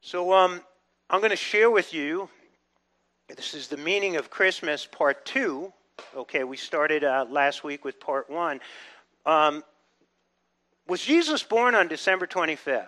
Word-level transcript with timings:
So, 0.00 0.32
um, 0.32 0.60
I'm 1.10 1.20
going 1.20 1.30
to 1.30 1.36
share 1.36 1.70
with 1.70 1.92
you. 1.92 2.28
This 3.34 3.52
is 3.52 3.66
the 3.66 3.76
meaning 3.76 4.16
of 4.16 4.30
Christmas, 4.30 4.86
part 4.86 5.24
two. 5.24 5.72
Okay, 6.16 6.44
we 6.44 6.56
started 6.56 7.02
uh, 7.02 7.26
last 7.28 7.64
week 7.64 7.84
with 7.84 7.98
part 7.98 8.30
one. 8.30 8.60
Um, 9.26 9.64
was 10.86 11.02
Jesus 11.02 11.42
born 11.42 11.74
on 11.74 11.88
December 11.88 12.26
25th? 12.26 12.86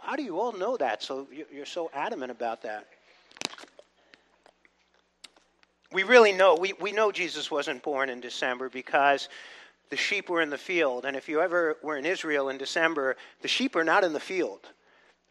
How 0.00 0.16
do 0.16 0.22
you 0.22 0.38
all 0.38 0.52
know 0.52 0.76
that? 0.76 1.02
So 1.02 1.26
you're 1.50 1.64
so 1.64 1.90
adamant 1.94 2.30
about 2.30 2.62
that. 2.62 2.86
We 5.92 6.02
really 6.02 6.32
know. 6.32 6.56
We, 6.56 6.74
we 6.74 6.92
know 6.92 7.10
Jesus 7.10 7.50
wasn't 7.50 7.82
born 7.82 8.10
in 8.10 8.20
December 8.20 8.68
because 8.68 9.30
the 9.88 9.96
sheep 9.96 10.28
were 10.28 10.42
in 10.42 10.50
the 10.50 10.58
field. 10.58 11.06
And 11.06 11.16
if 11.16 11.28
you 11.28 11.40
ever 11.40 11.78
were 11.82 11.96
in 11.96 12.04
Israel 12.04 12.50
in 12.50 12.58
December, 12.58 13.16
the 13.40 13.48
sheep 13.48 13.74
are 13.76 13.84
not 13.84 14.04
in 14.04 14.12
the 14.12 14.20
field. 14.20 14.60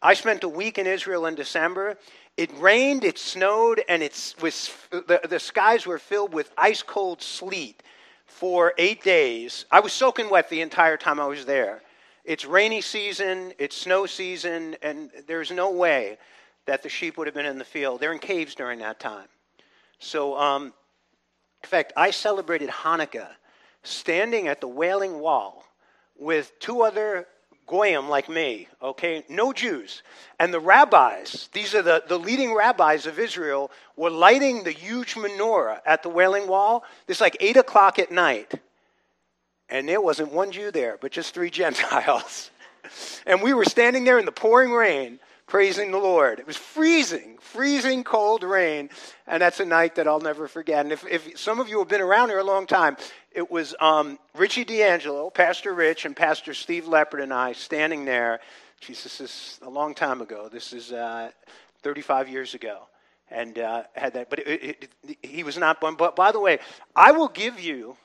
I 0.02 0.14
spent 0.14 0.44
a 0.44 0.48
week 0.48 0.78
in 0.78 0.86
Israel 0.86 1.26
in 1.26 1.34
December. 1.34 1.98
It 2.36 2.50
rained, 2.58 3.04
it 3.04 3.18
snowed, 3.18 3.82
and 3.88 4.02
it 4.02 4.34
was, 4.40 4.70
the, 4.90 5.20
the 5.28 5.38
skies 5.38 5.86
were 5.86 5.98
filled 5.98 6.32
with 6.32 6.50
ice 6.56 6.82
cold 6.82 7.20
sleet 7.20 7.82
for 8.24 8.72
eight 8.78 9.02
days. 9.02 9.66
I 9.70 9.80
was 9.80 9.92
soaking 9.92 10.30
wet 10.30 10.48
the 10.48 10.62
entire 10.62 10.96
time 10.96 11.20
I 11.20 11.26
was 11.26 11.44
there. 11.44 11.82
It's 12.24 12.44
rainy 12.44 12.80
season, 12.80 13.52
it's 13.58 13.76
snow 13.76 14.06
season, 14.06 14.76
and 14.82 15.10
there's 15.26 15.50
no 15.50 15.70
way 15.70 16.16
that 16.66 16.82
the 16.82 16.88
sheep 16.88 17.18
would 17.18 17.26
have 17.26 17.34
been 17.34 17.46
in 17.46 17.58
the 17.58 17.64
field. 17.64 18.00
They're 18.00 18.12
in 18.12 18.18
caves 18.18 18.54
during 18.54 18.78
that 18.78 19.00
time. 19.00 19.26
So, 19.98 20.38
um, 20.38 20.72
in 21.62 21.68
fact, 21.68 21.92
I 21.96 22.10
celebrated 22.10 22.70
Hanukkah 22.70 23.28
standing 23.82 24.48
at 24.48 24.60
the 24.60 24.68
Wailing 24.68 25.20
Wall 25.20 25.64
with 26.18 26.58
two 26.58 26.82
other 26.82 27.26
Goyim 27.70 28.08
like 28.08 28.28
me, 28.28 28.66
okay? 28.82 29.24
No 29.28 29.52
Jews. 29.52 30.02
And 30.40 30.52
the 30.52 30.58
rabbis, 30.58 31.48
these 31.52 31.72
are 31.72 31.82
the, 31.82 32.02
the 32.08 32.18
leading 32.18 32.52
rabbis 32.52 33.06
of 33.06 33.20
Israel, 33.20 33.70
were 33.94 34.10
lighting 34.10 34.64
the 34.64 34.72
huge 34.72 35.14
menorah 35.14 35.78
at 35.86 36.02
the 36.02 36.08
Wailing 36.08 36.48
Wall. 36.48 36.82
This 37.06 37.20
like 37.20 37.36
8 37.38 37.58
o'clock 37.58 38.00
at 38.00 38.10
night. 38.10 38.52
And 39.68 39.88
there 39.88 40.00
wasn't 40.00 40.32
one 40.32 40.50
Jew 40.50 40.72
there, 40.72 40.98
but 41.00 41.12
just 41.12 41.32
three 41.32 41.48
Gentiles. 41.62 42.50
and 43.24 43.40
we 43.40 43.54
were 43.54 43.64
standing 43.64 44.02
there 44.02 44.18
in 44.18 44.24
the 44.24 44.32
pouring 44.32 44.72
rain 44.72 45.20
praising 45.50 45.90
the 45.90 45.98
Lord. 45.98 46.38
It 46.38 46.46
was 46.46 46.56
freezing, 46.56 47.36
freezing 47.40 48.04
cold 48.04 48.44
rain, 48.44 48.88
and 49.26 49.42
that's 49.42 49.58
a 49.58 49.64
night 49.64 49.96
that 49.96 50.06
I'll 50.06 50.20
never 50.20 50.46
forget. 50.46 50.86
And 50.86 50.92
if, 50.92 51.04
if 51.06 51.38
some 51.38 51.58
of 51.58 51.68
you 51.68 51.80
have 51.80 51.88
been 51.88 52.00
around 52.00 52.28
here 52.28 52.38
a 52.38 52.44
long 52.44 52.68
time, 52.68 52.96
it 53.32 53.50
was 53.50 53.74
um, 53.80 54.18
Richie 54.36 54.64
D'Angelo, 54.64 55.28
Pastor 55.28 55.74
Rich, 55.74 56.04
and 56.04 56.16
Pastor 56.16 56.54
Steve 56.54 56.86
Leopard 56.86 57.20
and 57.20 57.34
I 57.34 57.52
standing 57.52 58.04
there. 58.04 58.38
Jesus, 58.80 59.18
this 59.18 59.30
is 59.30 59.60
a 59.62 59.68
long 59.68 59.92
time 59.92 60.20
ago. 60.20 60.48
This 60.48 60.72
is 60.72 60.92
uh, 60.92 61.32
35 61.82 62.28
years 62.28 62.54
ago. 62.54 62.86
And 63.28 63.58
uh, 63.58 63.82
had 63.94 64.14
that, 64.14 64.30
but 64.30 64.38
it, 64.38 64.48
it, 64.48 64.88
it, 65.08 65.18
he 65.22 65.42
was 65.42 65.58
not 65.58 65.80
born. 65.80 65.96
But 65.96 66.14
by 66.14 66.30
the 66.30 66.40
way, 66.40 66.60
I 66.94 67.10
will 67.10 67.28
give 67.28 67.58
you 67.58 67.96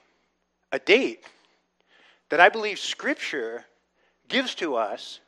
a 0.71 0.79
date 0.79 1.23
that 2.29 2.39
I 2.39 2.49
believe 2.49 2.79
Scripture 2.79 3.65
gives 4.27 4.55
to 4.55 4.75
us 4.75 5.19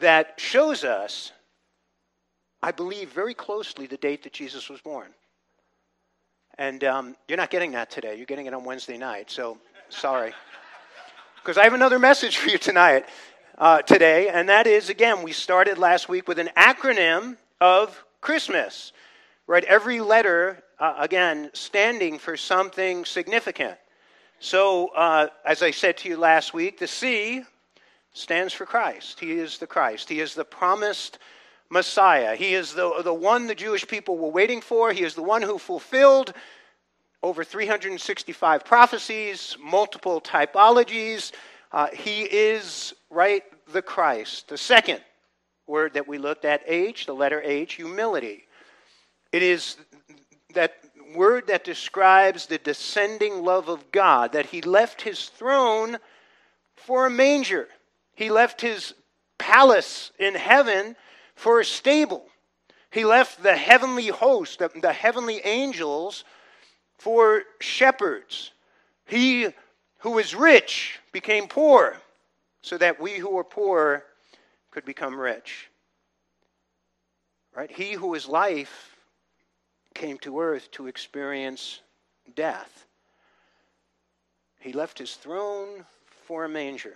that 0.00 0.34
shows 0.38 0.82
us 0.82 1.32
I 2.64 2.70
believe 2.70 3.12
very 3.12 3.34
closely 3.34 3.86
the 3.86 3.98
date 3.98 4.22
that 4.22 4.32
Jesus 4.32 4.70
was 4.70 4.80
born. 4.80 5.08
And 6.56 6.82
um, 6.82 7.14
you're 7.28 7.36
not 7.36 7.50
getting 7.50 7.72
that 7.72 7.90
today. 7.90 8.16
You're 8.16 8.24
getting 8.24 8.46
it 8.46 8.54
on 8.54 8.64
Wednesday 8.64 8.96
night. 8.96 9.30
So 9.30 9.58
sorry. 9.90 10.32
Because 11.36 11.58
I 11.58 11.64
have 11.64 11.74
another 11.74 11.98
message 11.98 12.38
for 12.38 12.48
you 12.48 12.56
tonight, 12.56 13.04
uh, 13.58 13.82
today, 13.82 14.30
and 14.30 14.48
that 14.48 14.66
is 14.66 14.88
again, 14.88 15.22
we 15.22 15.32
started 15.32 15.76
last 15.76 16.08
week 16.08 16.26
with 16.26 16.38
an 16.38 16.48
acronym 16.56 17.36
of 17.60 18.02
Christmas, 18.22 18.94
right? 19.46 19.62
Every 19.64 20.00
letter, 20.00 20.62
uh, 20.80 20.94
again, 20.98 21.50
standing 21.52 22.18
for 22.18 22.38
something 22.38 23.04
significant. 23.04 23.76
So, 24.40 24.88
uh, 24.96 25.26
as 25.44 25.62
I 25.62 25.70
said 25.70 25.98
to 25.98 26.08
you 26.08 26.16
last 26.16 26.54
week, 26.54 26.78
the 26.78 26.86
C 26.86 27.42
stands 28.14 28.54
for 28.54 28.64
Christ. 28.64 29.20
He 29.20 29.32
is 29.32 29.58
the 29.58 29.66
Christ. 29.66 30.08
He 30.08 30.20
is 30.20 30.32
the 30.34 30.46
promised 30.46 31.18
Messiah. 31.74 32.36
He 32.36 32.54
is 32.54 32.72
the, 32.72 33.02
the 33.02 33.12
one 33.12 33.48
the 33.48 33.54
Jewish 33.54 33.86
people 33.86 34.16
were 34.16 34.30
waiting 34.30 34.60
for. 34.60 34.92
He 34.92 35.02
is 35.02 35.16
the 35.16 35.22
one 35.22 35.42
who 35.42 35.58
fulfilled 35.58 36.32
over 37.20 37.42
365 37.42 38.64
prophecies, 38.64 39.56
multiple 39.60 40.20
typologies. 40.20 41.32
Uh, 41.72 41.88
he 41.92 42.22
is, 42.22 42.94
right, 43.10 43.42
the 43.72 43.82
Christ. 43.82 44.48
The 44.48 44.56
second 44.56 45.00
word 45.66 45.94
that 45.94 46.06
we 46.06 46.16
looked 46.16 46.44
at, 46.44 46.62
H, 46.64 47.06
the 47.06 47.12
letter 47.12 47.42
H, 47.42 47.74
humility. 47.74 48.44
It 49.32 49.42
is 49.42 49.76
that 50.54 50.76
word 51.16 51.48
that 51.48 51.64
describes 51.64 52.46
the 52.46 52.58
descending 52.58 53.42
love 53.42 53.68
of 53.68 53.90
God, 53.90 54.32
that 54.32 54.46
he 54.46 54.62
left 54.62 55.02
his 55.02 55.28
throne 55.28 55.98
for 56.76 57.06
a 57.06 57.10
manger. 57.10 57.66
He 58.14 58.30
left 58.30 58.60
his 58.60 58.94
palace 59.38 60.12
in 60.20 60.36
heaven 60.36 60.94
for 61.34 61.60
a 61.60 61.64
stable. 61.64 62.26
He 62.90 63.04
left 63.04 63.42
the 63.42 63.56
heavenly 63.56 64.08
host, 64.08 64.60
the, 64.60 64.70
the 64.80 64.92
heavenly 64.92 65.40
angels, 65.44 66.24
for 66.98 67.42
shepherds. 67.60 68.52
He 69.06 69.48
who 69.98 70.12
was 70.12 70.34
rich 70.34 71.00
became 71.12 71.48
poor, 71.48 72.00
so 72.62 72.78
that 72.78 73.00
we 73.00 73.18
who 73.18 73.36
are 73.36 73.44
poor 73.44 74.04
could 74.70 74.84
become 74.84 75.18
rich. 75.18 75.70
Right? 77.54 77.70
He 77.70 77.92
who 77.92 78.14
is 78.14 78.28
life 78.28 78.96
came 79.94 80.18
to 80.18 80.40
earth 80.40 80.70
to 80.72 80.86
experience 80.86 81.80
death. 82.34 82.86
He 84.60 84.72
left 84.72 84.98
his 84.98 85.14
throne 85.14 85.84
for 86.26 86.44
a 86.44 86.48
manger. 86.48 86.94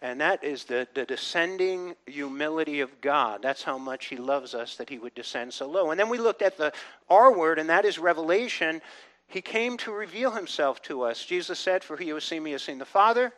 And 0.00 0.20
that 0.20 0.44
is 0.44 0.64
the, 0.64 0.86
the 0.94 1.04
descending 1.04 1.96
humility 2.06 2.80
of 2.80 3.00
God. 3.00 3.42
That's 3.42 3.64
how 3.64 3.78
much 3.78 4.06
He 4.06 4.16
loves 4.16 4.54
us 4.54 4.76
that 4.76 4.88
He 4.88 4.98
would 4.98 5.14
descend 5.14 5.52
so 5.52 5.68
low. 5.68 5.90
And 5.90 5.98
then 5.98 6.08
we 6.08 6.18
looked 6.18 6.42
at 6.42 6.56
the 6.56 6.72
R 7.08 7.36
word, 7.36 7.58
and 7.58 7.68
that 7.68 7.84
is 7.84 7.98
revelation. 7.98 8.80
He 9.26 9.40
came 9.40 9.76
to 9.78 9.92
reveal 9.92 10.30
Himself 10.30 10.80
to 10.82 11.02
us. 11.02 11.24
Jesus 11.24 11.58
said, 11.58 11.82
For 11.82 11.96
he 11.96 12.08
who 12.08 12.14
has 12.14 12.24
seen 12.24 12.44
me 12.44 12.52
has 12.52 12.62
seen 12.62 12.78
the 12.78 12.84
Father. 12.84 13.32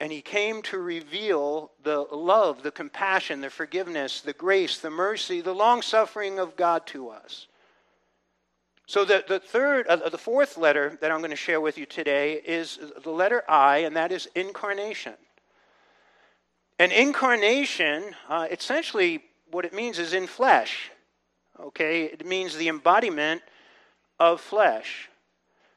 And 0.00 0.10
He 0.10 0.22
came 0.22 0.62
to 0.62 0.78
reveal 0.78 1.70
the 1.82 1.98
love, 2.00 2.62
the 2.62 2.70
compassion, 2.70 3.42
the 3.42 3.50
forgiveness, 3.50 4.22
the 4.22 4.32
grace, 4.32 4.78
the 4.78 4.90
mercy, 4.90 5.42
the 5.42 5.54
long 5.54 5.82
suffering 5.82 6.38
of 6.38 6.56
God 6.56 6.86
to 6.88 7.10
us. 7.10 7.46
So 8.86 9.04
the, 9.04 9.24
the 9.26 9.38
third, 9.38 9.86
uh, 9.86 10.08
the 10.08 10.18
fourth 10.18 10.56
letter 10.58 10.98
that 11.00 11.10
I'm 11.10 11.20
going 11.20 11.30
to 11.30 11.36
share 11.36 11.60
with 11.60 11.78
you 11.78 11.86
today 11.86 12.34
is 12.44 12.78
the 13.02 13.10
letter 13.10 13.42
I, 13.48 13.78
and 13.78 13.96
that 13.96 14.12
is 14.12 14.28
incarnation. 14.34 15.14
An 16.78 16.90
incarnation, 16.90 18.14
uh, 18.28 18.48
essentially, 18.50 19.22
what 19.50 19.64
it 19.64 19.72
means 19.72 19.98
is 19.98 20.12
in 20.12 20.26
flesh. 20.26 20.90
Okay? 21.60 22.04
It 22.04 22.26
means 22.26 22.56
the 22.56 22.68
embodiment 22.68 23.42
of 24.18 24.40
flesh. 24.40 25.08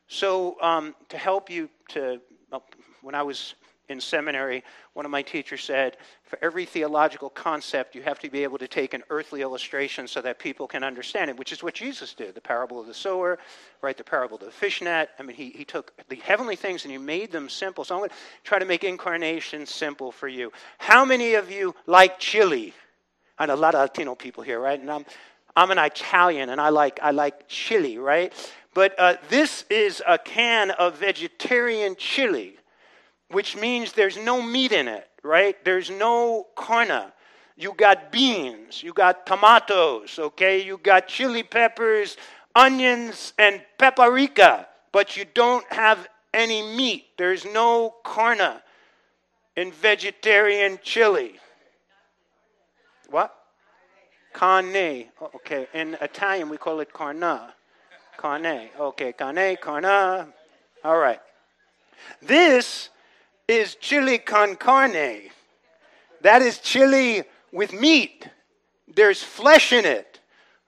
So, 0.07 0.59
um, 0.62 0.96
to 1.09 1.18
help 1.18 1.50
you 1.50 1.69
to, 1.90 2.19
when 3.02 3.13
I 3.13 3.22
was 3.22 3.53
in 3.90 4.02
seminary, 4.02 4.64
one 4.94 5.06
of 5.06 5.12
my 5.12 5.22
teachers 5.22 5.64
said, 5.64 5.98
for 6.24 6.38
every 6.42 6.66
theological 6.66 7.30
concept, 7.30 7.96
you 7.96 8.02
have 8.02 8.20
to 8.20 8.30
be 8.30 8.44
able 8.44 8.58
to 8.58 8.68
take 8.68 8.94
an 8.94 9.03
earthly 9.09 9.42
illustration 9.42 10.08
so 10.08 10.22
that 10.22 10.40
people 10.40 10.68
can 10.68 10.84
understand 10.84 11.30
it, 11.30 11.38
which 11.38 11.53
is 11.53 11.64
what 11.64 11.74
Jesus 11.74 12.14
did. 12.14 12.36
The 12.36 12.42
parable 12.42 12.81
of 12.81 12.88
the 12.88 12.94
sower, 12.94 13.40
right? 13.81 13.96
The 13.96 14.03
parable 14.03 14.38
of 14.38 14.44
the 14.44 14.52
fishnet. 14.52 15.09
I 15.18 15.24
mean, 15.24 15.38
he, 15.38 15.52
he 15.52 15.64
took 15.64 15.94
the 16.09 16.18
heavenly 16.18 16.58
things 16.58 16.84
and 16.84 16.92
he 16.92 16.98
made 16.98 17.31
them 17.31 17.48
simple. 17.48 17.86
So 17.86 17.96
I'm 17.96 18.02
going 18.02 18.09
to 18.09 18.16
try 18.44 18.59
to 18.59 18.66
make 18.66 18.84
incarnation 18.84 19.66
simple 19.66 20.12
for 20.12 20.28
you. 20.28 20.52
How 20.80 21.06
many 21.06 21.36
of 21.36 21.50
you 21.50 21.74
like 21.86 22.19
chili? 22.19 22.74
I 23.40 23.46
know 23.46 23.54
a 23.54 23.56
lot 23.56 23.74
of 23.74 23.81
Latino 23.81 24.16
people 24.16 24.44
here, 24.44 24.60
right? 24.60 24.80
And 24.80 24.92
I'm, 24.92 25.06
I'm 25.56 25.72
an 25.72 25.78
Italian 25.78 26.50
and 26.50 26.60
I 26.60 26.69
like, 26.69 27.00
I 27.01 27.12
like 27.12 27.48
chili, 27.48 27.98
right? 27.98 28.34
But 28.74 29.00
uh, 29.00 29.16
this 29.30 29.63
is 29.69 30.04
a 30.06 30.18
can 30.18 30.72
of 30.72 30.98
vegetarian 30.98 31.95
chili 31.98 32.57
which 33.29 33.56
means 33.56 33.94
there's 33.94 34.18
no 34.18 34.41
meat 34.41 34.71
in 34.71 34.88
it, 34.88 35.07
right? 35.24 35.56
There's 35.65 35.89
no 35.89 36.47
carne. 36.56 37.12
You 37.56 37.74
got 37.74 38.12
beans, 38.12 38.83
you 38.83 38.94
got 38.94 39.25
tomatoes, 39.25 40.19
okay? 40.19 40.63
You 40.63 40.77
got 40.77 41.07
chili 41.07 41.44
peppers, 41.44 42.18
onions, 42.56 43.33
and 43.38 43.62
paprika, 43.77 44.68
but 44.91 45.18
you 45.18 45.25
don't 45.33 45.65
have 45.74 46.07
any 46.33 46.62
meat. 46.75 47.06
There's 47.18 47.45
no 47.45 47.95
carne 48.03 48.62
in 49.56 49.71
vegetarian 49.71 50.79
chili. 50.83 51.39
What? 53.09 53.33
Carne. 54.33 55.06
Okay. 55.35 55.68
In 55.74 55.97
Italian, 56.00 56.50
we 56.50 56.57
call 56.57 56.79
it 56.79 56.94
carna. 56.94 57.53
Carne. 58.18 58.69
Okay. 58.79 59.13
Carne, 59.13 59.57
carna. 59.59 60.27
All 60.83 60.97
right. 60.97 61.19
This 62.21 62.89
is 63.48 63.76
chili 63.76 64.18
con 64.18 64.56
carne. 64.56 65.30
That 66.22 66.42
is 66.42 66.60
chili 66.60 67.24
with 67.52 67.74
meat. 67.74 68.28
there's 68.96 69.22
flesh 69.22 69.72
in 69.74 69.86
it. 69.86 70.20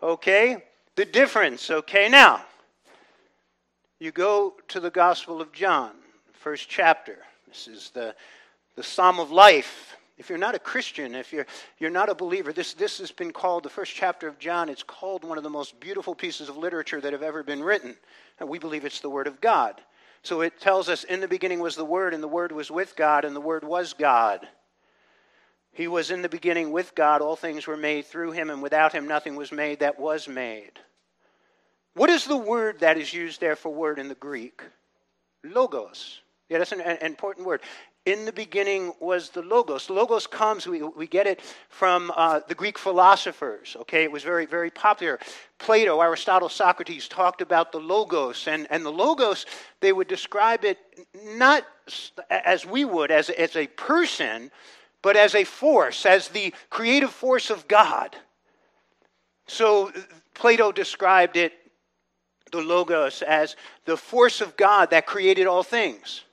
Okay? 0.01 0.63
The 0.95 1.05
difference, 1.05 1.69
okay? 1.69 2.09
Now, 2.09 2.43
you 3.99 4.11
go 4.11 4.53
to 4.69 4.79
the 4.79 4.89
Gospel 4.89 5.41
of 5.41 5.51
John, 5.51 5.91
first 6.33 6.69
chapter. 6.69 7.17
This 7.47 7.67
is 7.67 7.89
the, 7.91 8.15
the 8.75 8.83
Psalm 8.83 9.19
of 9.19 9.31
Life. 9.31 9.97
If 10.17 10.29
you're 10.29 10.37
not 10.37 10.55
a 10.55 10.59
Christian, 10.59 11.15
if 11.15 11.31
you're, 11.33 11.47
you're 11.79 11.89
not 11.89 12.09
a 12.09 12.15
believer, 12.15 12.51
this, 12.53 12.73
this 12.73 12.97
has 12.99 13.11
been 13.11 13.31
called, 13.31 13.63
the 13.63 13.69
first 13.69 13.95
chapter 13.95 14.27
of 14.27 14.37
John, 14.37 14.69
it's 14.69 14.83
called 14.83 15.23
one 15.23 15.37
of 15.37 15.43
the 15.43 15.49
most 15.49 15.79
beautiful 15.79 16.13
pieces 16.13 16.49
of 16.49 16.57
literature 16.57 17.01
that 17.01 17.13
have 17.13 17.23
ever 17.23 17.43
been 17.43 17.63
written. 17.63 17.95
And 18.39 18.47
we 18.47 18.59
believe 18.59 18.85
it's 18.85 18.99
the 18.99 19.09
Word 19.09 19.27
of 19.27 19.41
God. 19.41 19.81
So 20.21 20.41
it 20.41 20.59
tells 20.59 20.89
us, 20.89 21.03
in 21.03 21.21
the 21.21 21.27
beginning 21.27 21.59
was 21.59 21.75
the 21.75 21.85
Word, 21.85 22.13
and 22.13 22.21
the 22.21 22.27
Word 22.27 22.51
was 22.51 22.69
with 22.69 22.95
God, 22.95 23.25
and 23.25 23.35
the 23.35 23.41
Word 23.41 23.63
was 23.63 23.93
God. 23.93 24.47
He 25.71 25.87
was 25.87 26.11
in 26.11 26.21
the 26.21 26.29
beginning 26.29 26.71
with 26.71 26.93
God. 26.95 27.21
All 27.21 27.35
things 27.35 27.67
were 27.67 27.77
made 27.77 28.05
through 28.05 28.31
him, 28.31 28.49
and 28.49 28.61
without 28.61 28.91
him 28.91 29.07
nothing 29.07 29.35
was 29.35 29.51
made 29.51 29.79
that 29.79 29.99
was 29.99 30.27
made. 30.27 30.73
What 31.93 32.09
is 32.09 32.25
the 32.25 32.37
word 32.37 32.79
that 32.79 32.97
is 32.97 33.13
used 33.13 33.39
there 33.39 33.55
for 33.55 33.73
word 33.73 33.99
in 33.99 34.07
the 34.07 34.15
Greek? 34.15 34.61
Logos. 35.43 36.21
Yeah, 36.49 36.57
that's 36.57 36.71
an, 36.71 36.81
an 36.81 36.97
important 37.01 37.45
word. 37.45 37.61
In 38.09 38.25
the 38.25 38.33
beginning 38.33 38.93
was 38.99 39.29
the 39.29 39.43
Logos. 39.43 39.87
Logos 39.87 40.25
comes, 40.25 40.65
we, 40.65 40.81
we 40.81 41.05
get 41.05 41.27
it 41.27 41.41
from 41.69 42.11
uh, 42.15 42.39
the 42.47 42.55
Greek 42.55 42.79
philosophers, 42.79 43.77
okay? 43.81 44.03
It 44.03 44.11
was 44.11 44.23
very, 44.23 44.47
very 44.47 44.71
popular. 44.71 45.19
Plato, 45.59 46.01
Aristotle, 46.01 46.49
Socrates 46.49 47.07
talked 47.07 47.39
about 47.39 47.71
the 47.71 47.77
Logos, 47.79 48.47
and, 48.47 48.65
and 48.71 48.83
the 48.83 48.91
Logos, 48.91 49.45
they 49.79 49.93
would 49.93 50.07
describe 50.07 50.65
it 50.65 50.79
not 51.35 51.67
as 52.31 52.65
we 52.65 52.83
would, 52.83 53.11
as, 53.11 53.29
as 53.29 53.55
a 53.55 53.67
person, 53.67 54.49
but 55.03 55.15
as 55.15 55.35
a 55.35 55.43
force, 55.43 56.03
as 56.07 56.29
the 56.29 56.51
creative 56.71 57.11
force 57.11 57.51
of 57.51 57.67
God. 57.67 58.15
So 59.45 59.91
Plato 60.33 60.71
described 60.71 61.37
it 61.37 61.53
the 62.51 62.61
Logos 62.61 63.21
as 63.21 63.55
the 63.85 63.97
force 63.97 64.41
of 64.41 64.57
God 64.57 64.89
that 64.89 65.05
created 65.05 65.45
all 65.45 65.61
things. 65.61 66.23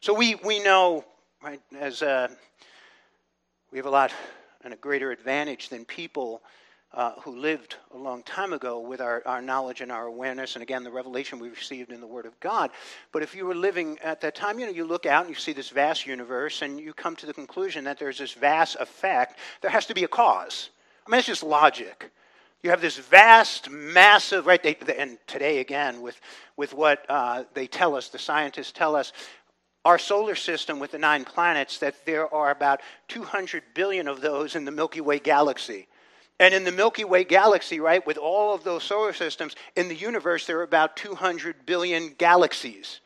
So 0.00 0.14
we, 0.14 0.36
we 0.36 0.60
know, 0.60 1.04
right, 1.42 1.60
as 1.76 2.02
uh, 2.02 2.28
we 3.72 3.78
have 3.78 3.86
a 3.86 3.90
lot 3.90 4.12
and 4.62 4.72
a 4.72 4.76
greater 4.76 5.10
advantage 5.10 5.70
than 5.70 5.84
people 5.84 6.40
uh, 6.94 7.14
who 7.22 7.36
lived 7.36 7.74
a 7.92 7.98
long 7.98 8.22
time 8.22 8.52
ago 8.52 8.78
with 8.78 9.00
our, 9.00 9.24
our 9.26 9.42
knowledge 9.42 9.80
and 9.80 9.90
our 9.90 10.06
awareness, 10.06 10.54
and 10.54 10.62
again, 10.62 10.84
the 10.84 10.90
revelation 10.90 11.40
we 11.40 11.48
received 11.48 11.90
in 11.90 12.00
the 12.00 12.06
Word 12.06 12.26
of 12.26 12.38
God. 12.38 12.70
But 13.10 13.24
if 13.24 13.34
you 13.34 13.44
were 13.44 13.56
living 13.56 13.98
at 14.04 14.20
that 14.20 14.36
time, 14.36 14.60
you 14.60 14.66
know, 14.66 14.72
you 14.72 14.84
look 14.84 15.04
out 15.04 15.26
and 15.26 15.34
you 15.34 15.38
see 15.38 15.52
this 15.52 15.70
vast 15.70 16.06
universe, 16.06 16.62
and 16.62 16.78
you 16.78 16.92
come 16.92 17.16
to 17.16 17.26
the 17.26 17.34
conclusion 17.34 17.82
that 17.82 17.98
there's 17.98 18.18
this 18.18 18.32
vast 18.32 18.76
effect. 18.76 19.40
There 19.62 19.70
has 19.70 19.86
to 19.86 19.94
be 19.94 20.04
a 20.04 20.08
cause. 20.08 20.70
I 21.06 21.10
mean, 21.10 21.18
it's 21.18 21.26
just 21.26 21.42
logic. 21.42 22.12
You 22.62 22.70
have 22.70 22.80
this 22.80 22.98
vast, 22.98 23.68
massive, 23.68 24.46
right? 24.46 24.62
They, 24.62 24.76
and 24.96 25.18
today, 25.26 25.58
again, 25.58 26.02
with, 26.02 26.20
with 26.56 26.72
what 26.72 27.04
uh, 27.08 27.44
they 27.52 27.66
tell 27.66 27.96
us, 27.96 28.08
the 28.08 28.18
scientists 28.18 28.70
tell 28.70 28.94
us, 28.94 29.12
our 29.84 29.98
solar 29.98 30.34
system 30.34 30.78
with 30.78 30.92
the 30.92 30.98
nine 30.98 31.24
planets, 31.24 31.78
that 31.78 32.04
there 32.04 32.32
are 32.32 32.50
about 32.50 32.80
200 33.08 33.62
billion 33.74 34.08
of 34.08 34.20
those 34.20 34.56
in 34.56 34.64
the 34.64 34.70
Milky 34.70 35.00
Way 35.00 35.18
galaxy. 35.18 35.86
And 36.40 36.54
in 36.54 36.64
the 36.64 36.72
Milky 36.72 37.04
Way 37.04 37.24
galaxy, 37.24 37.80
right, 37.80 38.06
with 38.06 38.16
all 38.16 38.54
of 38.54 38.64
those 38.64 38.84
solar 38.84 39.12
systems, 39.12 39.56
in 39.76 39.88
the 39.88 39.94
universe, 39.94 40.46
there 40.46 40.58
are 40.60 40.64
about 40.64 40.96
200 40.96 41.66
billion 41.66 42.14
galaxies. 42.18 43.00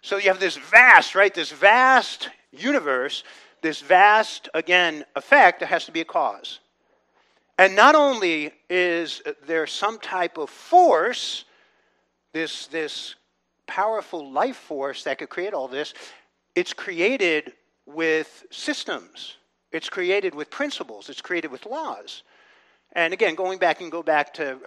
So 0.00 0.16
you 0.16 0.28
have 0.28 0.40
this 0.40 0.56
vast, 0.56 1.14
right, 1.14 1.34
this 1.34 1.50
vast 1.50 2.28
universe, 2.52 3.24
this 3.62 3.80
vast, 3.80 4.48
again, 4.54 5.04
effect, 5.16 5.60
there 5.60 5.68
has 5.68 5.86
to 5.86 5.92
be 5.92 6.00
a 6.00 6.04
cause. 6.04 6.60
And 7.58 7.74
not 7.74 7.96
only 7.96 8.52
is 8.70 9.20
there 9.46 9.66
some 9.66 9.98
type 9.98 10.38
of 10.38 10.48
force, 10.48 11.44
this, 12.32 12.68
this 12.68 13.16
powerful 13.68 14.32
life 14.32 14.56
force 14.56 15.04
that 15.04 15.18
could 15.18 15.28
create 15.28 15.54
all 15.54 15.68
this, 15.68 15.94
it's 16.56 16.72
created 16.72 17.52
with 17.86 18.44
systems, 18.50 19.36
it's 19.70 19.88
created 19.88 20.34
with 20.34 20.50
principles, 20.50 21.08
it's 21.08 21.20
created 21.20 21.52
with 21.52 21.64
laws. 21.66 22.24
And 22.94 23.14
again, 23.14 23.36
going 23.36 23.58
back 23.58 23.80
and 23.80 23.92
go 23.92 24.02
back 24.02 24.34
to 24.34 24.58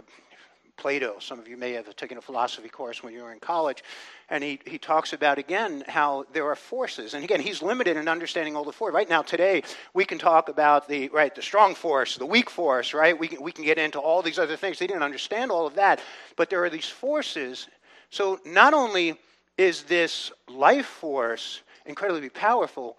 Plato. 0.82 1.18
Some 1.20 1.38
of 1.38 1.48
you 1.48 1.58
may 1.58 1.74
have 1.74 1.96
taken 1.96 2.18
a 2.18 2.22
philosophy 2.22 2.68
course 2.68 3.04
when 3.04 3.14
you 3.14 3.22
were 3.22 3.32
in 3.32 3.40
college. 3.40 3.84
And 4.30 4.44
he, 4.44 4.60
he 4.66 4.80
talks 4.80 5.14
about, 5.14 5.38
again, 5.38 5.84
how 5.88 6.26
there 6.34 6.48
are 6.48 6.56
forces. 6.56 7.14
And 7.14 7.24
again, 7.24 7.40
he's 7.40 7.62
limited 7.62 7.98
in 7.98 8.08
understanding 8.08 8.56
all 8.56 8.64
the 8.64 8.72
forces. 8.72 8.96
Right 8.96 9.08
now, 9.08 9.22
today, 9.22 9.62
we 9.94 10.06
can 10.06 10.18
talk 10.18 10.50
about 10.50 10.88
the, 10.88 11.10
right, 11.10 11.36
the 11.36 11.42
strong 11.44 11.76
force, 11.76 12.18
the 12.18 12.26
weak 12.26 12.50
force, 12.50 12.96
right? 12.96 13.18
We 13.18 13.28
can, 13.28 13.44
we 13.44 13.52
can 13.52 13.64
get 13.64 13.78
into 13.78 14.00
all 14.00 14.24
these 14.24 14.40
other 14.40 14.56
things. 14.56 14.80
He 14.80 14.88
didn't 14.88 15.04
understand 15.04 15.52
all 15.52 15.68
of 15.68 15.76
that. 15.76 16.02
But 16.36 16.50
there 16.50 16.64
are 16.64 16.70
these 16.70 16.90
forces. 16.90 17.68
So 18.12 18.40
not 18.46 18.74
only 18.74 19.18
is 19.58 19.84
this 19.84 20.32
life 20.48 20.86
force 20.86 21.62
incredibly 21.86 22.30
powerful, 22.30 22.98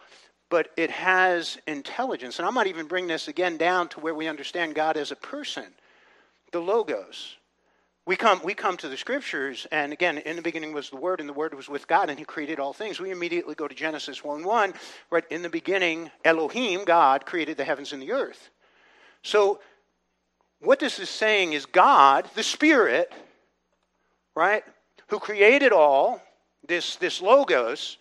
but 0.49 0.71
it 0.77 0.91
has 0.91 1.59
intelligence. 1.67 2.39
And 2.39 2.49
I 2.49 2.51
might 2.51 2.67
even 2.67 2.87
bring 2.87 3.07
this 3.07 3.29
again 3.29 3.57
down 3.57 3.89
to 3.91 4.01
where 4.01 4.15
we 4.15 4.27
understand 4.27 4.75
God 4.75 4.97
as 4.97 5.11
a 5.11 5.17
person, 5.17 5.67
the 6.51 6.61
Logos. 6.61 7.37
We 8.05 8.17
come, 8.17 8.41
we 8.43 8.55
come 8.55 8.77
to 8.79 8.89
the 8.89 8.97
scriptures, 8.97 9.67
and 9.71 9.93
again, 9.93 10.19
in 10.19 10.35
the 10.35 10.43
beginning 10.43 10.73
was 10.73 10.91
the 10.91 10.97
Word, 10.97 11.21
and 11.21 11.29
the 11.29 11.35
Word 11.35 11.55
was 11.55 11.69
with 11.69 11.87
God, 11.87 12.11
and 12.11 12.19
He 12.19 12.25
created 12.25 12.59
all 12.59 12.73
things. 12.73 12.99
We 12.99 13.13
immediately 13.13 13.55
go 13.55 13.69
to 13.69 13.75
Genesis 13.75 14.25
1 14.25 14.43
1, 14.43 14.75
right? 15.11 15.25
In 15.31 15.43
the 15.43 15.49
beginning, 15.49 16.11
Elohim, 16.25 16.85
God, 16.85 17.25
created 17.27 17.57
the 17.57 17.65
heavens 17.65 17.93
and 17.93 18.03
the 18.03 18.11
earth. 18.11 18.51
So, 19.23 19.61
what 20.59 20.81
this 20.81 20.99
is 20.99 21.09
saying 21.09 21.53
is 21.53 21.65
God, 21.65 22.29
the 22.35 22.43
Spirit, 22.43 23.13
right, 24.35 24.65
who 25.13 25.19
created 25.19 25.73
all, 25.73 26.23
this, 26.67 26.97
this 26.97 27.21
Logos, 27.21 27.99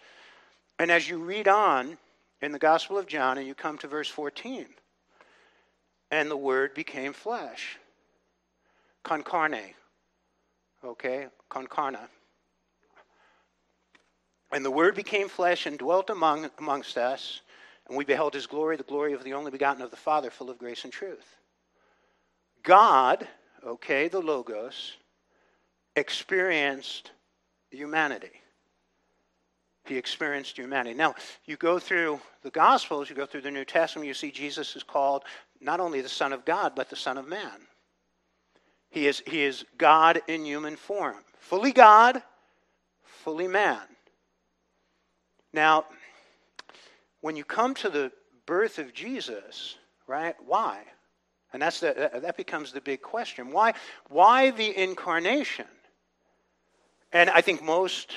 and 0.80 0.90
as 0.90 1.10
you 1.10 1.18
read 1.18 1.46
on, 1.46 1.98
in 2.42 2.54
the 2.54 2.58
Gospel 2.58 2.98
of 2.98 3.06
John 3.06 3.38
and 3.38 3.46
you 3.46 3.54
come 3.54 3.78
to 3.80 3.88
verse 3.88 4.08
14. 4.08 4.66
And 6.10 6.32
the 6.32 6.38
Word 6.38 6.74
became 6.74 7.12
flesh. 7.12 7.78
Con 9.04 9.24
carne. 9.24 9.74
Okay? 10.86 11.28
Con 11.50 11.68
carna. 11.68 12.08
And 14.54 14.64
the 14.64 14.72
Word 14.72 14.96
became 14.96 15.28
flesh 15.28 15.66
and 15.66 15.78
dwelt 15.78 16.10
among, 16.10 16.50
amongst 16.60 16.98
us, 16.98 17.42
and 17.90 17.98
we 17.98 18.06
beheld 18.06 18.34
His 18.34 18.48
glory, 18.48 18.78
the 18.78 18.84
glory 18.84 19.12
of 19.12 19.26
the 19.26 19.34
only 19.34 19.52
begotten 19.52 19.82
of 19.82 19.92
the 19.92 19.98
Father, 19.98 20.30
full 20.30 20.50
of 20.50 20.58
grace 20.58 20.86
and 20.86 20.94
truth. 20.94 21.36
God, 22.64 23.28
okay, 23.66 24.08
the 24.08 24.22
Logos, 24.22 24.94
experienced 25.96 27.12
humanity 27.70 28.42
he 29.86 29.98
experienced 29.98 30.58
humanity. 30.58 30.96
Now, 30.96 31.16
you 31.46 31.58
go 31.58 31.80
through 31.80 32.20
the 32.44 32.52
Gospels, 32.52 33.10
you 33.10 33.16
go 33.16 33.26
through 33.26 33.42
the 33.42 33.52
New 33.52 33.66
Testament, 33.66 34.08
you 34.08 34.14
see 34.14 34.32
Jesus 34.32 34.76
is 34.76 34.84
called 34.84 35.24
not 35.60 35.80
only 35.80 36.02
the 36.02 36.10
Son 36.10 36.34
of 36.34 36.46
God, 36.46 36.74
but 36.76 36.90
the 36.90 36.96
Son 36.96 37.18
of 37.18 37.28
Man. 37.28 37.68
He 38.90 39.08
is, 39.08 39.24
he 39.26 39.44
is 39.44 39.66
God 39.78 40.22
in 40.28 40.46
human 40.46 40.76
form, 40.76 41.18
fully 41.40 41.72
God, 41.72 42.22
fully 43.04 43.48
man. 43.48 43.82
Now, 45.54 45.86
when 47.22 47.36
you 47.36 47.44
come 47.44 47.74
to 47.76 47.90
the 47.90 48.12
birth 48.46 48.80
of 48.80 48.94
Jesus, 48.94 49.76
right, 50.08 50.36
why? 50.46 50.84
And 51.54 51.62
that's 51.62 51.80
the, 51.80 52.12
that 52.22 52.38
becomes 52.38 52.72
the 52.72 52.82
big 52.82 53.02
question. 53.02 53.52
Why, 53.52 53.74
why 54.10 54.52
the 54.52 54.78
incarnation? 54.82 55.68
And 57.14 57.30
I 57.30 57.42
think 57.42 57.62
most 57.62 58.14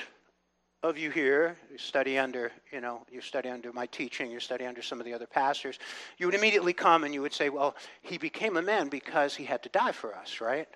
of 0.83 0.97
you 0.97 1.09
here 1.09 1.57
you 1.71 1.77
study 1.77 2.17
under, 2.17 2.51
you 2.71 2.79
know, 2.79 3.05
you 3.11 3.19
study 3.19 3.49
under 3.49 3.73
my 3.73 3.87
teaching, 3.87 4.31
you 4.31 4.39
study 4.39 4.65
under 4.65 4.81
some 4.81 4.99
of 4.99 5.05
the 5.05 5.13
other 5.13 5.25
pastors, 5.25 5.79
you 6.17 6.27
would 6.27 6.35
immediately 6.35 6.73
come 6.73 7.03
and 7.03 7.13
you 7.13 7.21
would 7.21 7.33
say, 7.33 7.49
well, 7.49 7.75
he 8.01 8.17
became 8.17 8.55
a 8.55 8.61
man 8.61 8.87
because 8.87 9.35
he 9.35 9.45
had 9.45 9.63
to 9.63 9.69
die 9.69 9.91
for 9.91 10.15
us, 10.15 10.39
right? 10.39 10.67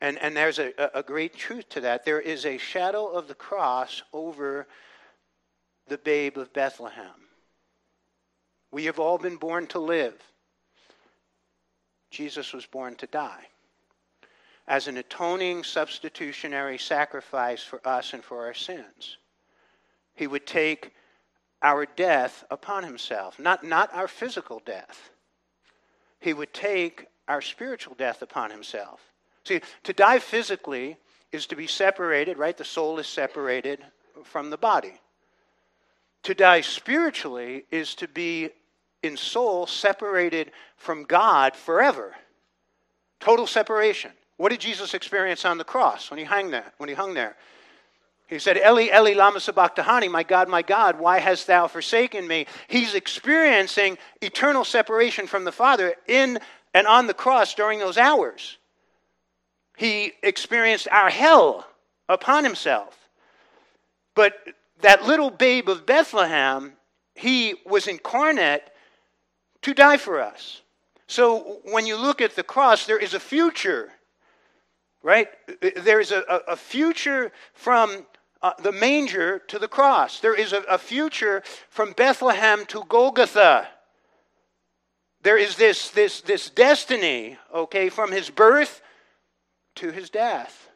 And, 0.00 0.18
and 0.18 0.36
there's 0.36 0.60
a, 0.60 0.72
a 0.94 1.02
great 1.02 1.34
truth 1.34 1.68
to 1.70 1.80
that. 1.80 2.04
There 2.04 2.20
is 2.20 2.46
a 2.46 2.58
shadow 2.58 3.06
of 3.06 3.26
the 3.26 3.34
cross 3.34 4.02
over 4.12 4.68
the 5.88 5.98
babe 5.98 6.38
of 6.38 6.52
Bethlehem. 6.52 7.06
We 8.70 8.84
have 8.84 9.00
all 9.00 9.18
been 9.18 9.36
born 9.36 9.66
to 9.68 9.80
live. 9.80 10.14
Jesus 12.10 12.52
was 12.52 12.66
born 12.66 12.94
to 12.96 13.06
die 13.06 13.46
as 14.68 14.86
an 14.86 14.98
atoning 14.98 15.64
substitutionary 15.64 16.76
sacrifice 16.76 17.62
for 17.62 17.80
us 17.88 18.12
and 18.12 18.22
for 18.22 18.44
our 18.44 18.54
sins. 18.54 19.16
He 20.14 20.26
would 20.26 20.46
take 20.46 20.92
our 21.62 21.86
death 21.86 22.44
upon 22.50 22.84
himself, 22.84 23.38
not, 23.38 23.64
not 23.64 23.92
our 23.94 24.06
physical 24.06 24.60
death. 24.64 25.10
He 26.20 26.34
would 26.34 26.52
take 26.52 27.06
our 27.26 27.40
spiritual 27.40 27.94
death 27.94 28.20
upon 28.20 28.50
himself. 28.50 29.00
See, 29.44 29.60
to 29.84 29.92
die 29.94 30.18
physically 30.18 30.98
is 31.32 31.46
to 31.46 31.56
be 31.56 31.66
separated, 31.66 32.36
right? 32.36 32.56
The 32.56 32.64
soul 32.64 32.98
is 32.98 33.06
separated 33.06 33.80
from 34.24 34.50
the 34.50 34.58
body. 34.58 35.00
To 36.24 36.34
die 36.34 36.60
spiritually 36.60 37.64
is 37.70 37.94
to 37.96 38.08
be 38.08 38.50
in 39.02 39.16
soul 39.16 39.66
separated 39.66 40.50
from 40.76 41.04
God 41.04 41.56
forever. 41.56 42.14
Total 43.20 43.46
separation. 43.46 44.10
What 44.38 44.50
did 44.50 44.60
Jesus 44.60 44.94
experience 44.94 45.44
on 45.44 45.58
the 45.58 45.64
cross 45.64 46.10
when 46.10 46.18
he 46.18 46.24
hung 46.24 46.50
there? 46.50 46.72
When 46.78 46.88
he 46.88 46.94
hung 46.94 47.12
there? 47.12 47.36
He 48.28 48.38
said, 48.38 48.56
Eli, 48.56 48.88
Eli, 48.94 49.14
lama 49.14 49.40
sabachthani, 49.40 50.08
my 50.08 50.22
God, 50.22 50.48
my 50.48 50.62
God, 50.62 50.98
why 50.98 51.18
hast 51.18 51.46
thou 51.46 51.66
forsaken 51.66 52.26
me? 52.26 52.46
He's 52.68 52.94
experiencing 52.94 53.98
eternal 54.20 54.64
separation 54.64 55.26
from 55.26 55.44
the 55.44 55.52
Father 55.52 55.94
in 56.06 56.38
and 56.72 56.86
on 56.86 57.06
the 57.06 57.14
cross 57.14 57.54
during 57.54 57.78
those 57.78 57.98
hours. 57.98 58.58
He 59.76 60.12
experienced 60.22 60.88
our 60.90 61.10
hell 61.10 61.66
upon 62.08 62.44
himself. 62.44 63.08
But 64.14 64.34
that 64.82 65.04
little 65.04 65.30
babe 65.30 65.68
of 65.68 65.86
Bethlehem, 65.86 66.74
he 67.14 67.54
was 67.64 67.86
incarnate 67.86 68.62
to 69.62 69.74
die 69.74 69.96
for 69.96 70.20
us. 70.20 70.62
So 71.06 71.60
when 71.64 71.86
you 71.86 71.96
look 71.96 72.20
at 72.20 72.36
the 72.36 72.42
cross, 72.42 72.86
there 72.86 72.98
is 72.98 73.14
a 73.14 73.20
future, 73.20 73.92
right? 75.08 75.28
There 75.76 76.00
is 76.00 76.12
a, 76.12 76.20
a 76.48 76.54
future 76.54 77.32
from 77.54 78.04
uh, 78.42 78.52
the 78.62 78.72
manger 78.72 79.38
to 79.48 79.58
the 79.58 79.66
cross. 79.66 80.20
There 80.20 80.34
is 80.34 80.52
a, 80.52 80.58
a 80.68 80.76
future 80.76 81.42
from 81.70 81.92
Bethlehem 81.92 82.66
to 82.66 82.84
Golgotha. 82.86 83.68
There 85.22 85.38
is 85.38 85.56
this, 85.56 85.88
this, 85.92 86.20
this 86.20 86.50
destiny, 86.50 87.38
okay, 87.54 87.88
from 87.88 88.12
his 88.12 88.28
birth 88.28 88.82
to 89.76 89.90
his 89.92 90.10
death. 90.10 90.68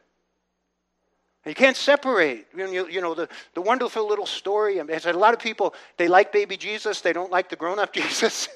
You 1.45 1.53
can't 1.53 1.77
separate. 1.77 2.47
You 2.57 2.73
know, 2.73 2.87
you 2.87 3.01
know 3.01 3.13
the, 3.13 3.29
the 3.53 3.61
wonderful 3.61 4.09
little 4.09 4.25
story. 4.25 4.79
I 4.79 4.83
mean, 4.83 4.99
a 5.05 5.13
lot 5.13 5.35
of 5.35 5.39
people, 5.39 5.75
they 5.97 6.07
like 6.07 6.33
baby 6.33 6.57
Jesus, 6.57 7.01
they 7.01 7.13
don't 7.13 7.31
like 7.31 7.49
the 7.49 7.55
grown 7.55 7.77
up 7.77 7.93
Jesus. 8.01 8.49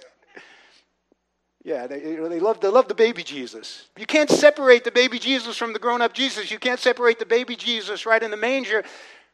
Yeah, 1.68 1.86
they, 1.86 2.00
they, 2.00 2.40
love, 2.40 2.62
they 2.62 2.70
love 2.70 2.88
the 2.88 2.96
baby 2.96 3.24
Jesus. 3.24 3.90
You 3.98 4.06
can't 4.06 4.30
separate 4.30 4.86
the 4.86 4.92
baby 4.92 5.20
Jesus 5.20 5.58
from 5.58 5.74
the 5.74 5.80
grown 5.80 6.02
up 6.02 6.14
Jesus. 6.14 6.50
You 6.50 6.60
can't 6.60 6.80
separate 6.80 7.20
the 7.20 7.26
baby 7.26 7.58
Jesus 7.58 8.06
right 8.06 8.24
in 8.24 8.32
the 8.32 8.38
manger 8.38 8.86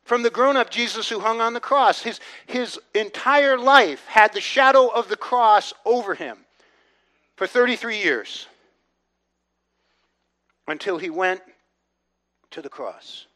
from 0.03 0.23
the 0.23 0.31
grown 0.31 0.57
up 0.57 0.71
Jesus 0.71 1.07
who 1.07 1.19
hung 1.19 1.41
on 1.41 1.53
the 1.53 1.59
cross. 1.59 2.01
His, 2.01 2.19
his 2.47 2.79
entire 2.95 3.55
life 3.55 4.03
had 4.07 4.33
the 4.33 4.41
shadow 4.41 4.87
of 4.87 5.09
the 5.09 5.15
cross 5.15 5.75
over 5.85 6.15
him 6.15 6.39
for 7.35 7.45
33 7.45 7.99
years 7.99 8.47
until 10.67 10.97
he 10.97 11.11
went 11.11 11.41
to 12.49 12.63
the 12.63 12.69
cross, 12.69 13.27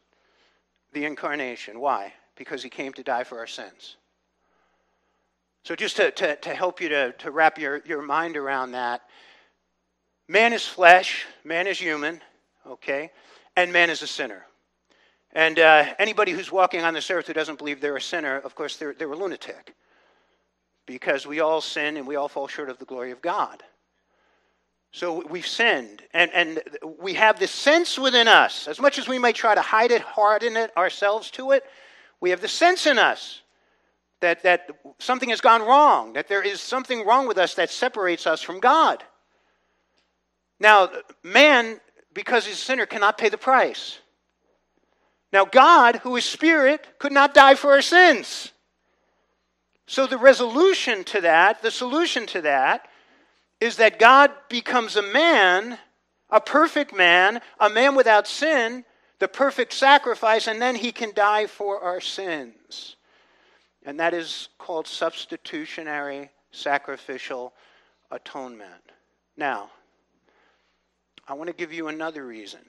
the 0.92 1.04
incarnation. 1.04 1.78
Why? 1.78 2.14
Because 2.34 2.64
he 2.64 2.68
came 2.68 2.92
to 2.94 3.04
die 3.04 3.22
for 3.22 3.38
our 3.38 3.46
sins. 3.46 3.94
So, 5.68 5.76
just 5.76 5.96
to, 5.96 6.10
to, 6.12 6.34
to 6.34 6.54
help 6.54 6.80
you 6.80 6.88
to, 6.88 7.12
to 7.12 7.30
wrap 7.30 7.58
your, 7.58 7.82
your 7.84 8.00
mind 8.00 8.38
around 8.38 8.72
that, 8.72 9.02
man 10.26 10.54
is 10.54 10.66
flesh, 10.66 11.26
man 11.44 11.66
is 11.66 11.78
human, 11.78 12.22
okay, 12.66 13.10
and 13.54 13.70
man 13.70 13.90
is 13.90 14.00
a 14.00 14.06
sinner. 14.06 14.46
And 15.32 15.58
uh, 15.58 15.92
anybody 15.98 16.32
who's 16.32 16.50
walking 16.50 16.84
on 16.84 16.94
this 16.94 17.10
earth 17.10 17.26
who 17.26 17.34
doesn't 17.34 17.58
believe 17.58 17.82
they're 17.82 17.98
a 17.98 18.00
sinner, 18.00 18.38
of 18.38 18.54
course, 18.54 18.78
they're, 18.78 18.94
they're 18.94 19.12
a 19.12 19.14
lunatic. 19.14 19.74
Because 20.86 21.26
we 21.26 21.40
all 21.40 21.60
sin 21.60 21.98
and 21.98 22.06
we 22.06 22.16
all 22.16 22.30
fall 22.30 22.48
short 22.48 22.70
of 22.70 22.78
the 22.78 22.86
glory 22.86 23.10
of 23.10 23.20
God. 23.20 23.62
So 24.90 25.22
we've 25.28 25.46
sinned, 25.46 26.00
and, 26.14 26.30
and 26.32 26.62
we 26.98 27.12
have 27.12 27.38
this 27.38 27.50
sense 27.50 27.98
within 27.98 28.26
us. 28.26 28.68
As 28.68 28.80
much 28.80 28.98
as 28.98 29.06
we 29.06 29.18
may 29.18 29.34
try 29.34 29.54
to 29.54 29.60
hide 29.60 29.90
it, 29.90 30.00
harden 30.00 30.56
it 30.56 30.74
ourselves 30.78 31.30
to 31.32 31.50
it, 31.50 31.64
we 32.22 32.30
have 32.30 32.40
the 32.40 32.48
sense 32.48 32.86
in 32.86 32.98
us 32.98 33.42
that, 34.20 34.42
that 34.42 34.68
something 34.98 35.28
has 35.30 35.40
gone 35.40 35.62
wrong, 35.62 36.14
that 36.14 36.28
there 36.28 36.42
is 36.42 36.60
something 36.60 37.06
wrong 37.06 37.26
with 37.28 37.38
us 37.38 37.54
that 37.54 37.70
separates 37.70 38.26
us 38.26 38.42
from 38.42 38.60
God. 38.60 39.02
Now, 40.60 40.90
man, 41.22 41.80
because 42.12 42.46
he's 42.46 42.56
a 42.56 42.58
sinner, 42.58 42.86
cannot 42.86 43.18
pay 43.18 43.28
the 43.28 43.38
price. 43.38 43.98
Now, 45.32 45.44
God, 45.44 45.96
who 45.96 46.16
is 46.16 46.24
spirit, 46.24 46.98
could 46.98 47.12
not 47.12 47.34
die 47.34 47.54
for 47.54 47.72
our 47.72 47.82
sins. 47.82 48.52
So, 49.86 50.06
the 50.06 50.18
resolution 50.18 51.04
to 51.04 51.20
that, 51.22 51.62
the 51.62 51.70
solution 51.70 52.26
to 52.26 52.42
that, 52.42 52.88
is 53.60 53.76
that 53.76 53.98
God 53.98 54.30
becomes 54.48 54.96
a 54.96 55.02
man, 55.02 55.78
a 56.30 56.40
perfect 56.40 56.94
man, 56.94 57.40
a 57.58 57.70
man 57.70 57.94
without 57.94 58.26
sin, 58.26 58.84
the 59.18 59.28
perfect 59.28 59.72
sacrifice, 59.72 60.46
and 60.46 60.60
then 60.60 60.76
he 60.76 60.92
can 60.92 61.12
die 61.14 61.46
for 61.46 61.80
our 61.80 62.00
sins. 62.00 62.96
And 63.88 63.98
that 64.00 64.12
is 64.12 64.50
called 64.58 64.86
substitutionary 64.86 66.28
sacrificial 66.50 67.54
atonement. 68.10 68.92
Now, 69.34 69.70
I 71.26 71.32
want 71.32 71.48
to 71.48 71.56
give 71.56 71.72
you 71.72 71.88
another 71.88 72.26
reason 72.26 72.60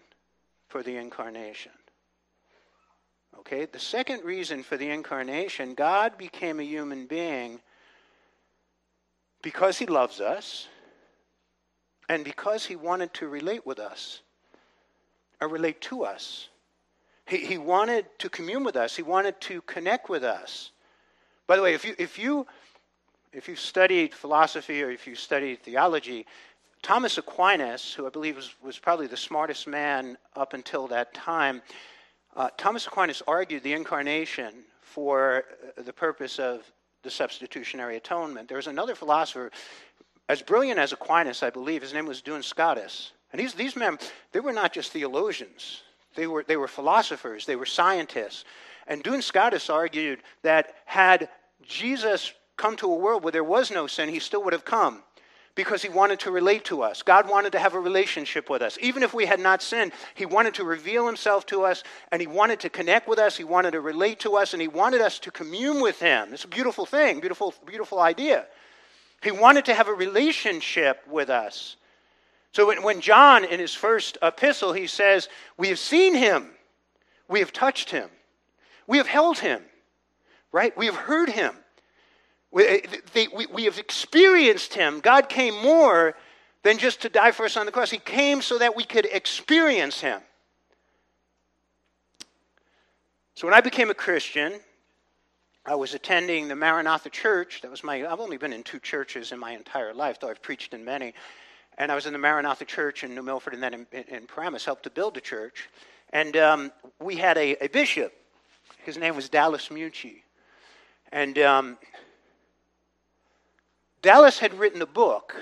for 0.70 0.82
the 0.82 0.96
incarnation. 0.96 1.74
Okay, 3.40 3.66
the 3.66 3.80
second 3.80 4.24
reason 4.24 4.64
for 4.64 4.78
the 4.78 4.90
incarnation, 4.90 5.74
God 5.74 6.18
became 6.18 6.62
a 6.62 6.64
human 6.64 7.06
being 7.06 7.60
because 9.42 9.78
he 9.78 9.88
loves 9.88 10.22
us 10.22 10.70
and 12.08 12.24
because 12.24 12.66
he 12.66 12.78
wanted 12.78 13.14
to 13.16 13.28
relate 13.28 13.66
with 13.66 13.80
us, 13.80 14.22
or 15.42 15.50
relate 15.50 15.82
to 15.82 16.06
us, 16.06 16.48
he, 17.26 17.40
he 17.40 17.58
wanted 17.58 18.06
to 18.20 18.30
commune 18.30 18.64
with 18.64 18.78
us, 18.78 18.96
he 18.96 19.04
wanted 19.04 19.42
to 19.42 19.62
connect 19.64 20.08
with 20.08 20.24
us. 20.24 20.72
By 21.50 21.56
the 21.56 21.64
way, 21.64 21.74
if 21.74 21.84
you, 21.84 21.96
if 21.98 22.20
you 22.20 22.46
if 23.34 23.48
you've 23.48 23.60
studied 23.60 24.14
philosophy 24.14 24.84
or 24.84 24.92
if 24.92 25.08
you 25.08 25.16
studied 25.16 25.64
theology, 25.64 26.28
Thomas 26.84 27.18
Aquinas, 27.18 27.92
who 27.92 28.06
I 28.06 28.12
believe 28.12 28.36
was, 28.36 28.54
was 28.62 28.78
probably 28.78 29.08
the 29.08 29.18
smartest 29.18 29.68
man 29.68 30.16
up 30.36 30.54
until 30.54 30.88
that 30.90 31.12
time, 31.16 31.64
uh, 32.36 32.50
Thomas 32.56 32.86
Aquinas 32.86 33.24
argued 33.28 33.64
the 33.64 33.74
incarnation 33.74 34.64
for 34.82 35.46
the 35.76 35.92
purpose 35.92 36.38
of 36.38 36.72
the 37.02 37.10
substitutionary 37.10 37.98
atonement. 37.98 38.48
There 38.48 38.58
was 38.58 38.68
another 38.68 38.94
philosopher 38.94 39.50
as 40.30 40.44
brilliant 40.44 40.78
as 40.78 40.94
Aquinas, 40.94 41.42
I 41.42 41.50
believe, 41.50 41.82
his 41.82 41.96
name 41.96 42.06
was 42.06 42.22
Duns 42.22 42.46
Scotus. 42.46 43.14
And 43.32 43.42
these, 43.42 43.56
these 43.56 43.76
men, 43.76 43.98
they 44.34 44.40
were 44.40 44.54
not 44.54 44.72
just 44.72 44.92
theologians, 44.92 45.82
they 46.14 46.28
were, 46.28 46.44
they 46.48 46.58
were 46.58 46.68
philosophers, 46.68 47.48
they 47.48 47.56
were 47.56 47.66
scientists. 47.66 48.46
And 48.86 49.04
Duns 49.04 49.26
Scotus 49.26 49.70
argued 49.70 50.22
that 50.42 50.76
had 50.86 51.30
Jesus 51.66 52.34
come 52.58 52.76
to 52.78 52.92
a 52.92 52.96
world 52.96 53.24
where 53.24 53.32
there 53.32 53.44
was 53.44 53.72
no 53.72 53.88
sin, 53.88 54.10
he 54.10 54.20
still 54.20 54.44
would 54.44 54.54
have 54.54 54.66
come 54.66 55.04
because 55.56 55.82
he 55.82 55.90
wanted 55.90 56.20
to 56.22 56.32
relate 56.32 56.64
to 56.66 56.82
us. 56.82 57.02
God 57.02 57.30
wanted 57.30 57.52
to 57.52 57.60
have 57.60 57.74
a 57.74 57.80
relationship 57.80 58.50
with 58.50 58.62
us. 58.62 58.78
Even 58.82 59.04
if 59.04 59.14
we 59.14 59.26
had 59.26 59.40
not 59.40 59.62
sinned, 59.62 59.92
he 60.16 60.26
wanted 60.26 60.54
to 60.54 60.64
reveal 60.64 61.06
himself 61.06 61.46
to 61.48 61.64
us 61.64 61.84
and 62.12 62.22
he 62.22 62.28
wanted 62.28 62.62
to 62.62 62.70
connect 62.70 63.08
with 63.08 63.20
us, 63.20 63.36
he 63.36 63.44
wanted 63.44 63.72
to 63.72 63.82
relate 63.82 64.20
to 64.22 64.36
us, 64.38 64.54
and 64.54 64.62
he 64.62 64.68
wanted 64.68 65.02
us 65.02 65.20
to 65.20 65.32
commune 65.32 65.82
with 65.82 66.00
him. 66.00 66.30
It's 66.34 66.46
a 66.46 66.48
beautiful 66.48 66.86
thing, 66.86 67.20
beautiful, 67.20 67.54
beautiful 67.66 68.00
idea. 68.00 68.46
He 69.22 69.32
wanted 69.32 69.66
to 69.66 69.74
have 69.74 69.90
a 69.90 69.94
relationship 69.94 71.06
with 71.10 71.30
us. 71.30 71.76
So 72.52 72.68
when, 72.68 72.82
when 72.82 73.02
John, 73.02 73.44
in 73.44 73.60
his 73.60 73.74
first 73.74 74.18
epistle, 74.22 74.74
he 74.74 74.88
says, 74.88 75.28
We 75.58 75.68
have 75.68 75.80
seen 75.80 76.16
him, 76.16 76.52
we 77.28 77.40
have 77.40 77.52
touched 77.52 77.92
him, 77.92 78.10
we 78.88 78.98
have 78.98 79.08
held 79.08 79.40
him, 79.40 79.62
right? 80.52 80.76
We 80.78 80.86
have 80.88 80.96
heard 80.96 81.30
him. 81.30 81.54
We, 82.52 82.66
eh, 82.66 82.80
they, 83.14 83.28
we, 83.28 83.46
we 83.48 83.64
have 83.66 83.78
experienced 83.78 84.74
him. 84.74 85.00
God 85.00 85.30
came 85.30 85.56
more 85.62 86.16
than 86.64 86.78
just 86.78 87.02
to 87.02 87.10
die 87.10 87.32
for 87.32 87.46
us 87.46 87.58
on 87.58 87.66
the 87.66 87.72
cross, 87.72 87.90
He 87.90 87.98
came 87.98 88.42
so 88.42 88.58
that 88.58 88.76
we 88.76 88.84
could 88.84 89.06
experience 89.06 90.02
him. 90.02 90.22
So 93.36 93.48
when 93.48 93.54
I 93.54 93.62
became 93.62 93.90
a 93.90 93.94
Christian, 93.94 94.60
I 95.66 95.76
was 95.76 95.94
attending 95.94 96.48
the 96.48 96.56
Maranatha 96.56 97.10
Church. 97.10 97.62
That 97.62 97.72
was 97.72 97.84
my, 97.84 98.06
I've 98.06 98.20
only 98.20 98.38
been 98.38 98.52
in 98.52 98.64
two 98.64 98.80
churches 98.80 99.32
in 99.32 99.40
my 99.40 99.52
entire 99.52 99.94
life, 99.94 100.20
though 100.20 100.30
I've 100.30 100.42
preached 100.42 100.74
in 100.74 100.84
many. 100.84 101.14
And 101.78 101.92
I 101.92 101.96
was 101.96 102.06
in 102.06 102.12
the 102.12 102.20
Maranatha 102.20 102.66
Church 102.66 103.06
in 103.06 103.16
New 103.16 103.24
Milford 103.24 103.54
and 103.54 103.64
then 103.64 103.74
in, 103.74 103.88
in, 103.94 104.04
in 104.04 104.28
Paramus, 104.28 104.66
helped 104.66 104.84
to 104.84 104.90
build 104.90 105.14
the 105.14 105.22
church. 105.22 105.70
And 106.12 106.36
um, 106.36 106.72
we 107.00 107.16
had 107.16 107.38
a, 107.38 107.56
a, 107.64 107.70
bishop. 107.70 108.12
His 108.84 108.98
name 108.98 109.16
was 109.16 109.30
Dallas 109.30 109.70
Mucci. 109.70 110.24
And 111.12 111.38
um, 111.40 111.78
Dallas 114.02 114.40
had 114.40 114.54
written 114.54 114.82
a 114.82 114.86
book, 114.86 115.36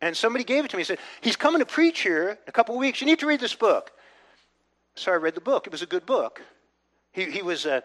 and 0.00 0.16
somebody 0.16 0.44
gave 0.44 0.64
it 0.64 0.70
to 0.70 0.76
me. 0.76 0.80
He 0.80 0.84
said, 0.84 0.98
He's 1.20 1.36
coming 1.36 1.60
to 1.60 1.66
preach 1.66 2.00
here 2.00 2.30
in 2.30 2.36
a 2.46 2.52
couple 2.52 2.76
weeks. 2.76 3.00
You 3.00 3.06
need 3.06 3.20
to 3.20 3.26
read 3.26 3.40
this 3.40 3.54
book. 3.54 3.92
So 4.94 5.12
I 5.12 5.16
read 5.16 5.34
the 5.34 5.40
book. 5.40 5.66
It 5.66 5.72
was 5.72 5.82
a 5.82 5.86
good 5.86 6.06
book. 6.06 6.42
He, 7.12 7.30
he 7.30 7.42
was 7.42 7.66
a 7.66 7.82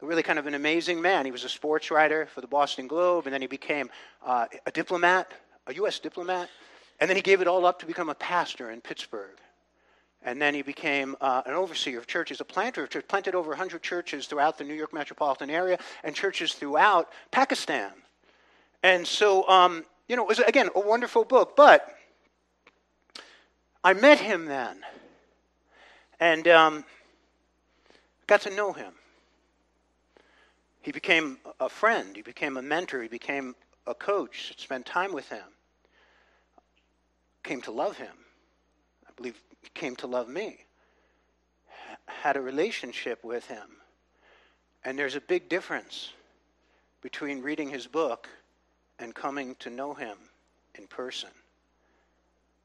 really 0.00 0.22
kind 0.22 0.38
of 0.38 0.46
an 0.46 0.54
amazing 0.54 1.00
man. 1.00 1.24
He 1.24 1.30
was 1.30 1.44
a 1.44 1.48
sports 1.48 1.90
writer 1.90 2.26
for 2.26 2.40
the 2.40 2.46
Boston 2.46 2.88
Globe, 2.88 3.26
and 3.26 3.32
then 3.32 3.40
he 3.40 3.46
became 3.46 3.88
uh, 4.24 4.46
a 4.66 4.70
diplomat, 4.72 5.32
a 5.66 5.74
U.S. 5.74 6.00
diplomat, 6.00 6.48
and 7.00 7.08
then 7.08 7.16
he 7.16 7.22
gave 7.22 7.40
it 7.40 7.46
all 7.46 7.64
up 7.64 7.78
to 7.80 7.86
become 7.86 8.08
a 8.08 8.14
pastor 8.14 8.70
in 8.70 8.80
Pittsburgh. 8.80 9.38
And 10.24 10.40
then 10.40 10.54
he 10.54 10.62
became 10.62 11.16
uh, 11.20 11.42
an 11.46 11.54
overseer 11.54 11.98
of 11.98 12.06
churches, 12.06 12.40
a 12.40 12.44
planter 12.44 12.84
of 12.84 12.90
churches, 12.90 13.08
planted 13.08 13.34
over 13.34 13.48
100 13.48 13.82
churches 13.82 14.26
throughout 14.26 14.56
the 14.56 14.64
New 14.64 14.74
York 14.74 14.92
metropolitan 14.92 15.50
area 15.50 15.78
and 16.04 16.14
churches 16.14 16.54
throughout 16.54 17.10
Pakistan. 17.30 17.90
And 18.82 19.06
so, 19.06 19.48
um, 19.48 19.84
you 20.08 20.16
know, 20.16 20.22
it 20.22 20.28
was, 20.28 20.38
again, 20.40 20.68
a 20.74 20.80
wonderful 20.80 21.24
book. 21.24 21.56
But 21.56 21.96
I 23.82 23.94
met 23.94 24.20
him 24.20 24.46
then 24.46 24.84
and 26.20 26.46
um, 26.46 26.84
got 28.28 28.42
to 28.42 28.50
know 28.50 28.72
him. 28.72 28.92
He 30.82 30.92
became 30.92 31.38
a 31.58 31.68
friend, 31.68 32.14
he 32.14 32.22
became 32.22 32.56
a 32.56 32.62
mentor, 32.62 33.02
he 33.02 33.08
became 33.08 33.54
a 33.86 33.94
coach, 33.94 34.54
spent 34.56 34.86
time 34.86 35.12
with 35.12 35.28
him, 35.28 35.44
came 37.42 37.60
to 37.62 37.72
love 37.72 37.96
him. 37.96 38.14
I 39.06 39.10
believe 39.16 39.40
came 39.70 39.96
to 39.96 40.06
love 40.06 40.28
me, 40.28 40.58
had 42.06 42.36
a 42.36 42.40
relationship 42.40 43.22
with 43.24 43.46
him. 43.46 43.68
And 44.84 44.98
there's 44.98 45.16
a 45.16 45.20
big 45.20 45.48
difference 45.48 46.12
between 47.00 47.42
reading 47.42 47.70
his 47.70 47.86
book 47.86 48.28
and 48.98 49.14
coming 49.14 49.56
to 49.60 49.70
know 49.70 49.94
him 49.94 50.16
in 50.74 50.86
person. 50.86 51.30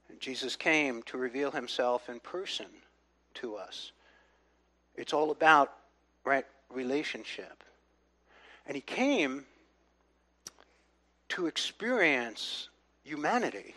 And 0.10 0.20
Jesus 0.20 0.56
came 0.56 1.04
to 1.04 1.18
reveal 1.18 1.52
himself 1.52 2.10
in 2.10 2.20
person 2.20 2.68
to 3.36 3.56
us. 3.56 3.92
It's 4.96 5.14
all 5.14 5.32
about 5.32 5.74
right 6.24 6.46
relationship. 6.74 7.64
And 8.66 8.76
he 8.76 8.82
came 8.82 9.46
to 11.30 11.48
experience 11.48 12.70
humanity. 13.04 13.76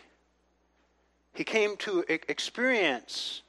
He 1.33 1.43
came 1.43 1.77
to 1.77 2.03
experience 2.09 3.41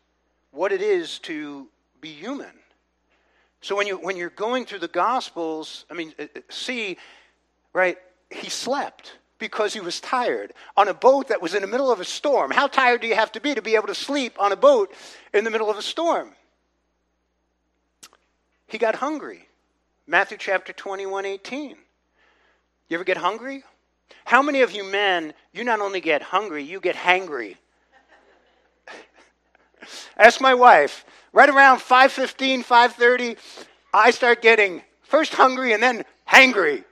what 0.51 0.73
it 0.73 0.83
is 0.83 1.19
to 1.21 1.69
be 2.01 2.13
human. 2.13 2.53
So 3.61 3.77
when 3.77 3.87
you 3.87 3.97
when 3.97 4.17
you're 4.17 4.31
going 4.31 4.65
through 4.65 4.81
the 4.81 4.89
gospels, 4.89 5.85
I 5.91 5.95
mean, 5.95 6.13
uh, 6.19 6.25
uh, 6.25 6.41
see, 6.51 6.99
right, 7.73 7.97
he 8.31 8.49
slept 8.51 9.19
because 9.39 9.73
he 9.73 9.81
was 9.81 10.01
tired 10.01 10.53
on 10.77 10.89
a 10.89 10.95
boat 10.95 11.29
that 11.29 11.43
was 11.43 11.55
in 11.55 11.63
the 11.63 11.69
middle 11.69 11.91
of 11.91 12.01
a 12.01 12.05
storm. 12.05 12.51
How 12.51 12.67
tired 12.67 13.01
do 13.01 13.07
you 13.07 13.15
have 13.15 13.33
to 13.33 13.41
be 13.41 13.55
to 13.55 13.63
be 13.63 13.75
able 13.75 13.89
to 13.89 13.95
sleep 13.95 14.37
on 14.39 14.53
a 14.53 14.57
boat 14.57 14.93
in 15.33 15.45
the 15.45 15.51
middle 15.51 15.71
of 15.71 15.77
a 15.77 15.83
storm? 15.83 16.33
He 18.67 18.79
got 18.79 18.95
hungry. 18.97 19.49
Matthew 20.07 20.39
chapter 20.39 20.73
21, 20.73 21.27
18. 21.27 21.77
You 22.89 22.95
ever 22.95 23.05
get 23.05 23.17
hungry? 23.17 23.65
How 24.25 24.43
many 24.43 24.63
of 24.63 24.73
you 24.73 24.85
men, 24.85 25.35
you 25.53 25.65
not 25.65 25.81
only 25.81 26.01
get 26.01 26.23
hungry, 26.23 26.63
you 26.63 26.81
get 26.81 26.97
hangry? 26.97 27.57
Ask 30.17 30.41
my 30.41 30.55
wife. 30.55 31.05
Right 31.33 31.49
around 31.49 31.79
5:15, 31.81 32.63
5:30, 32.63 33.37
I 33.93 34.11
start 34.11 34.43
getting 34.43 34.83
first 35.03 35.35
hungry 35.35 35.73
and 35.73 35.83
then 35.83 36.05
hangry. 36.29 36.85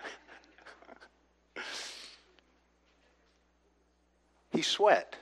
he 4.53 4.63
sweat. 4.63 5.17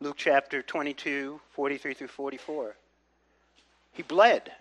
Luke 0.00 0.16
chapter 0.16 0.62
22, 0.62 1.40
43 1.50 1.94
through 1.94 2.08
44. 2.08 2.76
He 3.92 4.02
bled. 4.02 4.52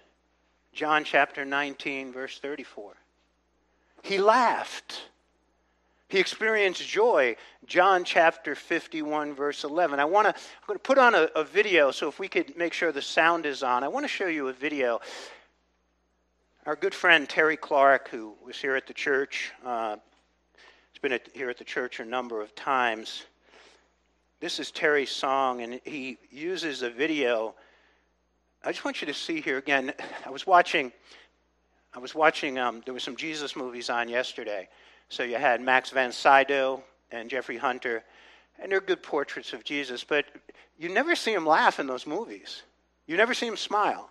John 0.74 1.04
chapter 1.04 1.46
19, 1.46 2.12
verse 2.12 2.40
34. 2.40 2.94
He 4.04 4.18
laughed. 4.18 5.10
He 6.10 6.20
experienced 6.20 6.88
joy. 6.88 7.36
John 7.66 8.06
chapter 8.06 8.56
51, 8.56 9.34
verse 9.34 9.64
11. 9.64 10.00
I 10.00 10.06
want 10.06 10.26
to, 10.26 10.34
I'm 10.34 10.68
going 10.68 10.80
to 10.80 10.84
put 10.84 10.98
on 10.98 11.16
a, 11.16 11.30
a, 11.36 11.44
video, 11.44 11.92
so 11.92 12.08
if 12.08 12.18
we 12.18 12.30
could 12.30 12.56
make 12.56 12.72
sure 12.72 12.94
the 12.94 13.02
sound 13.02 13.46
is 13.46 13.62
on, 13.62 13.84
I 13.84 13.90
want 13.90 14.06
to 14.06 14.08
show 14.08 14.28
you 14.28 14.48
a 14.48 14.54
video. 14.54 15.02
Our 16.66 16.78
good 16.78 16.94
friend 16.94 17.28
Terry 17.28 17.58
Clark, 17.58 18.08
who 18.10 18.36
was 18.46 18.58
here 18.58 18.76
at 18.78 18.88
the 18.88 18.94
church, 18.94 19.52
uh, 19.66 19.98
has 19.98 21.02
been 21.02 21.12
at, 21.12 21.28
here 21.34 21.50
at 21.50 21.58
the 21.58 21.66
church 21.66 22.00
a 22.00 22.06
number 22.06 22.42
of 22.42 22.56
times. 22.56 23.26
This 24.40 24.60
is 24.60 24.72
Terry's 24.72 25.12
song, 25.12 25.62
and 25.62 25.82
he 25.84 26.18
uses 26.32 26.84
a 26.84 26.90
video. 26.90 27.54
I 28.64 28.72
just 28.72 28.86
want 28.86 29.02
you 29.02 29.08
to 29.08 29.14
see 29.14 29.42
here 29.42 29.58
again. 29.58 29.94
I 30.26 30.30
was 30.30 30.48
watching, 30.48 30.94
I 31.94 32.00
was 32.00 32.16
watching, 32.16 32.58
um, 32.58 32.82
there 32.86 32.94
were 32.94 33.00
some 33.02 33.18
Jesus 33.18 33.58
movies 33.58 33.90
on 33.90 34.08
yesterday. 34.08 34.70
So 35.10 35.24
you 35.24 35.36
had 35.36 35.62
Max 35.62 35.90
von 35.90 36.12
Sydow 36.12 36.84
and 37.12 37.30
Jeffrey 37.30 37.58
Hunter, 37.58 38.04
and 38.60 38.72
they're 38.72 38.82
good 38.82 39.02
portraits 39.02 39.54
of 39.54 39.64
Jesus, 39.64 40.04
but 40.04 40.26
you 40.78 40.90
never 40.90 41.16
see 41.16 41.34
him 41.34 41.46
laugh 41.46 41.80
in 41.80 41.88
those 41.88 42.06
movies. 42.06 42.64
You 43.06 43.18
never 43.18 43.34
see 43.34 43.48
him 43.48 43.58
smile. 43.58 44.10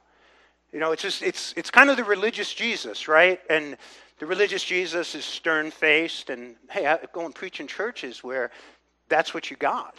You 0.73 0.81
know, 0.81 0.93
it's 0.93 1.03
just 1.03 1.23
it's 1.23 1.55
it's 1.57 1.71
kind 1.71 1.91
of 1.91 1.97
the 1.97 2.05
religious 2.05 2.53
Jesus, 2.53 3.09
right? 3.09 3.41
And 3.49 3.77
the 4.19 4.27
religious 4.27 4.65
Jesus 4.65 5.15
is 5.15 5.25
stern 5.25 5.71
faced, 5.71 6.31
and 6.31 6.57
hey, 6.71 6.87
I 6.87 6.99
go 7.13 7.25
and 7.25 7.35
preach 7.35 7.61
in 7.61 7.67
churches 7.67 8.25
where 8.25 8.51
that's 9.09 9.35
what 9.35 9.51
you 9.51 9.57
got. 9.57 9.95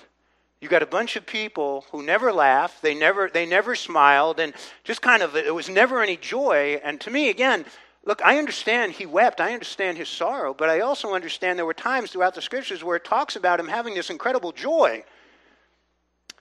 You 0.60 0.70
got 0.70 0.82
a 0.82 0.88
bunch 0.88 1.16
of 1.16 1.26
people 1.26 1.86
who 1.92 2.02
never 2.02 2.34
laughed, 2.34 2.82
they 2.82 2.96
never 2.96 3.30
they 3.30 3.46
never 3.46 3.76
smiled, 3.76 4.40
and 4.40 4.54
just 4.84 5.02
kind 5.02 5.22
of 5.22 5.36
it 5.36 5.54
was 5.54 5.70
never 5.70 6.02
any 6.02 6.18
joy. 6.18 6.82
And 6.84 7.00
to 7.02 7.12
me, 7.12 7.30
again, 7.30 7.66
Look, 8.08 8.22
I 8.24 8.38
understand 8.38 8.94
he 8.94 9.06
wept. 9.06 9.42
I 9.42 9.52
understand 9.52 9.98
his 9.98 10.08
sorrow, 10.08 10.54
but 10.54 10.70
I 10.70 10.80
also 10.80 11.14
understand 11.14 11.60
there 11.60 11.66
were 11.66 11.74
times 11.74 12.10
throughout 12.10 12.36
the 12.36 12.42
scriptures 12.42 12.82
where 12.82 12.96
it 12.96 13.04
talks 13.04 13.36
about 13.36 13.60
him 13.60 13.68
having 13.68 13.96
this 13.96 14.10
incredible 14.10 14.54
joy. 14.54 15.04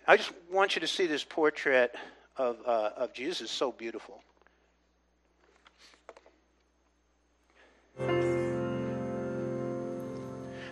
I 0.07 0.16
just 0.16 0.31
want 0.48 0.76
you 0.76 0.81
to 0.81 0.87
see 0.87 1.09
this 1.09 1.24
portrait 1.24 1.92
of, 2.37 2.59
uh, 2.64 2.90
of 2.96 3.12
Jesus. 3.12 3.40
It's 3.40 3.50
so 3.50 3.72
beautiful. 3.72 4.22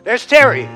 There's 0.05 0.27
Terry. 0.27 0.69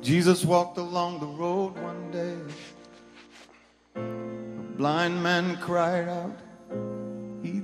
Jesus 0.00 0.44
walked 0.44 0.78
along 0.78 1.18
the 1.18 1.26
road 1.26 1.76
one 1.78 2.12
day. 2.12 2.36
A 3.96 4.76
blind 4.76 5.20
man 5.20 5.56
cried 5.56 6.08
out 6.08 6.38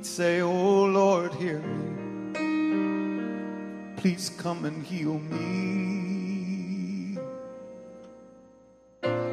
say, 0.06 0.40
Oh 0.40 0.84
Lord, 0.84 1.34
hear 1.34 1.60
me. 1.60 1.90
Please 3.96 4.30
come 4.38 4.64
and 4.64 4.84
heal 4.84 5.18
me. 5.18 7.18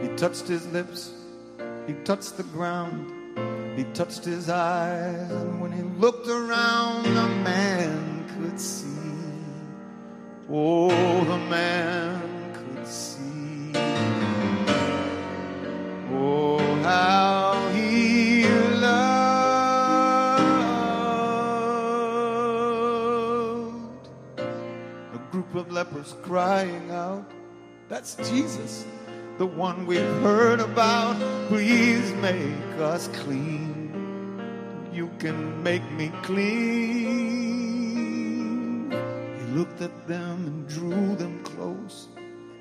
He 0.02 0.08
touched 0.16 0.48
his 0.48 0.66
lips, 0.68 1.12
he 1.88 1.94
touched 2.06 2.38
the 2.38 2.44
ground, 2.44 3.12
he 3.78 3.84
touched 3.94 4.24
his 4.24 4.50
eyes, 4.50 5.32
and 5.32 5.62
when 5.62 5.72
he 5.72 5.84
looked 6.00 6.28
around, 6.28 7.04
the 7.04 7.28
man 7.44 8.26
could 8.38 8.60
see. 8.60 8.88
Oh, 10.50 10.90
the 11.26 11.38
man 11.38 12.31
lepers 25.82 26.14
crying 26.22 26.92
out, 26.92 27.26
That's 27.90 28.14
Jesus, 28.30 28.86
the 29.40 29.48
one 29.48 29.88
we've 29.88 30.16
heard 30.22 30.60
about. 30.60 31.16
Please 31.48 32.14
make 32.22 32.78
us 32.78 33.08
clean. 33.08 33.90
You 34.94 35.10
can 35.18 35.64
make 35.64 35.82
me 35.94 36.12
clean. 36.22 37.32
He 38.92 39.46
looked 39.58 39.82
at 39.82 40.08
them 40.08 40.46
and 40.46 40.68
drew 40.70 41.16
them 41.16 41.44
close. 41.44 42.10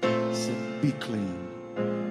He 0.01 0.35
said, 0.35 0.81
Be 0.81 0.93
clean. 0.93 1.47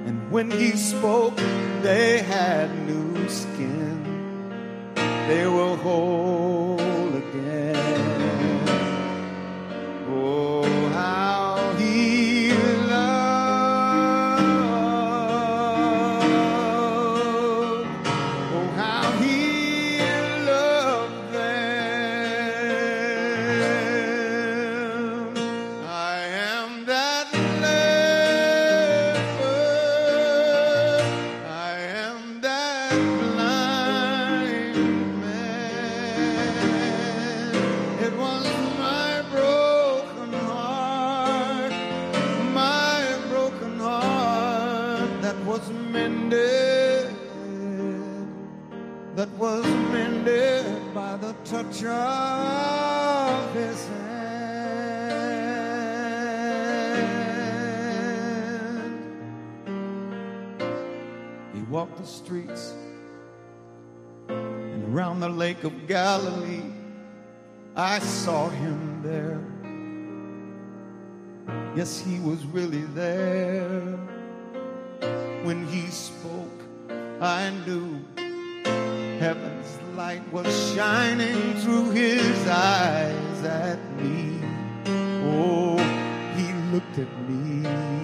And 0.06 0.32
when 0.32 0.52
he 0.52 0.74
spoke, 0.74 1.38
they 1.82 2.22
had 2.22 2.70
new 2.86 3.28
skin. 3.30 4.94
They 5.28 5.48
were 5.48 5.76
whole 5.76 7.16
again. 7.24 7.79
He 51.80 51.86
walked 61.70 61.98
the 61.98 62.06
streets 62.06 62.74
and 64.28 64.94
around 64.94 65.22
the 65.22 65.30
lake 65.30 65.64
of 65.64 65.88
Galilee. 65.88 66.64
I 67.78 68.00
saw 68.00 68.50
him 68.50 69.02
there. 69.02 69.40
Yes, 71.78 72.02
he 72.02 72.20
was 72.20 72.46
really 72.48 72.84
there. 72.94 73.98
When 75.44 75.66
he 75.68 75.88
spoke, 75.88 76.62
I 77.22 77.52
knew 77.66 78.02
heaven's 79.20 79.78
light 79.98 80.24
was 80.32 80.48
shining 80.74 81.54
through 81.56 81.92
his 81.92 82.48
eyes 82.48 83.44
at 83.44 83.78
me. 83.98 84.40
Oh, 85.26 85.78
he 86.38 86.54
looked 86.74 86.98
at 86.98 87.30
me. 87.30 87.99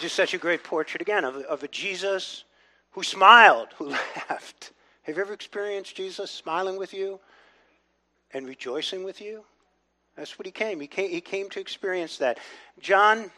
Just 0.00 0.16
such 0.16 0.32
a 0.32 0.38
great 0.38 0.64
portrait 0.64 1.02
again 1.02 1.24
of, 1.24 1.36
of 1.36 1.62
a 1.62 1.68
Jesus 1.68 2.44
who 2.92 3.02
smiled, 3.02 3.68
who 3.76 3.88
laughed. 4.30 4.72
Have 5.02 5.16
you 5.16 5.22
ever 5.22 5.34
experienced 5.34 5.94
Jesus 5.94 6.30
smiling 6.30 6.78
with 6.78 6.94
you 6.94 7.20
and 8.32 8.46
rejoicing 8.46 9.04
with 9.04 9.20
you? 9.20 9.44
That's 10.16 10.38
what 10.38 10.46
he 10.46 10.52
came. 10.52 10.80
He 10.80 10.86
came, 10.86 11.10
he 11.10 11.20
came 11.20 11.50
to 11.50 11.60
experience 11.60 12.16
that. 12.16 12.38
John 12.80 13.30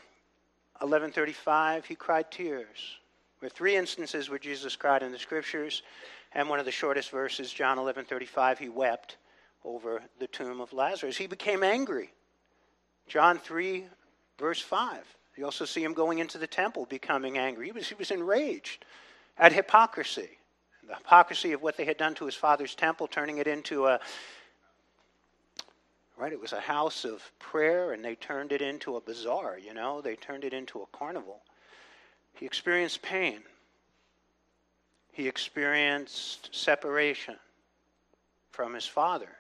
11:35, 0.81 1.85
he 1.85 1.97
cried 1.97 2.31
tears. 2.31 2.97
There 3.41 3.49
are 3.49 3.51
three 3.51 3.75
instances 3.75 4.31
where 4.31 4.39
Jesus 4.39 4.77
cried 4.77 5.03
in 5.03 5.11
the 5.11 5.19
scriptures, 5.19 5.83
and 6.33 6.49
one 6.49 6.61
of 6.61 6.65
the 6.65 6.71
shortest 6.71 7.11
verses, 7.11 7.53
John 7.53 7.77
11:35, 7.77 8.59
he 8.59 8.69
wept 8.69 9.17
over 9.65 10.01
the 10.21 10.29
tomb 10.29 10.61
of 10.61 10.73
Lazarus. 10.73 11.17
He 11.17 11.27
became 11.27 11.65
angry. 11.65 12.13
John 13.09 13.41
3, 13.41 13.85
verse 14.39 14.61
5. 14.61 15.05
You 15.43 15.47
also 15.47 15.65
see 15.65 15.83
him 15.83 15.93
going 15.93 16.21
into 16.21 16.39
the 16.39 16.47
temple, 16.47 16.87
becoming 16.87 17.37
angry. 17.37 17.67
He 17.67 17.73
was, 17.73 17.89
he 17.89 17.97
was 17.97 18.13
enraged 18.13 18.85
at 19.37 19.53
hypocrisy. 19.53 20.39
The 20.87 20.95
hypocrisy 20.95 21.51
of 21.51 21.61
what 21.61 21.77
they 21.77 21.85
had 21.85 21.97
done 21.97 22.15
to 22.15 22.27
his 22.27 22.37
father's 22.37 22.77
temple, 22.77 23.09
turning 23.09 23.39
it 23.39 23.49
into 23.49 23.89
a 23.89 23.99
right, 26.17 26.33
it 26.33 26.41
was 26.41 26.53
a 26.53 26.61
house 26.61 27.05
of 27.05 27.29
prayer, 27.41 27.93
and 27.93 28.05
they 28.05 28.15
turned 28.15 28.53
it 28.53 28.63
into 28.63 28.95
a 28.95 29.01
bazaar, 29.01 29.59
you 29.59 29.75
know, 29.75 30.01
they 30.01 30.15
turned 30.15 30.45
it 30.45 30.53
into 30.53 30.81
a 30.81 30.97
carnival. 30.97 31.41
He 32.35 32.47
experienced 32.47 33.03
pain. 33.03 33.41
He 35.11 35.27
experienced 35.27 36.55
separation 36.55 37.35
from 38.53 38.75
his 38.75 38.87
father. 38.87 39.31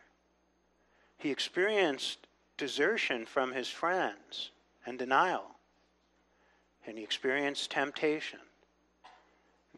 He 1.19 1.31
experienced 1.31 2.27
desertion 2.57 3.25
from 3.25 3.53
his 3.53 3.69
friends 3.69 4.51
and 4.85 4.99
denial. 4.99 5.53
And 6.87 6.99
he 6.99 7.05
experienced 7.05 7.71
temptation. 7.71 8.41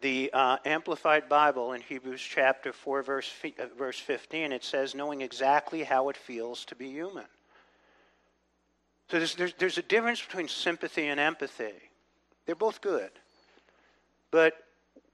The 0.00 0.30
uh, 0.32 0.56
Amplified 0.64 1.28
Bible 1.28 1.72
in 1.72 1.80
Hebrews 1.80 2.20
chapter 2.20 2.72
4, 2.72 3.02
verse, 3.02 3.30
uh, 3.44 3.66
verse 3.78 3.98
15, 3.98 4.52
it 4.52 4.64
says, 4.64 4.94
knowing 4.94 5.20
exactly 5.20 5.82
how 5.82 6.08
it 6.08 6.16
feels 6.16 6.64
to 6.66 6.74
be 6.74 6.90
human. 6.90 7.26
So 9.10 9.18
there's, 9.18 9.34
there's, 9.34 9.54
there's 9.58 9.78
a 9.78 9.82
difference 9.82 10.20
between 10.20 10.48
sympathy 10.48 11.08
and 11.08 11.20
empathy. 11.20 11.72
They're 12.46 12.54
both 12.54 12.80
good. 12.80 13.10
But 14.30 14.54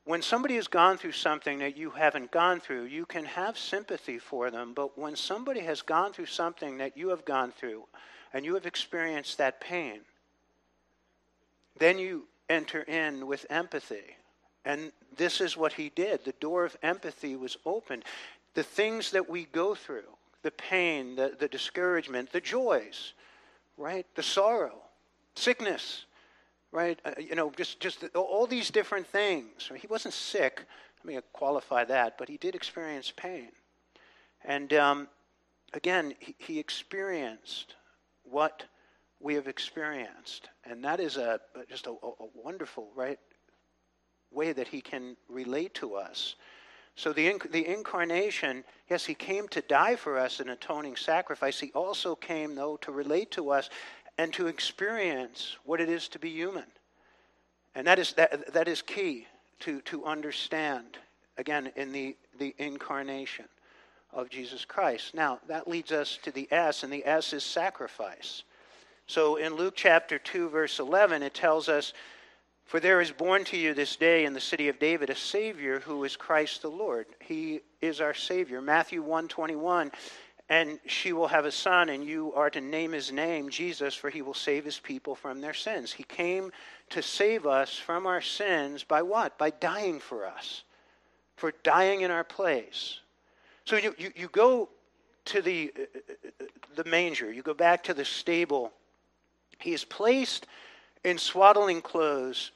when 0.05 0.23
somebody 0.23 0.55
has 0.55 0.67
gone 0.67 0.97
through 0.97 1.13
something 1.13 1.59
that 1.59 1.77
you 1.77 1.91
haven't 1.91 2.31
gone 2.31 2.61
through, 2.61 2.85
you 2.85 3.05
can 3.07 3.25
have 3.25 3.59
sympathy 3.59 4.19
for 4.19 4.51
them. 4.51 4.73
But 4.75 4.99
when 4.99 5.15
somebody 5.15 5.61
has 5.61 5.83
gone 5.83 6.13
through 6.13 6.27
something 6.27 6.79
that 6.79 6.97
you 6.97 7.11
have 7.11 7.25
gone 7.25 7.53
through 7.53 7.85
and 8.33 8.45
you 8.45 8.55
have 8.55 8.67
experienced 8.67 9.39
that 9.39 9.61
pain, 9.61 10.01
then 11.81 11.99
you 11.99 12.29
enter 12.49 12.83
in 12.83 13.27
with 13.27 13.47
empathy. 13.51 14.17
And 14.65 14.93
this 15.17 15.41
is 15.41 15.57
what 15.57 15.73
he 15.73 15.89
did. 15.89 16.25
The 16.25 16.35
door 16.39 16.65
of 16.65 16.77
empathy 16.83 17.35
was 17.35 17.57
opened. 17.65 18.05
The 18.55 18.63
things 18.63 19.11
that 19.13 19.29
we 19.29 19.47
go 19.47 19.75
through, 19.75 20.11
the 20.43 20.51
pain, 20.51 21.17
the, 21.17 21.35
the 21.39 21.49
discouragement, 21.49 22.31
the 22.31 22.41
joys, 22.41 23.15
right? 23.77 24.07
The 24.15 24.23
sorrow, 24.23 24.83
sickness, 25.35 26.05
right? 26.71 27.01
Uh, 27.05 27.13
you 27.19 27.35
know, 27.35 27.51
just, 27.57 27.81
just 27.81 28.05
all 28.15 28.47
these 28.47 28.71
different 28.71 29.07
things. 29.07 29.71
He 29.75 29.87
wasn't 29.87 30.15
sick. 30.15 30.65
Let 31.03 31.15
me 31.15 31.21
qualify 31.33 31.85
that, 31.85 32.19
but 32.19 32.29
he 32.29 32.37
did 32.37 32.55
experience 32.55 33.11
pain. 33.17 33.49
And 34.45 34.73
um, 34.75 35.09
again, 35.73 36.15
he, 36.19 36.35
he 36.37 36.59
experienced 36.59 37.75
what 38.25 38.65
we 39.21 39.35
have 39.35 39.47
experienced. 39.47 40.49
And 40.65 40.83
that 40.85 40.99
is 40.99 41.17
a, 41.17 41.41
just 41.69 41.87
a, 41.87 41.91
a 41.91 42.27
wonderful, 42.35 42.89
right, 42.95 43.19
way 44.31 44.53
that 44.53 44.69
he 44.69 44.81
can 44.81 45.17
relate 45.29 45.75
to 45.75 45.95
us. 45.95 46.37
So 46.97 47.13
the, 47.13 47.31
inc- 47.33 47.51
the 47.53 47.67
incarnation, 47.67 48.65
yes, 48.89 49.05
he 49.05 49.15
came 49.15 49.49
to 49.49 49.61
die 49.63 49.97
for 49.97 50.19
us, 50.19 50.41
an 50.41 50.49
atoning 50.49 50.97
sacrifice. 50.97 51.61
He 51.61 51.71
also 51.73 52.15
came, 52.15 52.55
though, 52.55 52.77
to 52.79 52.93
relate 52.93 53.31
to 53.33 53.51
us 53.51 53.71
and 54.19 54.33
to 54.35 54.49
experience 54.49 55.57
what 55.65 55.81
it 55.81 55.89
is 55.89 56.09
to 56.09 56.19
be 56.19 56.31
human. 56.31 56.67
And 57.75 57.87
that 57.87 57.99
is, 57.99 58.13
that, 58.15 58.53
that 58.53 58.69
is 58.69 58.83
key 58.83 59.27
to, 59.61 59.81
to 59.83 60.05
understand, 60.05 60.99
again, 61.39 61.71
in 61.77 61.93
the, 61.93 62.17
the 62.39 62.55
incarnation 62.59 63.47
of 64.13 64.29
Jesus 64.29 64.65
Christ. 64.65 65.15
Now, 65.15 65.39
that 65.49 65.69
leads 65.69 65.93
us 65.93 66.19
to 66.25 66.33
the 66.33 66.49
S, 66.51 66.83
and 66.83 66.93
the 66.93 67.07
S 67.07 67.33
is 67.33 67.45
sacrifice. 67.45 68.43
So 69.11 69.35
in 69.35 69.57
Luke 69.57 69.75
chapter 69.75 70.21
2, 70.21 70.51
verse 70.51 70.79
11, 70.79 71.25
it 71.25 71.35
tells 71.35 71.69
us, 71.69 71.95
For 72.65 72.79
there 72.79 73.01
is 73.01 73.11
born 73.11 73.43
to 73.47 73.57
you 73.57 73.75
this 73.75 73.97
day 73.97 74.25
in 74.25 74.35
the 74.35 74.41
city 74.41 74.69
of 74.69 74.79
David 74.79 75.11
a 75.11 75.17
Savior 75.17 75.81
who 75.81 76.05
is 76.05 76.15
Christ 76.15 76.63
the 76.63 76.71
Lord. 76.71 77.07
He 77.19 77.63
is 77.81 78.01
our 78.01 78.15
Savior. 78.15 78.63
Matthew 78.63 79.03
1 79.03 79.27
21, 79.27 79.91
and 80.49 80.79
she 80.87 81.13
will 81.13 81.27
have 81.27 81.45
a 81.45 81.51
son, 81.51 81.89
and 81.89 82.05
you 82.05 82.33
are 82.35 82.51
to 82.51 82.61
name 82.61 82.93
his 82.93 83.11
name 83.11 83.51
Jesus, 83.51 83.97
for 83.97 84.11
he 84.11 84.23
will 84.23 84.33
save 84.33 84.65
his 84.65 84.79
people 84.79 85.17
from 85.17 85.41
their 85.41 85.55
sins. 85.55 85.91
He 85.91 86.05
came 86.05 86.53
to 86.91 87.03
save 87.03 87.47
us 87.47 87.77
from 87.77 88.07
our 88.07 88.21
sins 88.21 88.85
by 88.85 89.03
what? 89.03 89.37
By 89.39 89.51
dying 89.51 89.99
for 89.99 90.25
us, 90.25 90.63
for 91.35 91.53
dying 91.65 92.03
in 92.03 92.13
our 92.13 92.23
place. 92.23 93.01
So 93.65 93.75
you, 93.75 93.93
you, 93.99 94.13
you 94.15 94.29
go 94.29 94.69
to 95.25 95.43
the, 95.43 95.73
uh, 95.77 95.83
uh, 96.41 96.45
the 96.77 96.85
manger, 96.85 97.33
you 97.33 97.43
go 97.43 97.55
back 97.55 97.83
to 97.85 97.95
the 97.95 98.05
stable, 98.05 98.73
he 99.61 99.73
is 99.73 99.85
placed 99.85 100.47
in 101.05 101.19
swaddling 101.19 101.81
clothes. 101.81 102.51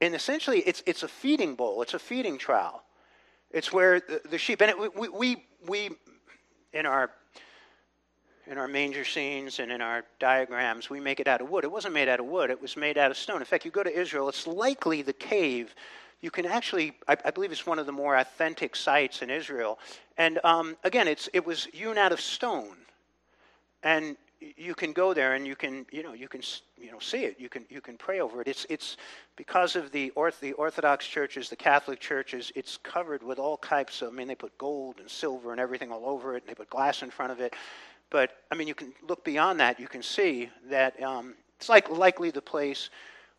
And 0.00 0.14
essentially, 0.14 0.60
it's, 0.60 0.82
it's 0.86 1.02
a 1.02 1.08
feeding 1.08 1.54
bowl, 1.54 1.82
it's 1.82 1.94
a 1.94 1.98
feeding 1.98 2.38
trowel. 2.38 2.82
It's 3.50 3.72
where 3.72 4.00
the, 4.00 4.20
the 4.30 4.38
sheep, 4.38 4.60
and 4.60 4.70
it, 4.70 4.98
we, 4.98 5.08
we, 5.08 5.44
we, 5.66 5.90
in 6.72 6.86
our 6.86 7.10
in 8.46 8.58
our 8.58 8.68
manger 8.68 9.04
scenes 9.04 9.58
and 9.58 9.72
in 9.72 9.80
our 9.80 10.04
diagrams, 10.18 10.90
we 10.90 11.00
make 11.00 11.20
it 11.20 11.26
out 11.26 11.40
of 11.40 11.48
wood. 11.48 11.64
It 11.64 11.72
wasn't 11.72 11.94
made 11.94 12.08
out 12.08 12.20
of 12.20 12.26
wood, 12.26 12.50
it 12.50 12.60
was 12.60 12.76
made 12.76 12.98
out 12.98 13.10
of 13.10 13.16
stone. 13.16 13.38
In 13.38 13.44
fact, 13.44 13.64
you 13.64 13.70
go 13.70 13.82
to 13.82 13.98
Israel, 13.98 14.28
it's 14.28 14.46
likely 14.46 15.02
the 15.02 15.12
cave. 15.12 15.74
You 16.20 16.30
can 16.30 16.46
actually, 16.46 16.92
I, 17.08 17.16
I 17.24 17.30
believe 17.30 17.52
it's 17.52 17.66
one 17.66 17.78
of 17.78 17.86
the 17.86 17.92
more 17.92 18.16
authentic 18.16 18.76
sites 18.76 19.22
in 19.22 19.30
Israel. 19.30 19.78
And 20.16 20.40
um, 20.44 20.76
again, 20.84 21.08
it's, 21.08 21.28
it 21.32 21.44
was 21.44 21.64
hewn 21.66 21.98
out 21.98 22.12
of 22.12 22.20
stone. 22.20 22.76
And 23.82 24.16
you 24.56 24.74
can 24.74 24.92
go 24.92 25.14
there 25.14 25.34
and 25.34 25.46
you 25.46 25.56
can, 25.56 25.86
you 25.90 26.02
know, 26.02 26.12
you 26.12 26.28
can, 26.28 26.42
you 26.80 26.90
know, 26.90 26.98
see 26.98 27.24
it. 27.24 27.36
You 27.38 27.48
can, 27.48 27.64
you 27.68 27.80
can 27.80 27.96
pray 27.96 28.20
over 28.20 28.40
it. 28.40 28.48
It's, 28.48 28.66
it's 28.68 28.96
because 29.36 29.76
of 29.76 29.90
the, 29.92 30.10
orth, 30.10 30.40
the 30.40 30.52
Orthodox 30.52 31.06
churches, 31.06 31.48
the 31.48 31.56
Catholic 31.56 32.00
churches, 32.00 32.52
it's 32.54 32.76
covered 32.76 33.22
with 33.22 33.38
all 33.38 33.56
types 33.56 34.02
of, 34.02 34.12
I 34.12 34.12
mean, 34.12 34.28
they 34.28 34.34
put 34.34 34.56
gold 34.58 35.00
and 35.00 35.08
silver 35.08 35.52
and 35.52 35.60
everything 35.60 35.90
all 35.90 36.06
over 36.06 36.36
it, 36.36 36.42
and 36.42 36.50
they 36.50 36.54
put 36.54 36.70
glass 36.70 37.02
in 37.02 37.10
front 37.10 37.32
of 37.32 37.40
it. 37.40 37.54
But, 38.10 38.36
I 38.52 38.54
mean, 38.54 38.68
you 38.68 38.74
can 38.74 38.92
look 39.08 39.24
beyond 39.24 39.60
that. 39.60 39.80
You 39.80 39.88
can 39.88 40.02
see 40.02 40.50
that 40.68 41.00
um, 41.02 41.34
it's 41.58 41.68
like 41.68 41.90
likely 41.90 42.30
the 42.30 42.42
place 42.42 42.90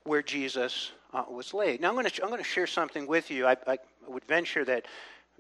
where 0.04 0.22
Jesus 0.22 0.92
uh, 1.14 1.24
was 1.30 1.54
laid. 1.54 1.82
Now, 1.82 1.90
I'm 1.90 1.96
going 1.96 2.06
to 2.06 2.24
I'm 2.24 2.30
going 2.30 2.42
to 2.42 2.48
share 2.48 2.68
something 2.68 3.08
with 3.08 3.32
you. 3.32 3.48
I, 3.48 3.56
I 3.68 3.78
would 4.08 4.26
venture 4.26 4.66
that 4.66 4.86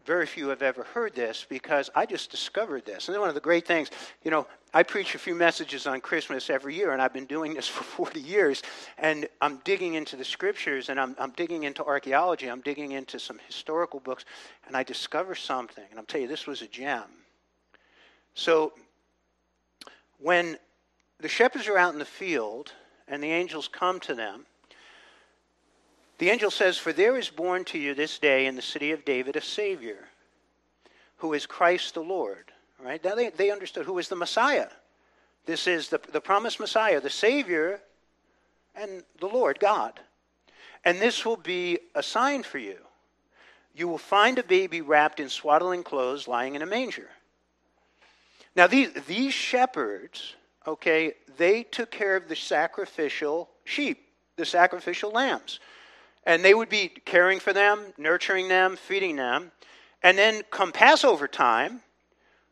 very 0.05 0.25
few 0.25 0.49
have 0.49 0.61
ever 0.61 0.83
heard 0.83 1.15
this 1.15 1.45
because 1.49 1.89
I 1.95 2.05
just 2.05 2.29
discovered 2.29 2.85
this. 2.85 3.09
And 3.09 3.19
one 3.19 3.29
of 3.29 3.35
the 3.35 3.41
great 3.41 3.65
things, 3.65 3.89
you 4.23 4.31
know, 4.31 4.45
I 4.73 4.83
preach 4.83 5.15
a 5.15 5.17
few 5.17 5.33
messages 5.33 5.87
on 5.87 5.99
Christmas 6.01 6.49
every 6.49 6.75
year, 6.75 6.91
and 6.91 7.01
I've 7.01 7.13
been 7.13 7.25
doing 7.25 7.53
this 7.53 7.67
for 7.75 7.83
40 7.83 8.19
years. 8.19 8.61
And 8.97 9.27
I'm 9.41 9.57
digging 9.63 9.95
into 9.95 10.15
the 10.15 10.25
scriptures, 10.25 10.89
and 10.89 10.99
I'm, 10.99 11.15
I'm 11.19 11.31
digging 11.31 11.63
into 11.63 11.83
archaeology, 11.83 12.47
I'm 12.47 12.61
digging 12.61 12.91
into 12.91 13.19
some 13.19 13.39
historical 13.47 13.99
books, 13.99 14.25
and 14.67 14.77
I 14.77 14.83
discover 14.83 15.33
something. 15.33 15.85
And 15.89 15.99
I'll 15.99 16.05
tell 16.05 16.21
you, 16.21 16.27
this 16.27 16.45
was 16.45 16.61
a 16.61 16.67
gem. 16.67 17.03
So 18.35 18.73
when 20.19 20.57
the 21.19 21.29
shepherds 21.29 21.67
are 21.67 21.77
out 21.77 21.93
in 21.93 21.99
the 21.99 22.05
field 22.05 22.71
and 23.07 23.23
the 23.23 23.31
angels 23.31 23.67
come 23.67 23.99
to 24.01 24.13
them, 24.13 24.45
the 26.17 26.29
angel 26.29 26.51
says, 26.51 26.77
For 26.77 26.93
there 26.93 27.17
is 27.17 27.29
born 27.29 27.65
to 27.65 27.77
you 27.77 27.93
this 27.93 28.19
day 28.19 28.45
in 28.45 28.55
the 28.55 28.61
city 28.61 28.91
of 28.91 29.05
David 29.05 29.35
a 29.35 29.41
Savior, 29.41 30.07
who 31.17 31.33
is 31.33 31.45
Christ 31.45 31.93
the 31.93 32.01
Lord. 32.01 32.51
Right? 32.83 33.03
Now 33.03 33.15
they, 33.15 33.29
they 33.29 33.51
understood 33.51 33.85
who 33.85 33.97
is 33.99 34.07
the 34.07 34.15
Messiah. 34.15 34.67
This 35.45 35.67
is 35.67 35.89
the, 35.89 35.99
the 36.11 36.21
promised 36.21 36.59
Messiah, 36.59 36.99
the 36.99 37.09
Savior, 37.09 37.81
and 38.75 39.03
the 39.19 39.27
Lord, 39.27 39.59
God. 39.59 39.99
And 40.83 40.99
this 40.99 41.25
will 41.25 41.37
be 41.37 41.79
a 41.95 42.03
sign 42.03 42.43
for 42.43 42.57
you. 42.57 42.77
You 43.73 43.87
will 43.87 43.97
find 43.97 44.39
a 44.39 44.43
baby 44.43 44.81
wrapped 44.81 45.19
in 45.19 45.29
swaddling 45.29 45.83
clothes 45.83 46.27
lying 46.27 46.55
in 46.55 46.61
a 46.61 46.65
manger. 46.65 47.09
Now, 48.55 48.67
these, 48.67 48.93
these 49.07 49.33
shepherds, 49.33 50.35
okay, 50.65 51.13
they 51.37 51.63
took 51.63 51.91
care 51.91 52.15
of 52.15 52.29
the 52.29 52.35
sacrificial 52.35 53.49
sheep, 53.65 54.07
the 54.37 54.45
sacrificial 54.45 55.11
lambs. 55.11 55.59
And 56.25 56.43
they 56.43 56.53
would 56.53 56.69
be 56.69 56.87
caring 56.87 57.39
for 57.39 57.53
them, 57.53 57.93
nurturing 57.97 58.47
them, 58.47 58.75
feeding 58.75 59.15
them. 59.15 59.51
And 60.01 60.17
then 60.17 60.41
come 60.49 60.71
Passover 60.71 61.27
time, 61.27 61.81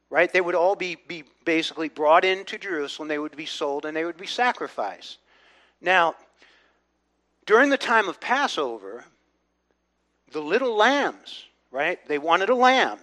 right, 0.10 0.32
they 0.32 0.42
would 0.42 0.56
all 0.56 0.76
be, 0.76 0.98
be 1.08 1.24
basically 1.46 1.90
brought 1.90 2.24
into 2.24 2.58
Jerusalem. 2.58 3.08
They 3.08 3.20
would 3.20 3.36
be 3.36 3.46
sold 3.46 3.86
and 3.86 3.96
they 3.96 4.06
would 4.06 4.18
be 4.18 4.28
sacrificed. 4.28 5.18
Now, 5.82 6.16
during 7.46 7.70
the 7.70 7.78
time 7.78 8.08
of 8.08 8.20
Passover, 8.20 9.06
the 10.32 10.42
little 10.42 10.76
lambs, 10.76 11.46
right, 11.72 12.00
they 12.08 12.18
wanted 12.18 12.50
a 12.50 12.56
lamb 12.56 13.00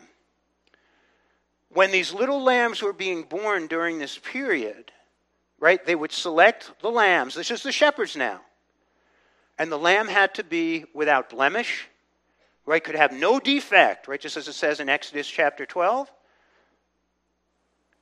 when 1.72 1.90
these 1.90 2.12
little 2.12 2.42
lambs 2.42 2.82
were 2.82 2.92
being 2.92 3.22
born 3.22 3.66
during 3.66 3.98
this 3.98 4.18
period, 4.18 4.90
right, 5.58 5.84
they 5.84 5.94
would 5.94 6.12
select 6.12 6.70
the 6.80 6.90
lambs. 6.90 7.34
This 7.34 7.50
is 7.50 7.62
the 7.62 7.72
shepherds 7.72 8.16
now. 8.16 8.40
And 9.60 9.70
the 9.70 9.78
lamb 9.78 10.08
had 10.08 10.32
to 10.36 10.42
be 10.42 10.86
without 10.94 11.28
blemish, 11.28 11.86
right, 12.64 12.82
could 12.82 12.94
have 12.94 13.12
no 13.12 13.38
defect, 13.38 14.08
right, 14.08 14.18
just 14.18 14.38
as 14.38 14.48
it 14.48 14.54
says 14.54 14.80
in 14.80 14.88
Exodus 14.88 15.28
chapter 15.28 15.66
12. 15.66 16.10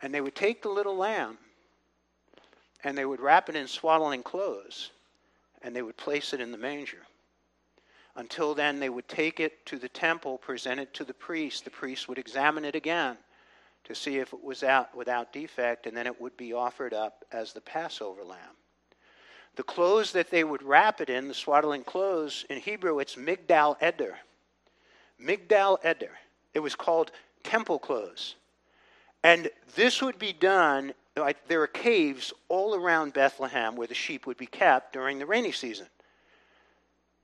And 0.01 0.15
they 0.15 0.21
would 0.21 0.37
take 0.37 0.63
the 0.63 0.69
little 0.69 0.97
lamb 0.97 1.37
and 2.85 2.97
they 2.97 3.05
would 3.05 3.19
wrap 3.19 3.49
it 3.49 3.57
in 3.57 3.67
swaddling 3.67 4.23
clothes 4.23 4.93
and 5.61 5.75
they 5.75 5.83
would 5.83 5.97
place 5.97 6.33
it 6.33 6.41
in 6.41 6.53
the 6.53 6.59
manger. 6.59 7.03
Until 8.15 8.55
then, 8.55 8.79
they 8.79 8.89
would 8.89 9.09
take 9.09 9.41
it 9.41 9.67
to 9.67 9.81
the 9.81 9.89
temple, 9.89 10.39
present 10.39 10.79
it 10.79 10.95
to 10.95 11.03
the 11.03 11.13
priest. 11.13 11.65
The 11.65 11.71
priest 11.71 12.09
would 12.09 12.19
examine 12.19 12.65
it 12.65 12.77
again 12.77 13.17
to 13.83 13.97
see 13.97 14.19
if 14.19 14.33
it 14.33 14.45
was 14.45 14.63
out 14.63 14.97
without 14.97 15.33
defect, 15.33 15.89
and 15.89 15.97
then 15.97 16.07
it 16.07 16.21
would 16.21 16.37
be 16.37 16.53
offered 16.53 16.95
up 16.95 17.25
as 17.33 17.53
the 17.53 17.61
Passover 17.61 18.23
lamb. 18.23 18.58
The 19.59 19.65
clothes 19.65 20.13
that 20.13 20.31
they 20.31 20.45
would 20.45 20.63
wrap 20.63 21.01
it 21.01 21.11
in, 21.11 21.27
the 21.27 21.35
swaddling 21.35 21.83
clothes, 21.83 22.47
in 22.49 22.61
Hebrew 22.61 23.01
it's 23.01 23.17
migdal 23.17 23.77
eder. 23.83 24.17
Migdal 25.21 25.85
eder. 25.85 26.13
It 26.55 26.61
was 26.61 26.77
called 26.77 27.11
temple 27.43 27.81
clothes. 27.81 28.37
And 29.25 29.51
this 29.75 30.01
would 30.01 30.17
be 30.17 30.33
done, 30.33 30.95
there 31.49 31.61
are 31.61 31.67
caves 31.67 32.33
all 32.49 32.77
around 32.77 33.15
Bethlehem 33.15 33.75
where 33.75 33.89
the 33.89 33.95
sheep 33.95 34.29
would 34.29 34.37
be 34.37 34.47
kept 34.47 34.93
during 34.93 35.19
the 35.19 35.27
rainy 35.27 35.51
season. 35.51 35.89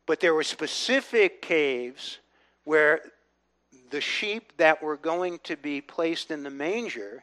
But 0.05 0.19
there 0.19 0.35
were 0.35 0.43
specific 0.43 1.41
caves 1.41 2.19
where 2.65 3.01
the 3.91 4.01
sheep 4.01 4.55
that 4.57 4.83
were 4.83 4.97
going 4.97 5.39
to 5.45 5.57
be 5.57 5.81
placed 5.81 6.33
in 6.33 6.43
the 6.43 6.51
manger, 6.51 7.23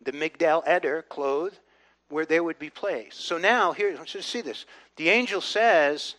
the 0.00 0.12
Migdal 0.12 0.62
Eder, 0.64 1.02
clothed, 1.08 1.58
where 2.14 2.24
they 2.24 2.38
would 2.38 2.60
be 2.60 2.70
placed. 2.70 3.22
So 3.22 3.38
now, 3.38 3.72
here, 3.72 3.98
just 4.04 4.28
see 4.28 4.40
this. 4.40 4.66
The 4.94 5.08
angel 5.08 5.40
says, 5.40 6.14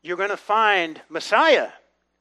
You're 0.00 0.16
going 0.16 0.30
to 0.30 0.36
find 0.38 0.98
Messiah 1.10 1.68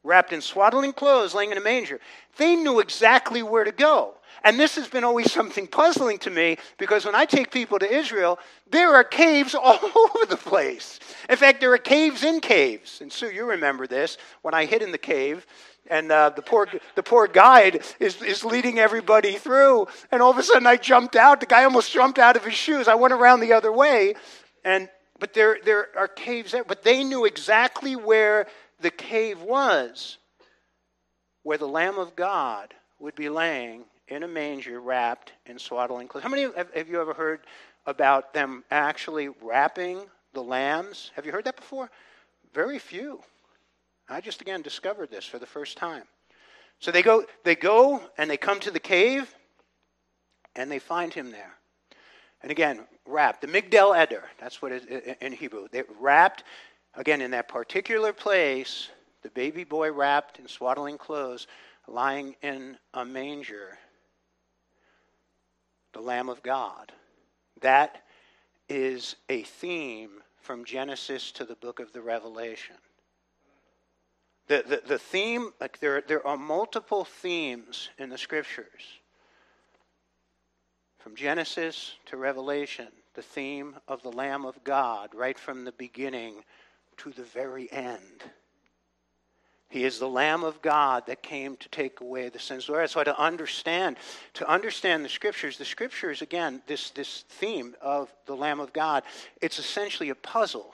wrapped 0.03 0.33
in 0.33 0.41
swaddling 0.41 0.91
clothes, 0.91 1.33
laying 1.33 1.51
in 1.51 1.57
a 1.57 1.61
manger. 1.61 2.01
They 2.35 2.57
knew 2.57 2.81
exactly 2.81 3.41
where 3.41 3.63
to 3.63 3.71
go. 3.71 4.15
And 4.43 4.59
this 4.59 4.75
has 4.75 4.89
been 4.89 5.05
always 5.05 5.31
something 5.31 5.65
puzzling 5.65 6.17
to 6.19 6.29
me 6.29 6.57
because 6.77 7.05
when 7.05 7.15
I 7.15 7.23
take 7.23 7.51
people 7.51 7.79
to 7.79 7.89
Israel, 7.89 8.37
there 8.69 8.93
are 8.93 9.05
caves 9.05 9.55
all 9.61 9.79
over 9.95 10.25
the 10.25 10.35
place. 10.37 10.99
In 11.29 11.37
fact, 11.37 11.61
there 11.61 11.73
are 11.73 11.77
caves 11.77 12.25
in 12.25 12.41
caves. 12.41 12.99
And 12.99 13.11
Sue, 13.13 13.31
you 13.31 13.45
remember 13.45 13.87
this. 13.87 14.17
When 14.41 14.53
I 14.53 14.65
hid 14.65 14.81
in 14.81 14.91
the 14.91 14.97
cave, 14.97 15.47
and 15.89 16.11
uh, 16.11 16.29
the 16.29 16.41
poor 16.41 16.67
the 16.95 17.03
poor 17.03 17.27
guide 17.27 17.83
is, 17.99 18.21
is 18.21 18.45
leading 18.45 18.79
everybody 18.79 19.33
through. 19.33 19.87
And 20.11 20.21
all 20.21 20.31
of 20.31 20.37
a 20.37 20.43
sudden 20.43 20.67
i 20.67 20.77
jumped 20.77 21.15
out. 21.15 21.39
The 21.39 21.45
guy 21.45 21.63
almost 21.63 21.91
jumped 21.91 22.19
out 22.19 22.35
of 22.35 22.45
his 22.45 22.53
shoes. 22.53 22.87
I 22.87 22.95
went 22.95 23.13
around 23.13 23.39
the 23.39 23.53
other 23.53 23.71
way 23.71 24.15
and 24.63 24.89
but 25.19 25.33
there 25.33 25.57
there 25.63 25.87
are 25.97 26.07
caves 26.07 26.51
there. 26.51 26.63
But 26.63 26.83
they 26.83 27.03
knew 27.03 27.25
exactly 27.25 27.95
where 27.95 28.47
the 28.79 28.91
cave 28.91 29.41
was 29.41 30.17
where 31.43 31.57
the 31.57 31.67
lamb 31.67 31.97
of 31.97 32.15
god 32.15 32.73
would 32.99 33.15
be 33.15 33.29
laying 33.29 33.85
in 34.07 34.23
a 34.23 34.27
manger 34.27 34.79
wrapped 34.79 35.31
in 35.45 35.57
swaddling 35.57 36.07
clothes. 36.07 36.23
How 36.23 36.29
many 36.29 36.43
have, 36.43 36.73
have 36.73 36.89
you 36.89 36.99
ever 37.01 37.13
heard 37.13 37.41
about 37.85 38.33
them 38.33 38.63
actually 38.69 39.29
wrapping 39.41 40.01
the 40.33 40.43
lambs? 40.43 41.11
Have 41.15 41.25
you 41.25 41.31
heard 41.31 41.45
that 41.45 41.55
before? 41.55 41.89
Very 42.53 42.79
few 42.79 43.21
I 44.09 44.21
just 44.21 44.41
again 44.41 44.61
discovered 44.61 45.11
this 45.11 45.25
for 45.25 45.39
the 45.39 45.45
first 45.45 45.77
time. 45.77 46.03
So 46.79 46.91
they 46.91 47.01
go, 47.01 47.25
they 47.43 47.55
go 47.55 48.01
and 48.17 48.29
they 48.29 48.37
come 48.37 48.59
to 48.61 48.71
the 48.71 48.79
cave 48.79 49.33
and 50.55 50.71
they 50.71 50.79
find 50.79 51.13
him 51.13 51.31
there. 51.31 51.53
And 52.41 52.51
again, 52.51 52.85
wrapped. 53.05 53.41
The 53.41 53.47
Migdal 53.47 53.97
Eder, 53.97 54.23
that's 54.39 54.61
what 54.61 54.71
in 54.71 55.33
Hebrew. 55.33 55.67
They 55.71 55.83
wrapped, 55.99 56.45
again, 56.95 57.21
in 57.21 57.31
that 57.31 57.49
particular 57.49 58.13
place, 58.13 58.89
the 59.23 59.29
baby 59.29 59.65
boy 59.65 59.91
wrapped 59.91 60.39
in 60.39 60.47
swaddling 60.47 60.97
clothes, 60.97 61.47
lying 61.87 62.35
in 62.41 62.77
a 62.93 63.03
manger, 63.03 63.77
the 65.93 65.99
Lamb 65.99 66.29
of 66.29 66.41
God. 66.41 66.93
That 67.61 68.03
is 68.69 69.17
a 69.27 69.43
theme 69.43 70.21
from 70.41 70.63
Genesis 70.63 71.31
to 71.33 71.43
the 71.43 71.55
book 71.55 71.79
of 71.79 71.91
the 71.91 72.01
Revelation. 72.01 72.77
The, 74.49 74.63
the, 74.67 74.81
the 74.85 74.99
theme, 74.99 75.51
like 75.61 75.79
there, 75.79 76.01
there 76.01 76.25
are 76.25 76.35
multiple 76.35 77.05
themes 77.05 77.89
in 77.99 78.09
the 78.09 78.17
scriptures. 78.17 78.81
From 80.97 81.15
Genesis 81.15 81.93
to 82.07 82.17
Revelation, 82.17 82.87
the 83.13 83.21
theme 83.21 83.75
of 83.87 84.01
the 84.01 84.11
Lamb 84.11 84.45
of 84.45 84.63
God, 84.63 85.11
right 85.13 85.37
from 85.37 85.65
the 85.65 85.71
beginning 85.71 86.43
to 86.97 87.11
the 87.11 87.23
very 87.23 87.71
end. 87.71 88.23
He 89.69 89.83
is 89.85 89.99
the 89.99 90.09
Lamb 90.09 90.43
of 90.43 90.63
God 90.63 91.05
that 91.05 91.21
came 91.21 91.55
to 91.57 91.69
take 91.69 92.01
away 92.01 92.29
the 92.29 92.39
sins 92.39 92.63
of 92.63 92.67
the 92.67 92.73
world. 92.73 92.89
So 92.89 93.03
to 93.03 93.19
understand, 93.19 93.97
to 94.33 94.49
understand 94.49 95.05
the 95.05 95.09
scriptures, 95.09 95.59
the 95.59 95.65
scriptures, 95.65 96.23
again, 96.23 96.63
this, 96.65 96.89
this 96.89 97.23
theme 97.29 97.75
of 97.83 98.11
the 98.25 98.35
Lamb 98.35 98.59
of 98.59 98.73
God, 98.73 99.03
it's 99.43 99.59
essentially 99.59 100.09
a 100.09 100.15
puzzle. 100.15 100.73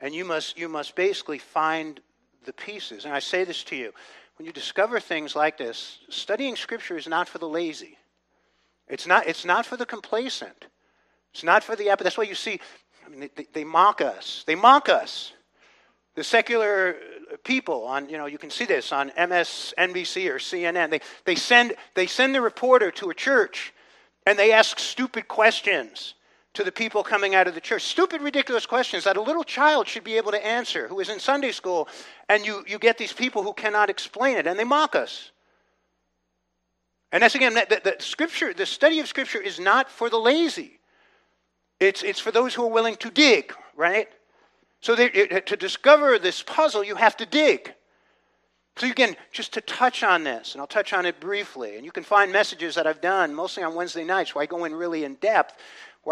And 0.00 0.14
you 0.14 0.24
must, 0.24 0.56
you 0.56 0.70
must 0.70 0.96
basically 0.96 1.38
find 1.38 2.00
the 2.44 2.52
pieces. 2.52 3.04
And 3.04 3.14
I 3.14 3.18
say 3.18 3.44
this 3.44 3.62
to 3.64 3.76
you 3.76 3.92
when 4.38 4.46
you 4.46 4.52
discover 4.52 5.00
things 5.00 5.34
like 5.34 5.58
this, 5.58 5.98
studying 6.08 6.54
scripture 6.54 6.96
is 6.96 7.08
not 7.08 7.28
for 7.28 7.38
the 7.38 7.48
lazy. 7.48 7.98
It's 8.86 9.06
not, 9.06 9.26
it's 9.26 9.44
not 9.44 9.66
for 9.66 9.76
the 9.76 9.84
complacent. 9.84 10.66
It's 11.34 11.42
not 11.42 11.64
for 11.64 11.74
the 11.74 11.88
apathetic. 11.88 12.04
That's 12.04 12.18
why 12.18 12.24
you 12.24 12.36
see, 12.36 12.60
I 13.04 13.08
mean, 13.08 13.28
they, 13.34 13.46
they 13.52 13.64
mock 13.64 14.00
us. 14.00 14.44
They 14.46 14.54
mock 14.54 14.88
us. 14.88 15.32
The 16.14 16.22
secular 16.22 16.96
people 17.44 17.84
on, 17.84 18.08
you 18.08 18.16
know, 18.16 18.26
you 18.26 18.38
can 18.38 18.50
see 18.50 18.64
this 18.64 18.92
on 18.92 19.10
MSNBC 19.10 20.30
or 20.30 20.38
CNN. 20.38 20.90
They, 20.90 21.00
they, 21.24 21.34
send, 21.34 21.74
they 21.94 22.06
send 22.06 22.34
the 22.34 22.40
reporter 22.40 22.90
to 22.92 23.10
a 23.10 23.14
church 23.14 23.74
and 24.24 24.38
they 24.38 24.52
ask 24.52 24.78
stupid 24.78 25.26
questions 25.26 26.14
to 26.58 26.64
the 26.64 26.72
people 26.72 27.04
coming 27.04 27.36
out 27.36 27.46
of 27.46 27.54
the 27.54 27.60
church. 27.60 27.84
Stupid, 27.84 28.20
ridiculous 28.20 28.66
questions 28.66 29.04
that 29.04 29.16
a 29.16 29.20
little 29.20 29.44
child 29.44 29.86
should 29.86 30.02
be 30.02 30.16
able 30.16 30.32
to 30.32 30.44
answer 30.44 30.88
who 30.88 30.98
is 30.98 31.08
in 31.08 31.20
Sunday 31.20 31.52
school. 31.52 31.86
And 32.28 32.44
you, 32.44 32.64
you 32.66 32.80
get 32.80 32.98
these 32.98 33.12
people 33.12 33.44
who 33.44 33.52
cannot 33.52 33.88
explain 33.88 34.36
it 34.36 34.44
and 34.48 34.58
they 34.58 34.64
mock 34.64 34.96
us. 34.96 35.30
And 37.12 37.22
that's 37.22 37.36
again, 37.36 37.54
the, 37.54 37.94
scripture, 38.00 38.52
the 38.52 38.66
study 38.66 38.98
of 38.98 39.06
scripture 39.06 39.40
is 39.40 39.60
not 39.60 39.88
for 39.88 40.10
the 40.10 40.16
lazy. 40.16 40.80
It's, 41.78 42.02
it's 42.02 42.18
for 42.18 42.32
those 42.32 42.54
who 42.54 42.64
are 42.64 42.72
willing 42.72 42.96
to 42.96 43.10
dig, 43.10 43.54
right? 43.76 44.08
So 44.80 44.96
they, 44.96 45.06
it, 45.06 45.46
to 45.46 45.56
discover 45.56 46.18
this 46.18 46.42
puzzle, 46.42 46.82
you 46.82 46.96
have 46.96 47.16
to 47.18 47.26
dig. 47.26 47.72
So 48.78 48.88
again, 48.88 49.16
just 49.32 49.54
to 49.54 49.60
touch 49.60 50.04
on 50.04 50.22
this, 50.22 50.54
and 50.54 50.60
I'll 50.60 50.68
touch 50.68 50.92
on 50.92 51.04
it 51.04 51.18
briefly, 51.18 51.76
and 51.76 51.84
you 51.84 51.90
can 51.90 52.04
find 52.04 52.32
messages 52.32 52.76
that 52.76 52.86
I've 52.86 53.00
done 53.00 53.34
mostly 53.34 53.64
on 53.64 53.74
Wednesday 53.74 54.04
nights 54.04 54.34
where 54.34 54.42
I 54.42 54.46
go 54.46 54.64
in 54.64 54.74
really 54.74 55.02
in 55.02 55.14
depth, 55.16 55.56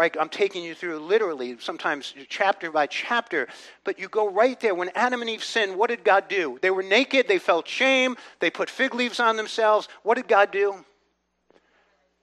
I, 0.01 0.11
I'm 0.19 0.29
taking 0.29 0.63
you 0.63 0.75
through 0.75 0.99
literally, 0.99 1.57
sometimes 1.59 2.13
chapter 2.29 2.71
by 2.71 2.87
chapter. 2.87 3.47
But 3.83 3.99
you 3.99 4.07
go 4.07 4.29
right 4.29 4.59
there. 4.59 4.75
When 4.75 4.89
Adam 4.95 5.21
and 5.21 5.29
Eve 5.29 5.43
sinned, 5.43 5.75
what 5.75 5.89
did 5.89 6.03
God 6.03 6.27
do? 6.27 6.59
They 6.61 6.69
were 6.69 6.83
naked, 6.83 7.27
they 7.27 7.39
felt 7.39 7.67
shame, 7.67 8.15
they 8.39 8.49
put 8.49 8.69
fig 8.69 8.93
leaves 8.93 9.19
on 9.19 9.37
themselves. 9.37 9.87
What 10.03 10.15
did 10.15 10.27
God 10.27 10.51
do? 10.51 10.75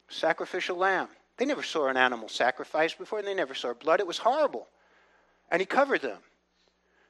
Sacrificial 0.09 0.77
lamb. 0.77 1.09
They 1.37 1.45
never 1.45 1.63
saw 1.63 1.89
an 1.89 1.97
animal 1.97 2.29
sacrificed 2.29 2.99
before, 2.99 3.19
and 3.19 3.27
they 3.27 3.35
never 3.35 3.55
saw 3.55 3.75
blood. 3.75 4.01
It 4.01 4.07
was 4.07 4.19
horrible. 4.19 4.69
And 5.51 5.61
He 5.61 5.67
covered 5.67 6.03
them. 6.03 6.19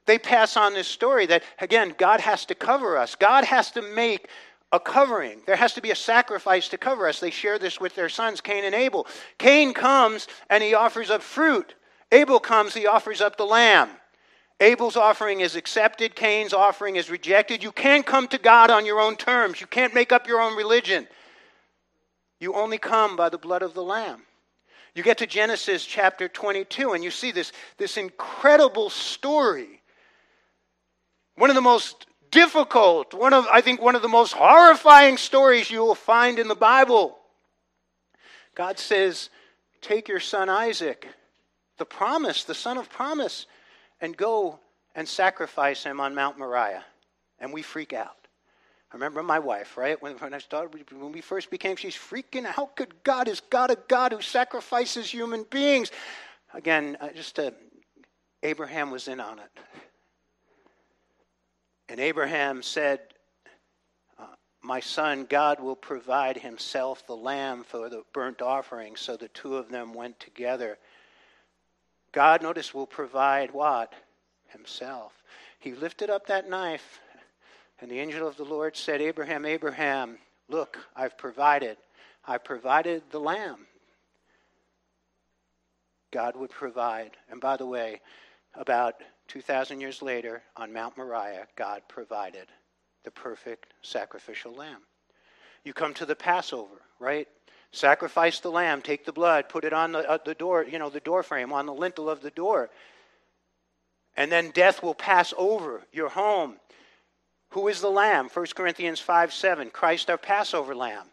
They 0.05 0.19
pass 0.19 0.55
on 0.55 0.73
this 0.73 0.87
story 0.87 1.25
that, 1.27 1.43
again, 1.59 1.95
God 1.97 2.19
has 2.19 2.45
to 2.45 2.55
cover 2.55 2.97
us. 2.97 3.15
God 3.15 3.43
has 3.43 3.71
to 3.71 3.81
make 3.81 4.29
a 4.75 4.79
covering. 4.79 5.41
There 5.45 5.55
has 5.55 5.73
to 5.73 5.81
be 5.81 5.91
a 5.91 5.95
sacrifice 5.95 6.67
to 6.69 6.77
cover 6.77 7.07
us. 7.07 7.19
They 7.19 7.31
share 7.31 7.57
this 7.57 7.79
with 7.79 7.95
their 7.95 8.09
sons, 8.09 8.41
Cain 8.41 8.65
and 8.65 8.75
Abel. 8.75 9.07
Cain 9.37 9.73
comes 9.73 10.27
and 10.49 10.61
he 10.61 10.73
offers 10.73 11.09
up 11.09 11.21
fruit. 11.21 11.75
Abel 12.11 12.39
comes, 12.39 12.73
he 12.73 12.85
offers 12.85 13.21
up 13.21 13.37
the 13.37 13.45
lamb. 13.45 13.89
Abel's 14.59 14.95
offering 14.95 15.41
is 15.41 15.55
accepted, 15.55 16.15
Cain's 16.15 16.53
offering 16.53 16.95
is 16.95 17.09
rejected. 17.09 17.63
You 17.63 17.71
can't 17.71 18.05
come 18.05 18.27
to 18.29 18.37
God 18.37 18.69
on 18.69 18.85
your 18.85 18.99
own 18.99 19.15
terms. 19.15 19.59
You 19.59 19.67
can't 19.67 19.93
make 19.93 20.11
up 20.11 20.27
your 20.27 20.41
own 20.41 20.55
religion. 20.55 21.07
You 22.39 22.53
only 22.53 22.77
come 22.77 23.15
by 23.15 23.29
the 23.29 23.37
blood 23.37 23.63
of 23.63 23.73
the 23.73 23.83
lamb. 23.83 24.21
You 24.93 25.03
get 25.03 25.17
to 25.17 25.27
Genesis 25.27 25.85
chapter 25.85 26.27
22 26.27 26.93
and 26.93 27.03
you 27.03 27.11
see 27.11 27.31
this, 27.31 27.51
this 27.77 27.97
incredible 27.97 28.89
story 28.89 29.81
one 31.35 31.49
of 31.49 31.55
the 31.55 31.61
most 31.61 32.07
difficult, 32.35 33.13
one 33.13 33.33
of, 33.33 33.47
I 33.51 33.61
think, 33.61 33.81
one 33.81 33.95
of 33.95 34.01
the 34.01 34.09
most 34.09 34.33
horrifying 34.33 35.15
stories 35.15 35.71
you 35.71 35.79
will 35.79 35.95
find 35.95 36.37
in 36.37 36.49
the 36.49 36.53
Bible. 36.55 37.17
God 38.53 38.77
says, 38.77 39.29
Take 39.81 40.09
your 40.09 40.19
son 40.19 40.49
Isaac, 40.49 41.07
the 41.77 41.85
promise, 41.85 42.43
the 42.43 42.53
son 42.53 42.77
of 42.77 42.89
promise, 42.89 43.45
and 44.01 44.17
go 44.17 44.59
and 44.95 45.07
sacrifice 45.07 45.83
him 45.83 46.01
on 46.01 46.13
Mount 46.13 46.37
Moriah. 46.37 46.83
And 47.39 47.53
we 47.53 47.61
freak 47.61 47.93
out. 47.93 48.27
I 48.91 48.95
remember 48.95 49.23
my 49.23 49.39
wife, 49.39 49.77
right? 49.77 50.01
When, 50.01 50.13
when 50.15 50.33
I 50.33 50.39
started, 50.39 50.91
when 50.91 51.11
we 51.13 51.21
first 51.21 51.49
became, 51.49 51.77
she's 51.77 51.95
freaking. 51.95 52.45
How 52.45 52.65
could 52.65 53.03
God, 53.03 53.29
is 53.29 53.39
God 53.39 53.71
a 53.71 53.77
God 53.87 54.11
who 54.11 54.21
sacrifices 54.21 55.09
human 55.09 55.43
beings? 55.49 55.91
Again, 56.53 56.97
uh, 56.99 57.09
just 57.15 57.39
uh, 57.39 57.51
Abraham 58.43 58.91
was 58.91 59.07
in 59.07 59.21
on 59.21 59.39
it. 59.39 59.49
And 61.87 61.99
Abraham 61.99 62.61
said, 62.61 62.99
uh, 64.19 64.25
My 64.61 64.79
son, 64.79 65.25
God 65.29 65.59
will 65.59 65.75
provide 65.75 66.37
himself 66.37 67.05
the 67.05 67.15
lamb 67.15 67.63
for 67.63 67.89
the 67.89 68.03
burnt 68.13 68.41
offering. 68.41 68.95
So 68.95 69.17
the 69.17 69.27
two 69.29 69.55
of 69.57 69.69
them 69.69 69.93
went 69.93 70.19
together. 70.19 70.77
God, 72.11 72.41
notice, 72.41 72.73
will 72.73 72.87
provide 72.87 73.51
what? 73.51 73.93
Himself. 74.47 75.13
He 75.59 75.73
lifted 75.73 76.09
up 76.09 76.27
that 76.27 76.49
knife, 76.49 76.99
and 77.81 77.91
the 77.91 77.99
angel 77.99 78.27
of 78.27 78.37
the 78.37 78.45
Lord 78.45 78.77
said, 78.77 79.01
Abraham, 79.01 79.45
Abraham, 79.45 80.17
look, 80.47 80.77
I've 80.95 81.17
provided. 81.17 81.77
I 82.25 82.37
provided 82.37 83.03
the 83.11 83.19
lamb. 83.19 83.67
God 86.11 86.35
would 86.37 86.51
provide. 86.51 87.11
And 87.29 87.41
by 87.41 87.57
the 87.57 87.65
way, 87.65 87.99
about 88.53 88.95
2,000 89.27 89.81
years 89.81 90.01
later, 90.01 90.43
on 90.55 90.73
Mount 90.73 90.97
Moriah, 90.97 91.47
God 91.55 91.81
provided 91.87 92.47
the 93.03 93.11
perfect 93.11 93.73
sacrificial 93.81 94.53
lamb. 94.53 94.81
You 95.63 95.73
come 95.73 95.93
to 95.95 96.05
the 96.05 96.15
Passover, 96.15 96.81
right? 96.99 97.27
Sacrifice 97.71 98.39
the 98.39 98.51
lamb, 98.51 98.81
take 98.81 99.05
the 99.05 99.11
blood, 99.11 99.49
put 99.49 99.63
it 99.63 99.73
on 99.73 99.91
the, 99.91 100.09
uh, 100.09 100.17
the 100.23 100.35
door, 100.35 100.63
you 100.63 100.79
know, 100.79 100.89
the 100.89 100.99
door 100.99 101.23
frame, 101.23 101.51
on 101.51 101.65
the 101.65 101.73
lintel 101.73 102.09
of 102.09 102.21
the 102.21 102.31
door. 102.31 102.69
And 104.15 104.31
then 104.31 104.51
death 104.51 104.81
will 104.81 104.93
pass 104.93 105.33
over 105.37 105.83
your 105.91 106.09
home. 106.09 106.57
Who 107.49 107.67
is 107.67 107.81
the 107.81 107.89
lamb? 107.89 108.29
1 108.33 108.45
Corinthians 108.55 108.99
5 108.99 109.33
7. 109.33 109.69
Christ 109.71 110.09
our 110.09 110.17
Passover 110.17 110.75
lamb. 110.75 111.07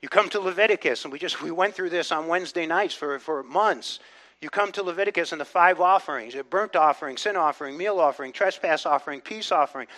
You 0.00 0.08
come 0.08 0.28
to 0.30 0.40
Leviticus, 0.40 1.04
and 1.04 1.12
we 1.12 1.18
just 1.18 1.42
we 1.42 1.50
went 1.50 1.74
through 1.74 1.90
this 1.90 2.12
on 2.12 2.28
Wednesday 2.28 2.66
nights 2.66 2.94
for, 2.94 3.18
for 3.18 3.42
months. 3.42 3.98
You 4.40 4.50
come 4.50 4.70
to 4.72 4.82
Leviticus 4.82 5.32
and 5.32 5.40
the 5.40 5.44
five 5.44 5.80
offerings 5.80 6.34
a 6.34 6.44
burnt 6.44 6.76
offering, 6.76 7.16
sin 7.16 7.36
offering, 7.36 7.76
meal 7.76 7.98
offering, 7.98 8.32
trespass 8.32 8.86
offering, 8.86 9.20
peace 9.20 9.50
offering. 9.50 9.88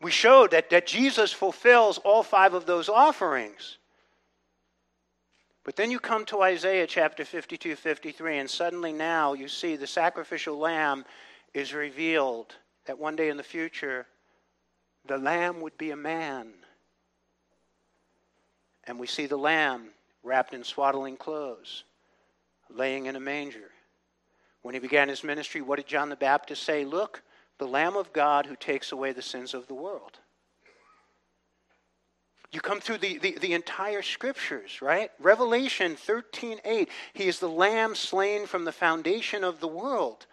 We 0.00 0.10
showed 0.10 0.50
that, 0.52 0.70
that 0.70 0.86
Jesus 0.86 1.32
fulfills 1.32 1.98
all 1.98 2.22
five 2.22 2.54
of 2.54 2.66
those 2.66 2.88
offerings. 2.88 3.78
But 5.64 5.76
then 5.76 5.90
you 5.90 5.98
come 5.98 6.24
to 6.26 6.42
Isaiah 6.42 6.86
chapter 6.86 7.24
52, 7.24 7.76
53, 7.76 8.38
and 8.38 8.48
suddenly 8.48 8.92
now 8.92 9.32
you 9.32 9.48
see 9.48 9.76
the 9.76 9.86
sacrificial 9.86 10.56
lamb 10.58 11.04
is 11.54 11.74
revealed 11.74 12.54
that 12.86 12.98
one 12.98 13.16
day 13.16 13.30
in 13.30 13.36
the 13.36 13.42
future, 13.42 14.06
the 15.06 15.18
lamb 15.18 15.60
would 15.60 15.76
be 15.76 15.90
a 15.90 15.96
man. 15.96 16.52
And 18.84 18.98
we 18.98 19.06
see 19.06 19.26
the 19.26 19.36
lamb 19.36 19.88
wrapped 20.22 20.54
in 20.54 20.62
swaddling 20.62 21.16
clothes 21.16 21.84
laying 22.70 23.06
in 23.06 23.16
a 23.16 23.20
manger. 23.20 23.70
When 24.62 24.74
he 24.74 24.80
began 24.80 25.08
his 25.08 25.22
ministry, 25.22 25.60
what 25.60 25.76
did 25.76 25.86
John 25.86 26.08
the 26.08 26.16
Baptist 26.16 26.62
say? 26.62 26.84
Look, 26.84 27.22
the 27.58 27.68
Lamb 27.68 27.96
of 27.96 28.12
God 28.12 28.46
who 28.46 28.56
takes 28.56 28.92
away 28.92 29.12
the 29.12 29.22
sins 29.22 29.54
of 29.54 29.66
the 29.66 29.74
world. 29.74 30.18
You 32.52 32.60
come 32.60 32.80
through 32.80 32.98
the, 32.98 33.18
the, 33.18 33.38
the, 33.40 33.52
entire 33.54 34.02
scriptures, 34.02 34.80
right? 34.80 35.10
Revelation 35.18 35.96
13 35.96 36.60
8. 36.64 36.88
He 37.12 37.24
is 37.24 37.38
the 37.38 37.48
lamb 37.48 37.94
slain 37.94 38.46
from 38.46 38.64
the 38.64 38.72
foundation 38.72 39.44
of 39.44 39.60
the 39.60 39.68
world. 39.68 40.26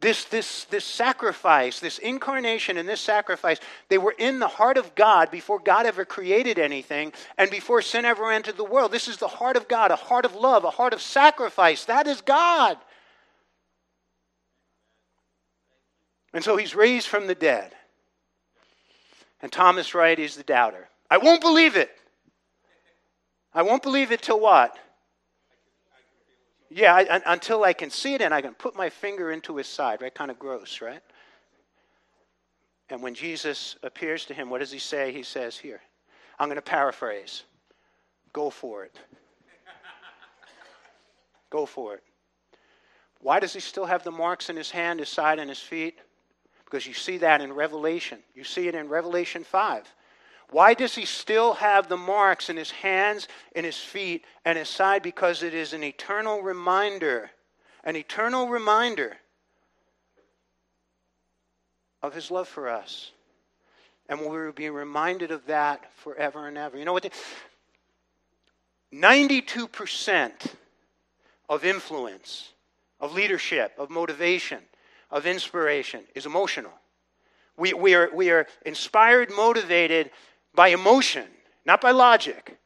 This, 0.00 0.24
this, 0.24 0.64
this 0.64 0.84
sacrifice, 0.84 1.80
this 1.80 1.98
incarnation 1.98 2.76
and 2.76 2.86
this 2.86 3.00
sacrifice, 3.00 3.58
they 3.88 3.96
were 3.96 4.14
in 4.18 4.38
the 4.38 4.48
heart 4.48 4.76
of 4.76 4.94
God 4.94 5.30
before 5.30 5.58
God 5.58 5.86
ever 5.86 6.04
created 6.04 6.58
anything 6.58 7.14
and 7.38 7.50
before 7.50 7.80
sin 7.80 8.04
ever 8.04 8.30
entered 8.30 8.58
the 8.58 8.64
world. 8.64 8.92
This 8.92 9.08
is 9.08 9.16
the 9.16 9.26
heart 9.26 9.56
of 9.56 9.68
God, 9.68 9.90
a 9.90 9.96
heart 9.96 10.26
of 10.26 10.34
love, 10.34 10.64
a 10.64 10.70
heart 10.70 10.92
of 10.92 11.00
sacrifice. 11.00 11.86
That 11.86 12.06
is 12.06 12.20
God. 12.20 12.76
And 16.34 16.44
so 16.44 16.58
he's 16.58 16.74
raised 16.74 17.08
from 17.08 17.26
the 17.26 17.34
dead. 17.34 17.72
And 19.40 19.50
Thomas 19.50 19.94
right 19.94 20.18
is 20.18 20.36
the 20.36 20.42
doubter. 20.42 20.88
I 21.10 21.16
won't 21.16 21.40
believe 21.40 21.76
it. 21.76 21.90
I 23.54 23.62
won't 23.62 23.82
believe 23.82 24.12
it 24.12 24.20
till 24.20 24.40
what? 24.40 24.78
Yeah, 26.68 26.94
I, 26.94 27.22
until 27.26 27.64
I 27.64 27.72
can 27.72 27.90
see 27.90 28.14
it 28.14 28.22
and 28.22 28.34
I 28.34 28.40
can 28.40 28.54
put 28.54 28.76
my 28.76 28.90
finger 28.90 29.30
into 29.30 29.56
his 29.56 29.66
side, 29.66 30.02
right? 30.02 30.14
Kind 30.14 30.30
of 30.30 30.38
gross, 30.38 30.80
right? 30.80 31.00
And 32.90 33.02
when 33.02 33.14
Jesus 33.14 33.76
appears 33.82 34.24
to 34.26 34.34
him, 34.34 34.50
what 34.50 34.58
does 34.58 34.72
he 34.72 34.78
say? 34.78 35.12
He 35.12 35.22
says, 35.22 35.56
Here, 35.56 35.80
I'm 36.38 36.48
going 36.48 36.56
to 36.56 36.62
paraphrase 36.62 37.44
go 38.32 38.50
for 38.50 38.84
it. 38.84 38.98
go 41.50 41.64
for 41.64 41.94
it. 41.94 42.02
Why 43.20 43.40
does 43.40 43.54
he 43.54 43.60
still 43.60 43.86
have 43.86 44.02
the 44.02 44.10
marks 44.10 44.50
in 44.50 44.56
his 44.56 44.70
hand, 44.70 45.00
his 45.00 45.08
side, 45.08 45.38
and 45.38 45.48
his 45.48 45.58
feet? 45.58 45.98
because 46.66 46.86
you 46.86 46.92
see 46.92 47.18
that 47.18 47.40
in 47.40 47.52
Revelation. 47.52 48.18
You 48.34 48.44
see 48.44 48.68
it 48.68 48.74
in 48.74 48.88
Revelation 48.88 49.44
5. 49.44 49.94
Why 50.50 50.74
does 50.74 50.94
he 50.94 51.04
still 51.04 51.54
have 51.54 51.88
the 51.88 51.96
marks 51.96 52.48
in 52.48 52.56
his 52.56 52.70
hands, 52.70 53.26
in 53.54 53.64
his 53.64 53.76
feet, 53.76 54.24
and 54.44 54.56
his 54.56 54.68
side? 54.68 55.02
Because 55.02 55.42
it 55.42 55.54
is 55.54 55.72
an 55.72 55.82
eternal 55.82 56.40
reminder, 56.40 57.30
an 57.82 57.96
eternal 57.96 58.48
reminder 58.48 59.16
of 62.02 62.14
his 62.14 62.30
love 62.30 62.46
for 62.46 62.68
us. 62.68 63.10
And 64.08 64.20
we 64.20 64.28
will 64.28 64.52
be 64.52 64.70
reminded 64.70 65.32
of 65.32 65.46
that 65.46 65.92
forever 65.96 66.46
and 66.46 66.56
ever. 66.56 66.78
You 66.78 66.84
know 66.84 66.92
what? 66.92 67.12
92% 68.94 70.30
of 71.48 71.64
influence, 71.64 72.50
of 73.00 73.14
leadership, 73.14 73.72
of 73.78 73.90
motivation, 73.90 74.60
of 75.10 75.26
inspiration 75.26 76.04
is 76.14 76.24
emotional. 76.24 76.72
We, 77.56 77.72
we, 77.72 77.94
are, 77.94 78.10
we 78.14 78.30
are 78.30 78.46
inspired, 78.64 79.30
motivated 79.30 80.10
by 80.56 80.68
emotion, 80.68 81.26
not 81.64 81.80
by 81.80 81.92
logic. 81.92 82.58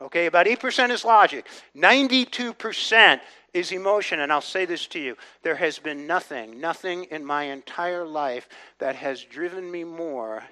Okay, 0.00 0.26
about 0.26 0.46
8% 0.46 0.90
is 0.90 1.04
logic. 1.04 1.46
92% 1.76 3.20
is 3.52 3.72
emotion. 3.72 4.20
And 4.20 4.32
I'll 4.32 4.40
say 4.40 4.64
this 4.64 4.86
to 4.88 5.00
you 5.00 5.16
there 5.42 5.56
has 5.56 5.80
been 5.80 6.06
nothing, 6.06 6.60
nothing 6.60 7.04
in 7.04 7.24
my 7.24 7.44
entire 7.44 8.06
life 8.06 8.48
that 8.78 8.94
has 8.94 9.24
driven 9.24 9.68
me 9.68 9.82
more 9.82 10.44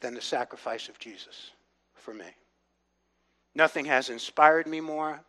than 0.00 0.14
the 0.14 0.20
sacrifice 0.20 0.88
of 0.88 0.98
Jesus 0.98 1.50
for 1.94 2.14
me. 2.14 2.24
Nothing 3.54 3.84
has 3.84 4.08
inspired 4.08 4.66
me 4.66 4.80
more. 4.80 5.20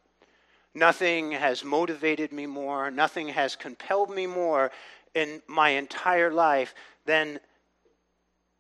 Nothing 0.74 1.32
has 1.34 1.66
motivated 1.66 2.32
me 2.32 2.46
more. 2.46 2.90
Nothing 2.90 3.28
has 3.28 3.56
compelled 3.56 4.10
me 4.10 4.26
more 4.26 4.72
in 5.14 5.42
my 5.48 5.72
entire 5.72 6.32
life 6.32 6.74
than 7.06 7.40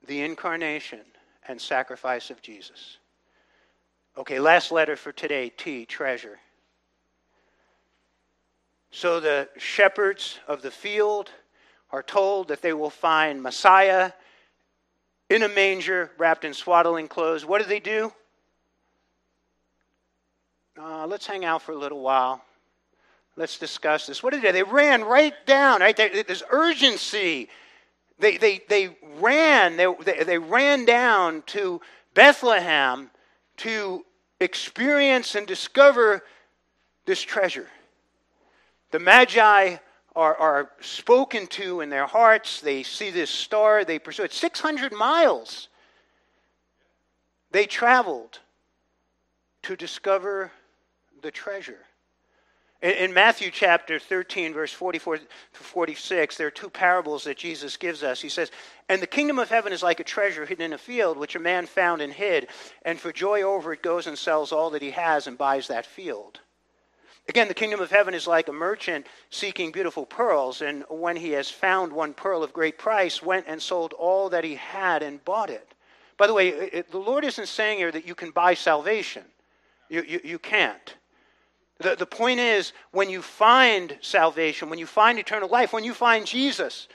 the 0.07 0.21
incarnation 0.21 1.01
and 1.47 1.59
sacrifice 1.59 2.29
of 2.29 2.41
Jesus. 2.41 2.97
Okay, 4.17 4.39
last 4.39 4.71
letter 4.71 4.95
for 4.95 5.11
today 5.11 5.49
T, 5.49 5.85
treasure. 5.85 6.39
So 8.91 9.19
the 9.19 9.47
shepherds 9.57 10.39
of 10.47 10.61
the 10.61 10.71
field 10.71 11.29
are 11.91 12.03
told 12.03 12.49
that 12.49 12.61
they 12.61 12.73
will 12.73 12.89
find 12.89 13.41
Messiah 13.41 14.11
in 15.29 15.43
a 15.43 15.49
manger 15.49 16.11
wrapped 16.17 16.43
in 16.43 16.53
swaddling 16.53 17.07
clothes. 17.07 17.45
What 17.45 17.61
do 17.61 17.67
they 17.67 17.79
do? 17.79 18.11
Uh, 20.77 21.07
let's 21.07 21.25
hang 21.25 21.45
out 21.45 21.61
for 21.61 21.71
a 21.71 21.77
little 21.77 22.01
while. 22.01 22.43
Let's 23.37 23.57
discuss 23.57 24.07
this. 24.07 24.21
What 24.21 24.33
did 24.33 24.41
they? 24.41 24.47
Do? 24.47 24.53
They 24.53 24.63
ran 24.63 25.03
right 25.03 25.33
down. 25.45 25.81
Right, 25.81 25.95
there's 25.95 26.43
urgency. 26.49 27.49
They, 28.21 28.37
they, 28.37 28.61
they 28.69 28.95
ran. 29.19 29.75
They, 29.77 29.93
they, 30.05 30.23
they 30.23 30.37
ran 30.37 30.85
down 30.85 31.41
to 31.47 31.81
Bethlehem 32.13 33.09
to 33.57 34.05
experience 34.39 35.35
and 35.35 35.45
discover 35.45 36.23
this 37.05 37.21
treasure. 37.21 37.67
The 38.91 38.99
Magi 38.99 39.77
are, 40.15 40.35
are 40.35 40.71
spoken 40.81 41.47
to 41.47 41.81
in 41.81 41.89
their 41.89 42.05
hearts. 42.05 42.61
They 42.61 42.83
see 42.83 43.09
this 43.09 43.29
star, 43.29 43.83
they 43.83 43.97
pursue 43.99 44.23
it. 44.23 44.33
600 44.33 44.93
miles 44.93 45.67
they 47.51 47.65
traveled 47.65 48.39
to 49.63 49.75
discover 49.75 50.51
the 51.21 51.31
treasure. 51.31 51.79
In, 52.81 53.13
Matthew 53.13 53.51
chapter 53.51 53.99
13, 53.99 54.53
verse 54.53 54.73
44 54.73 55.17
to 55.17 55.23
46, 55.53 56.37
there 56.37 56.47
are 56.47 56.51
two 56.51 56.69
parables 56.69 57.23
that 57.25 57.37
Jesus 57.37 57.77
gives 57.77 58.01
us. 58.01 58.21
He 58.21 58.29
says, 58.29 58.49
And 58.89 58.99
the 58.99 59.07
kingdom 59.07 59.37
of 59.37 59.49
heaven 59.49 59.71
is 59.71 59.83
like 59.83 59.99
a 59.99 60.03
treasure 60.03 60.47
hidden 60.47 60.65
in 60.65 60.73
a 60.73 60.79
field, 60.79 61.17
which 61.17 61.35
a 61.35 61.39
man 61.39 61.67
found 61.67 62.01
and 62.01 62.11
hid, 62.11 62.47
and 62.81 62.99
for 62.99 63.11
joy 63.11 63.43
over 63.43 63.73
it 63.73 63.83
goes 63.83 64.07
and 64.07 64.17
sells 64.17 64.51
all 64.51 64.71
that 64.71 64.81
he 64.81 64.91
has 64.91 65.27
and 65.27 65.37
buys 65.37 65.67
that 65.67 65.85
field. 65.85 66.39
Again, 67.29 67.47
the 67.47 67.53
kingdom 67.53 67.81
of 67.81 67.91
heaven 67.91 68.15
is 68.15 68.25
like 68.25 68.47
a 68.47 68.53
merchant 68.53 69.05
seeking 69.29 69.71
beautiful 69.71 70.07
pearls, 70.07 70.63
and 70.63 70.83
when 70.89 71.15
he 71.15 71.29
has 71.31 71.51
found 71.51 71.93
one 71.93 72.15
pearl 72.15 72.43
of 72.43 72.51
great 72.51 72.79
price, 72.79 73.21
went 73.21 73.45
and 73.47 73.61
sold 73.61 73.93
all 73.93 74.27
that 74.29 74.43
he 74.43 74.55
had 74.55 75.03
and 75.03 75.23
bought 75.23 75.51
it. 75.51 75.75
By 76.17 76.25
the 76.25 76.33
way, 76.33 76.49
it, 76.49 76.91
the 76.91 76.97
Lord 76.97 77.25
isn't 77.25 77.47
saying 77.47 77.77
here 77.77 77.91
that 77.91 78.07
you 78.07 78.15
can 78.15 78.31
buy 78.31 78.55
salvation. 78.55 79.23
You, 79.87 80.03
you, 80.07 80.19
you 80.23 80.39
can't. 80.39 80.95
The, 81.81 81.95
the 81.95 82.05
point 82.05 82.39
is, 82.39 82.73
when 82.91 83.09
you 83.09 83.21
find 83.21 83.97
salvation, 84.01 84.69
when 84.69 84.79
you 84.79 84.85
find 84.85 85.17
eternal 85.17 85.49
life, 85.49 85.73
when 85.73 85.83
you 85.83 85.93
find 85.93 86.25
Jesus, 86.25 86.87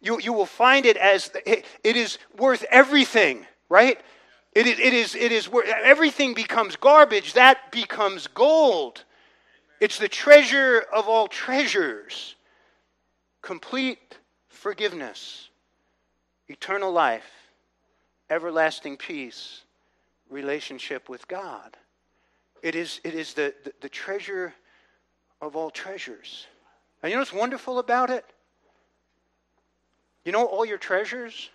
you, 0.00 0.20
you 0.20 0.32
will 0.32 0.46
find 0.46 0.86
it 0.86 0.96
as 0.96 1.30
it, 1.46 1.64
it 1.82 1.96
is 1.96 2.18
worth 2.36 2.64
everything, 2.70 3.46
right? 3.68 4.00
It, 4.52 4.66
it, 4.66 4.92
is, 4.92 5.14
it 5.14 5.32
is 5.32 5.48
worth, 5.48 5.68
everything 5.68 6.34
becomes 6.34 6.76
garbage, 6.76 7.34
that 7.34 7.70
becomes 7.72 8.26
gold. 8.26 9.04
It's 9.80 9.98
the 9.98 10.08
treasure 10.08 10.84
of 10.92 11.08
all 11.08 11.28
treasures 11.28 12.34
complete 13.40 14.18
forgiveness, 14.48 15.48
eternal 16.48 16.92
life, 16.92 17.30
everlasting 18.28 18.96
peace, 18.96 19.62
relationship 20.28 21.08
with 21.08 21.26
God. 21.28 21.76
It 22.62 22.74
is, 22.74 23.00
it 23.04 23.14
is 23.14 23.34
the, 23.34 23.54
the, 23.64 23.72
the 23.82 23.88
treasure 23.88 24.54
of 25.40 25.56
all 25.56 25.70
treasures. 25.70 26.46
And 27.02 27.10
you 27.10 27.16
know 27.16 27.20
what's 27.20 27.32
wonderful 27.32 27.78
about 27.78 28.10
it? 28.10 28.24
You 30.24 30.32
know 30.32 30.44
all 30.44 30.64
your 30.64 30.78
treasures? 30.78 31.50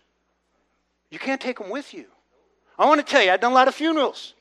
You 1.10 1.20
can't 1.20 1.42
take 1.42 1.60
them 1.60 1.70
with 1.70 1.94
you. 1.94 2.06
I 2.80 2.86
want 2.88 3.06
to 3.06 3.06
tell 3.06 3.22
you, 3.22 3.32
I've 3.32 3.42
done 3.42 3.52
a 3.52 3.56
lot 3.56 3.68
of 3.68 3.76
funerals. 3.76 4.34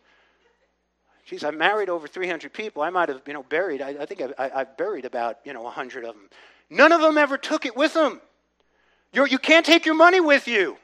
Geez, 1.26 1.44
I 1.44 1.50
married 1.50 1.88
over 1.88 2.08
300 2.08 2.52
people. 2.52 2.82
I 2.82 2.90
might 2.90 3.08
have, 3.08 3.22
you 3.26 3.32
know, 3.32 3.42
buried. 3.42 3.82
I, 3.82 3.90
I 4.00 4.06
think 4.06 4.22
I, 4.38 4.48
have 4.48 4.76
buried 4.76 5.04
about, 5.04 5.38
you 5.44 5.52
know, 5.52 5.62
100 5.62 6.04
of 6.04 6.14
them. 6.14 6.28
None 6.70 6.92
of 6.92 7.00
them 7.00 7.18
ever 7.18 7.36
took 7.36 7.66
it 7.66 7.76
with 7.76 7.94
them. 7.94 8.20
You're, 9.12 9.26
you 9.26 9.38
can't 9.38 9.66
take 9.66 9.84
your 9.84 9.94
money 9.94 10.20
with 10.20 10.48
you. 10.48 10.78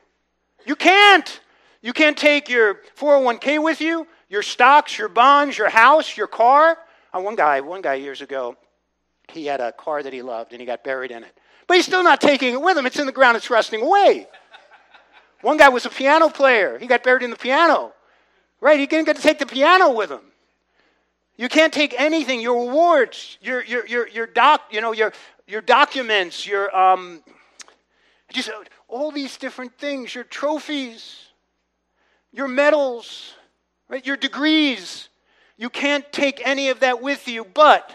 You 0.67 0.77
can't. 0.77 1.41
You 1.81 1.93
can't 1.93 2.17
take 2.17 2.49
your 2.49 2.81
401k 2.99 3.63
with 3.63 3.81
you, 3.81 4.07
your 4.29 4.43
stocks, 4.43 4.99
your 4.99 5.09
bonds, 5.09 5.57
your 5.57 5.69
house, 5.69 6.17
your 6.17 6.27
car. 6.27 6.79
Uh, 7.13 7.21
one 7.21 7.37
guy, 7.37 7.61
one 7.61 7.81
guy 7.81 7.95
years 7.95 8.21
ago, 8.21 8.57
he 9.29 9.47
had 9.47 9.61
a 9.61 9.73
car 9.73 10.03
that 10.03 10.13
he 10.13 10.23
loved 10.23 10.53
and 10.53 10.61
he 10.61 10.67
got 10.67 10.85
buried 10.85 11.11
in 11.11 11.25
it. 11.25 11.39
But 11.67 11.77
he's 11.77 11.87
still 11.87 12.03
not 12.03 12.21
taking 12.21 12.55
it 12.55 12.61
with 12.61 12.77
him. 12.77 12.87
It's 12.87 12.99
in 12.99 13.07
the 13.07 13.13
ground. 13.13 13.37
It's 13.37 13.51
rusting 13.51 13.83
away. 13.83 14.27
One 15.43 15.57
guy 15.57 15.69
was 15.69 15.87
a 15.87 15.91
piano 15.91 16.29
player. 16.29 16.79
He 16.79 16.87
got 16.87 17.03
buried 17.05 17.23
in 17.23 17.31
the 17.31 17.37
piano. 17.37 17.93
Right? 18.61 18.81
He 18.81 18.87
didn't 18.87 19.07
get 19.07 19.17
to 19.17 19.23
take 19.23 19.39
the 19.39 19.47
piano 19.47 19.93
with 19.93 20.11
him. 20.11 20.21
You 21.37 21.49
can't 21.49 21.73
take 21.73 21.95
anything, 21.97 22.41
your 22.41 22.57
awards, 22.57 23.39
your, 23.41 23.63
your, 23.63 23.87
your, 23.87 24.09
your 24.09 24.27
doc, 24.27 24.63
you 24.73 24.81
know, 24.81 24.93
your, 24.93 25.13
your 25.47 25.61
documents, 25.61 26.45
your, 26.45 26.77
um, 26.77 27.23
just 28.33 28.51
all 28.89 29.13
these 29.13 29.37
different 29.37 29.79
things, 29.79 30.13
your 30.13 30.25
trophies, 30.25 31.29
your 32.33 32.49
medals, 32.49 33.35
right, 33.89 34.07
your 34.07 34.17
degrees. 34.17 35.09
You 35.57 35.71
can't 35.71 36.11
take 36.13 36.47
any 36.47 36.69
of 36.69 36.81
that 36.81 37.03
with 37.03 37.27
you, 37.27 37.45
but 37.45 37.93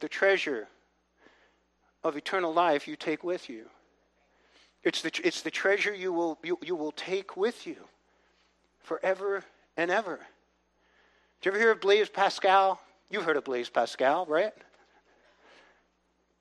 the 0.00 0.08
treasure 0.08 0.66
of 2.04 2.16
eternal 2.16 2.52
life 2.52 2.88
you 2.88 2.96
take 2.96 3.22
with 3.22 3.48
you. 3.48 3.66
It's 4.82 5.02
the, 5.02 5.10
it's 5.24 5.42
the 5.42 5.50
treasure 5.50 5.92
you 5.92 6.12
will, 6.12 6.38
you, 6.42 6.58
you 6.62 6.76
will 6.76 6.92
take 6.92 7.36
with 7.36 7.66
you 7.66 7.76
forever 8.80 9.44
and 9.76 9.90
ever. 9.90 10.18
Did 11.40 11.46
you 11.46 11.50
ever 11.52 11.58
hear 11.58 11.70
of 11.72 11.80
Blaise 11.80 12.08
Pascal? 12.08 12.80
You've 13.10 13.24
heard 13.24 13.36
of 13.36 13.44
Blaise 13.44 13.68
Pascal, 13.68 14.26
right? 14.26 14.52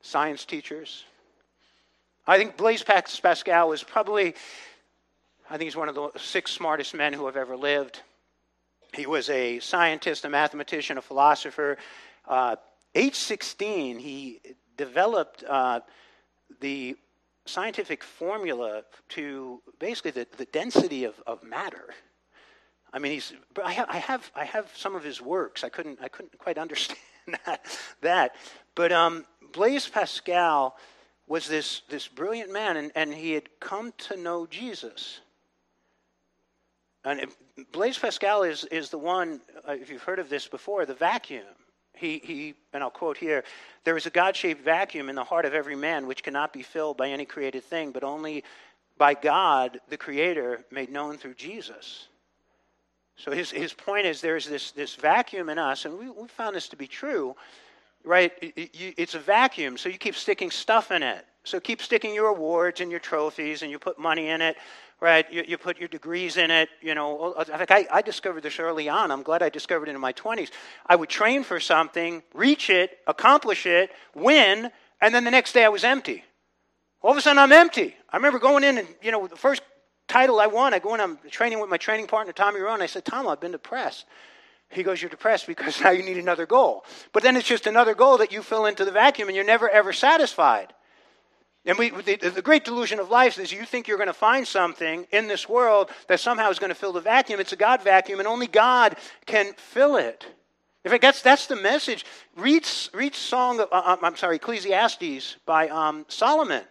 Science 0.01 0.45
teachers. 0.45 1.03
I 2.25 2.37
think 2.37 2.57
Blaise 2.57 2.83
Pascal 2.83 3.69
was 3.69 3.83
probably, 3.83 4.35
I 5.49 5.57
think 5.57 5.63
he's 5.63 5.77
one 5.77 5.87
of 5.87 5.95
the 5.95 6.09
six 6.17 6.51
smartest 6.51 6.93
men 6.93 7.13
who 7.13 7.25
have 7.25 7.37
ever 7.37 7.55
lived. 7.55 8.01
He 8.93 9.05
was 9.05 9.29
a 9.29 9.59
scientist, 9.59 10.25
a 10.25 10.29
mathematician, 10.29 10.97
a 10.97 11.01
philosopher. 11.01 11.77
Uh, 12.27 12.57
age 12.93 13.15
16, 13.15 13.97
he 13.97 14.41
developed 14.75 15.45
uh, 15.45 15.79
the 16.59 16.97
scientific 17.45 18.03
formula 18.03 18.83
to 19.09 19.61
basically 19.79 20.11
the, 20.11 20.27
the 20.35 20.45
density 20.45 21.05
of, 21.05 21.15
of 21.25 21.41
matter. 21.43 21.93
I 22.91 22.99
mean, 22.99 23.13
he's. 23.13 23.33
I 23.63 23.71
have, 23.73 23.89
I 23.89 23.97
have, 23.97 24.31
I 24.35 24.43
have 24.45 24.71
some 24.75 24.95
of 24.95 25.03
his 25.03 25.21
works. 25.21 25.63
I 25.63 25.69
couldn't, 25.69 25.99
I 26.01 26.09
couldn't 26.09 26.37
quite 26.39 26.57
understand 26.57 26.99
that. 27.45 27.65
that. 28.01 28.35
But 28.75 28.91
um, 28.91 29.25
Blaise 29.53 29.87
Pascal 29.87 30.77
was 31.25 31.47
this 31.47 31.81
this 31.89 32.07
brilliant 32.07 32.51
man, 32.51 32.77
and, 32.77 32.91
and 32.95 33.13
he 33.13 33.31
had 33.31 33.59
come 33.59 33.93
to 34.09 34.17
know 34.17 34.45
Jesus. 34.45 35.21
And 37.07 37.31
Blaise 37.71 37.97
Pascal 37.97 38.43
is 38.43 38.65
is 38.65 38.89
the 38.89 38.97
one. 38.97 39.41
Uh, 39.67 39.73
if 39.73 39.89
you've 39.89 40.03
heard 40.03 40.19
of 40.19 40.29
this 40.29 40.47
before, 40.47 40.85
the 40.85 40.93
vacuum. 40.93 41.45
He, 41.93 42.21
he, 42.23 42.53
and 42.73 42.83
I'll 42.83 42.91
quote 42.91 43.17
here 43.17 43.43
there 43.83 43.97
is 43.97 44.05
a 44.05 44.11
God 44.11 44.35
shaped 44.35 44.63
vacuum 44.63 45.09
in 45.09 45.15
the 45.15 45.23
heart 45.23 45.45
of 45.45 45.55
every 45.55 45.75
man 45.75 46.05
which 46.05 46.21
cannot 46.21 46.53
be 46.53 46.61
filled 46.61 46.95
by 46.95 47.09
any 47.09 47.25
created 47.25 47.63
thing, 47.63 47.91
but 47.91 48.03
only 48.03 48.43
by 48.99 49.15
God, 49.15 49.79
the 49.89 49.97
Creator, 49.97 50.63
made 50.69 50.91
known 50.91 51.17
through 51.17 51.33
Jesus. 51.33 52.07
So 53.15 53.31
his, 53.31 53.49
his 53.49 53.73
point 53.73 54.05
is 54.05 54.21
there's 54.21 54.47
this, 54.47 54.71
this 54.71 54.93
vacuum 54.93 55.49
in 55.49 55.57
us, 55.57 55.85
and 55.85 55.97
we, 55.97 56.09
we 56.09 56.27
found 56.27 56.55
this 56.55 56.69
to 56.69 56.75
be 56.75 56.87
true, 56.87 57.35
right? 58.03 58.31
It, 58.41 58.53
it, 58.55 58.93
it's 58.97 59.15
a 59.15 59.19
vacuum, 59.19 59.75
so 59.77 59.89
you 59.89 59.97
keep 59.97 60.15
sticking 60.15 60.51
stuff 60.51 60.91
in 60.91 61.01
it. 61.01 61.25
So 61.43 61.59
keep 61.59 61.81
sticking 61.81 62.13
your 62.13 62.27
awards 62.27 62.81
and 62.81 62.91
your 62.91 62.99
trophies, 62.99 63.63
and 63.63 63.71
you 63.71 63.79
put 63.79 63.97
money 63.97 64.29
in 64.29 64.41
it, 64.41 64.57
right? 64.99 65.31
You, 65.31 65.43
you 65.47 65.57
put 65.57 65.77
your 65.77 65.87
degrees 65.87 66.37
in 66.37 66.49
it. 66.51 66.69
You 66.81 66.95
know, 66.95 67.35
I, 67.37 67.87
I 67.91 68.01
discovered 68.01 68.43
this 68.43 68.59
early 68.59 68.89
on. 68.89 69.11
I'm 69.11 69.23
glad 69.23 69.43
I 69.43 69.49
discovered 69.49 69.89
it 69.89 69.95
in 69.95 70.01
my 70.01 70.13
20s. 70.13 70.49
I 70.85 70.95
would 70.95 71.09
train 71.09 71.43
for 71.43 71.59
something, 71.59 72.23
reach 72.33 72.69
it, 72.69 72.97
accomplish 73.07 73.65
it, 73.65 73.91
win, 74.15 74.71
and 75.01 75.13
then 75.13 75.23
the 75.23 75.31
next 75.31 75.53
day 75.53 75.65
I 75.65 75.69
was 75.69 75.83
empty. 75.83 76.23
All 77.01 77.11
of 77.11 77.17
a 77.17 77.21
sudden 77.21 77.39
I'm 77.39 77.51
empty. 77.51 77.95
I 78.09 78.17
remember 78.17 78.39
going 78.39 78.63
in 78.63 78.79
and, 78.79 78.87
you 79.01 79.11
know, 79.11 79.27
the 79.27 79.35
first 79.35 79.61
title 80.07 80.39
I 80.39 80.47
won, 80.47 80.73
I 80.73 80.79
go 80.79 80.95
in, 80.95 81.01
I'm 81.01 81.19
training 81.29 81.59
with 81.59 81.69
my 81.69 81.77
training 81.77 82.07
partner, 82.07 82.33
Tommy 82.33 82.59
Rowan. 82.59 82.81
I 82.81 82.87
said, 82.87 83.05
Tom, 83.05 83.27
I've 83.27 83.39
been 83.39 83.51
depressed. 83.51 84.05
He 84.69 84.83
goes, 84.83 85.01
You're 85.01 85.09
depressed 85.09 85.47
because 85.47 85.79
now 85.83 85.91
you 85.91 86.03
need 86.03 86.17
another 86.17 86.45
goal. 86.45 86.85
But 87.13 87.23
then 87.23 87.35
it's 87.35 87.47
just 87.47 87.67
another 87.67 87.93
goal 87.93 88.17
that 88.17 88.31
you 88.31 88.41
fill 88.41 88.65
into 88.65 88.85
the 88.85 88.91
vacuum 88.91 89.29
and 89.29 89.35
you're 89.35 89.45
never 89.45 89.69
ever 89.69 89.93
satisfied. 89.93 90.73
And 91.67 91.77
we, 91.77 91.89
the, 91.89 92.15
the 92.15 92.41
great 92.41 92.63
delusion 92.63 92.97
of 92.97 93.09
life 93.09 93.37
is 93.37 93.51
you 93.51 93.65
think 93.65 93.89
you're 93.89 93.97
going 93.97 94.07
to 94.07 94.13
find 94.13 94.47
something 94.47 95.05
in 95.11 95.27
this 95.27 95.49
world 95.49 95.89
that 96.07 96.21
somehow 96.21 96.49
is 96.49 96.59
going 96.59 96.69
to 96.69 96.75
fill 96.75 96.93
the 96.93 97.01
vacuum. 97.01 97.41
It's 97.41 97.51
a 97.51 97.57
God 97.57 97.83
vacuum, 97.83 98.19
and 98.19 98.27
only 98.27 98.47
God 98.47 98.95
can 99.25 99.53
fill 99.53 99.97
it. 99.97 100.25
In 100.85 100.91
fact, 100.91 101.01
that's, 101.01 101.21
that's 101.21 101.47
the 101.47 101.57
message. 101.57 102.05
Read, 102.37 102.65
read 102.93 103.13
Song 103.13 103.59
uh, 103.59 103.65
uh 103.69 103.97
I'm 104.01 104.15
sorry, 104.15 104.37
Ecclesiastes 104.37 105.35
by 105.45 105.67
um, 105.67 106.05
Solomon. 106.07 106.63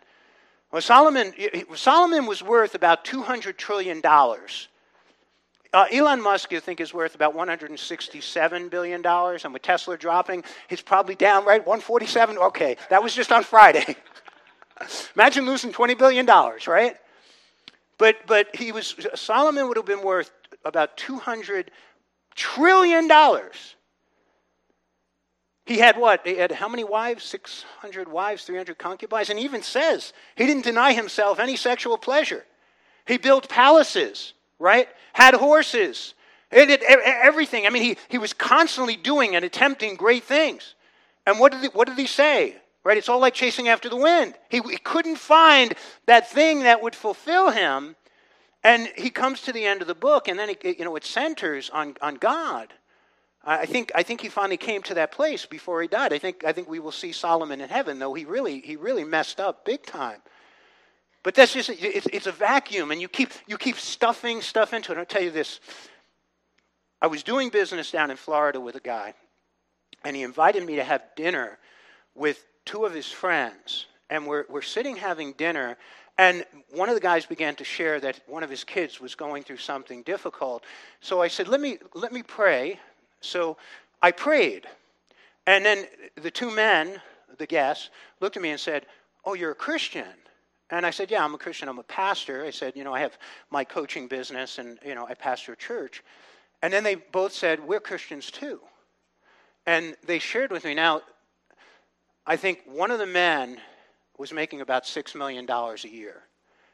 Well, 0.73 0.81
Solomon, 0.81 1.35
Solomon 1.75 2.25
was 2.25 2.43
worth 2.43 2.75
about 2.75 3.05
$200 3.05 3.59
trillion. 3.59 4.01
Uh, 4.05 5.85
Elon 5.93 6.23
Musk, 6.23 6.53
you 6.53 6.61
think, 6.61 6.81
is 6.81 6.95
worth 6.95 7.15
about 7.15 7.37
$167 7.37 8.71
billion. 8.71 9.05
And 9.05 9.53
with 9.53 9.63
Tesla 9.63 9.99
dropping, 9.99 10.43
he's 10.69 10.81
probably 10.81 11.15
down, 11.15 11.45
right? 11.45 11.61
147? 11.61 12.39
Okay, 12.39 12.79
that 12.89 13.03
was 13.03 13.15
just 13.15 13.31
on 13.31 13.45
Friday. 13.45 13.97
Imagine 15.15 15.47
losing 15.47 15.73
$20 15.73 15.99
billion, 15.99 16.27
right? 16.27 16.97
But, 17.99 18.17
but 18.27 18.55
he 18.55 18.73
was, 18.73 18.95
Solomon 19.15 19.69
would 19.69 19.77
have 19.77 19.87
been 19.87 20.03
worth 20.03 20.31
about 20.65 20.97
$200 20.97 21.69
trillion. 22.35 23.11
He 25.65 25.79
had 25.79 25.97
what? 25.97 26.27
He 26.27 26.37
had 26.37 26.53
how 26.53 26.69
many 26.69 26.85
wives? 26.85 27.25
600 27.25 28.09
wives, 28.09 28.45
300 28.45 28.79
concubines. 28.79 29.31
And 29.31 29.39
he 29.39 29.45
even 29.45 29.63
says 29.63 30.13
he 30.37 30.47
didn't 30.47 30.65
deny 30.65 30.93
himself 30.93 31.41
any 31.41 31.57
sexual 31.57 31.99
pleasure. 31.99 32.45
He 33.07 33.19
built 33.19 33.49
palaces, 33.49 34.35
right? 34.59 34.89
Had 35.13 35.35
horses. 35.35 36.15
Did 36.53 36.83
everything. 36.83 37.67
I 37.67 37.71
mean, 37.71 37.83
he, 37.83 37.97
he 38.09 38.19
was 38.19 38.33
constantly 38.33 38.97
doing 38.97 39.35
and 39.35 39.45
attempting 39.45 39.97
great 39.97 40.25
things. 40.25 40.75
And 41.27 41.41
what 41.41 41.53
did 41.53 41.63
he, 41.63 41.69
what 41.69 41.89
did 41.89 41.99
he 41.99 42.07
say? 42.07 42.57
Right? 42.87 42.97
It's 42.97 43.09
all 43.09 43.19
like 43.19 43.35
chasing 43.35 43.67
after 43.67 43.89
the 43.89 43.97
wind. 43.97 44.37
He, 44.49 44.61
he 44.61 44.77
couldn't 44.77 45.17
find 45.17 45.75
that 46.07 46.31
thing 46.31 46.61
that 46.61 46.81
would 46.81 46.95
fulfill 46.95 47.51
him. 47.51 47.97
And 48.63 48.89
he 48.97 49.11
comes 49.11 49.43
to 49.43 49.53
the 49.53 49.65
end 49.65 49.83
of 49.83 49.89
the 49.89 49.95
book, 49.97 50.29
and 50.29 50.39
then 50.39 50.51
it, 50.51 50.65
you 50.79 50.85
know, 50.85 50.95
it 50.95 51.05
centers 51.05 51.69
on, 51.71 51.97
on 52.01 52.15
God. 52.15 52.73
I 53.45 53.67
think, 53.67 53.91
I 53.97 54.05
think 54.05 54.21
he 54.21 54.29
finally 54.29 54.57
came 54.57 54.83
to 54.83 54.95
that 54.95 55.11
place 55.11 55.47
before 55.47 55.83
he 55.83 55.89
died. 55.89 56.13
I 56.13 56.19
think, 56.19 56.45
I 56.45 56.53
think 56.53 56.69
we 56.69 56.79
will 56.79 56.93
see 56.93 57.11
Solomon 57.11 57.61
in 57.61 57.69
heaven, 57.69 57.99
though 57.99 58.15
he 58.15 58.25
really, 58.25 58.61
he 58.61 58.77
really 58.77 59.03
messed 59.03 59.41
up 59.41 59.65
big 59.65 59.85
time. 59.85 60.21
But 61.25 61.35
that's 61.35 61.55
just, 61.55 61.71
it's, 61.71 62.07
it's 62.13 62.29
a 62.29 62.33
vacuum, 62.33 62.93
and 62.93 63.01
you 63.01 63.09
keep, 63.09 63.31
you 63.49 63.59
keep 63.59 63.79
stuffing 63.79 64.43
stuff 64.43 64.73
into 64.73 64.93
it. 64.93 64.99
I'll 64.99 65.05
tell 65.05 65.23
you 65.25 65.33
this. 65.33 65.59
I 67.03 67.09
was 67.09 67.25
doing 67.25 67.49
business 67.49 67.91
down 67.91 68.13
in 68.13 68.17
Florida 68.17 68.61
with 68.61 68.77
a 68.77 68.81
guy, 68.81 69.15
and 70.05 70.15
he 70.15 70.23
invited 70.23 70.65
me 70.65 70.77
to 70.77 70.85
have 70.85 71.03
dinner 71.17 71.59
with 72.17 72.45
two 72.65 72.85
of 72.85 72.95
his 72.95 73.11
friends, 73.11 73.87
and 74.11 74.27
we're, 74.27 74.45
we're 74.49 74.63
sitting 74.63 74.97
having 74.97 75.33
dinner, 75.33 75.77
and 76.19 76.45
one 76.71 76.89
of 76.89 76.95
the 76.95 77.01
guys 77.01 77.27
began 77.27 77.55
to 77.57 77.65
share 77.65 78.01
that 78.01 78.21
one 78.27 78.43
of 78.43 78.51
his 78.51 78.65
kids 78.65 79.01
was 79.01 79.15
going 79.15 79.43
through 79.43 79.59
something 79.59 80.03
difficult. 80.03 80.65
So 81.01 81.21
I 81.21 81.29
said, 81.29 81.47
let 81.47 81.61
me, 81.61 81.79
let 81.95 82.13
me 82.13 82.23
pray. 82.23 82.81
So 83.21 83.59
I 84.01 84.13
prayed. 84.13 84.67
And 85.47 85.65
then 85.65 85.87
the 86.17 86.31
two 86.31 86.51
men, 86.51 87.01
the 87.39 87.47
guests, 87.47 87.91
looked 88.21 88.37
at 88.37 88.43
me 88.43 88.51
and 88.51 88.61
said, 88.61 88.87
Oh, 89.25 89.35
you're 89.35 89.53
a 89.53 89.57
Christian. 89.57 90.07
And 90.71 90.85
I 90.85 90.91
said, 90.91 91.11
Yeah, 91.11 91.25
I'm 91.25 91.35
a 91.35 91.39
Christian. 91.39 91.69
I'm 91.69 91.79
a 91.79 91.85
pastor. 91.85 92.45
I 92.45 92.51
said, 92.51 92.75
You 92.77 92.85
know, 92.85 92.95
I 92.95 93.01
have 93.01 93.19
my 93.51 93.65
coaching 93.65 94.09
business 94.09 94.59
and, 94.59 94.79
you 94.85 94.95
know, 94.95 95.07
I 95.07 95.15
pastor 95.15 95.53
a 95.53 95.57
church. 95.57 96.03
And 96.63 96.73
then 96.73 96.85
they 96.85 96.97
both 96.97 97.33
said, 97.33 97.61
We're 97.67 97.81
Christians 97.81 98.31
too. 98.31 98.61
And 99.67 99.97
they 100.07 100.19
shared 100.19 100.51
with 100.51 100.65
me. 100.65 100.75
Now, 100.75 101.03
I 102.27 102.37
think 102.37 102.63
one 102.67 102.91
of 102.91 102.99
the 102.99 103.07
men 103.07 103.59
was 104.19 104.33
making 104.33 104.61
about 104.61 104.85
$6 104.85 105.15
million 105.15 105.49
a 105.49 105.89
year, 105.89 106.23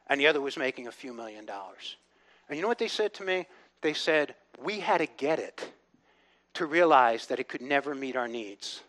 and 0.06 0.18
the 0.18 0.26
other 0.26 0.40
was 0.40 0.56
making 0.56 0.86
a 0.86 0.92
few 0.92 1.12
million 1.12 1.44
dollars. 1.44 1.96
And 2.48 2.56
you 2.56 2.62
know 2.62 2.68
what 2.68 2.78
they 2.78 2.88
said 2.88 3.12
to 3.14 3.24
me? 3.24 3.46
They 3.82 3.92
said, 3.92 4.34
We 4.62 4.80
had 4.80 4.98
to 4.98 5.06
get 5.06 5.38
it 5.38 5.72
to 6.54 6.66
realize 6.66 7.26
that 7.26 7.40
it 7.40 7.48
could 7.48 7.62
never 7.62 7.94
meet 7.94 8.16
our 8.16 8.28
needs. 8.28 8.80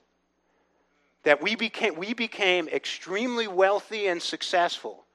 That 1.24 1.42
we 1.42 1.56
became, 1.56 1.96
we 1.96 2.14
became 2.14 2.68
extremely 2.68 3.48
wealthy 3.48 4.08
and 4.08 4.22
successful, 4.22 5.06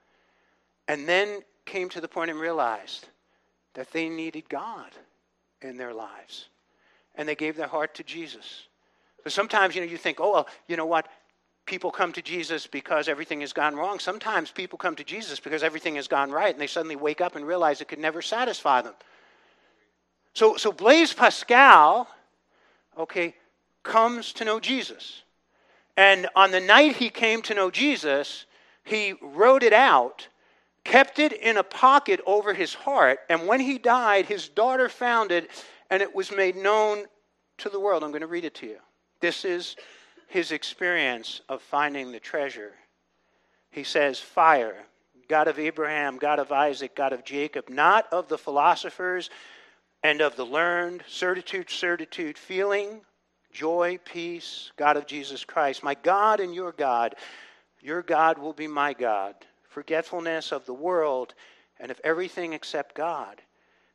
and 0.86 1.08
then 1.08 1.40
came 1.64 1.88
to 1.90 2.00
the 2.00 2.08
point 2.08 2.30
and 2.30 2.40
realized 2.40 3.08
that 3.74 3.92
they 3.92 4.08
needed 4.08 4.48
God 4.48 4.90
in 5.62 5.76
their 5.76 5.94
lives. 5.94 6.48
And 7.14 7.28
they 7.28 7.34
gave 7.34 7.56
their 7.56 7.68
heart 7.68 7.94
to 7.96 8.02
Jesus. 8.02 8.68
But 9.22 9.32
sometimes, 9.32 9.74
you 9.74 9.80
know, 9.80 9.86
you 9.86 9.96
think, 9.96 10.20
oh, 10.20 10.32
well, 10.32 10.48
you 10.68 10.76
know 10.76 10.86
what? 10.86 11.08
People 11.68 11.90
come 11.90 12.12
to 12.14 12.22
Jesus 12.22 12.66
because 12.66 13.08
everything 13.08 13.42
has 13.42 13.52
gone 13.52 13.76
wrong. 13.76 13.98
Sometimes 13.98 14.50
people 14.50 14.78
come 14.78 14.96
to 14.96 15.04
Jesus 15.04 15.38
because 15.38 15.62
everything 15.62 15.96
has 15.96 16.08
gone 16.08 16.30
right, 16.30 16.52
and 16.52 16.60
they 16.60 16.66
suddenly 16.66 16.96
wake 16.96 17.20
up 17.20 17.36
and 17.36 17.46
realize 17.46 17.80
it 17.80 17.88
could 17.88 17.98
never 17.98 18.22
satisfy 18.22 18.80
them. 18.80 18.94
So, 20.32 20.56
so 20.56 20.72
Blaise 20.72 21.12
Pascal, 21.12 22.08
okay, 22.96 23.34
comes 23.82 24.32
to 24.34 24.46
know 24.46 24.58
Jesus. 24.58 25.22
And 25.96 26.26
on 26.34 26.52
the 26.52 26.60
night 26.60 26.96
he 26.96 27.10
came 27.10 27.42
to 27.42 27.54
know 27.54 27.70
Jesus, 27.70 28.46
he 28.82 29.14
wrote 29.20 29.62
it 29.62 29.74
out, 29.74 30.26
kept 30.84 31.18
it 31.18 31.34
in 31.34 31.58
a 31.58 31.62
pocket 31.62 32.20
over 32.24 32.54
his 32.54 32.72
heart, 32.72 33.20
and 33.28 33.46
when 33.46 33.60
he 33.60 33.76
died, 33.76 34.24
his 34.24 34.48
daughter 34.48 34.88
found 34.88 35.32
it, 35.32 35.50
and 35.90 36.00
it 36.00 36.14
was 36.14 36.32
made 36.32 36.56
known 36.56 37.04
to 37.58 37.68
the 37.68 37.78
world. 37.78 38.02
I'm 38.02 38.10
going 38.10 38.22
to 38.22 38.26
read 38.26 38.46
it 38.46 38.54
to 38.56 38.66
you. 38.66 38.78
This 39.20 39.44
is 39.44 39.76
his 40.28 40.52
experience 40.52 41.40
of 41.48 41.62
finding 41.62 42.12
the 42.12 42.20
treasure. 42.20 42.72
He 43.70 43.82
says, 43.82 44.18
Fire, 44.20 44.76
God 45.28 45.48
of 45.48 45.58
Abraham, 45.58 46.18
God 46.18 46.38
of 46.38 46.52
Isaac, 46.52 46.94
God 46.94 47.12
of 47.12 47.24
Jacob, 47.24 47.68
not 47.68 48.06
of 48.12 48.28
the 48.28 48.38
philosophers 48.38 49.30
and 50.02 50.20
of 50.20 50.36
the 50.36 50.46
learned, 50.46 51.02
certitude, 51.08 51.70
certitude, 51.70 52.38
feeling, 52.38 53.00
joy, 53.52 53.98
peace, 54.04 54.70
God 54.76 54.96
of 54.96 55.06
Jesus 55.06 55.44
Christ. 55.44 55.82
My 55.82 55.94
God 55.94 56.40
and 56.40 56.54
your 56.54 56.72
God, 56.72 57.16
your 57.80 58.02
God 58.02 58.38
will 58.38 58.52
be 58.52 58.66
my 58.66 58.92
God. 58.92 59.34
Forgetfulness 59.68 60.52
of 60.52 60.66
the 60.66 60.74
world 60.74 61.34
and 61.80 61.90
of 61.90 62.00
everything 62.04 62.52
except 62.52 62.94
God. 62.94 63.42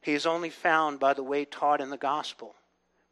He 0.02 0.14
is 0.14 0.26
only 0.26 0.50
found 0.50 1.00
by 1.00 1.14
the 1.14 1.24
way 1.24 1.46
taught 1.46 1.82
in 1.82 1.90
the 1.90 1.98
gospel 1.98 2.56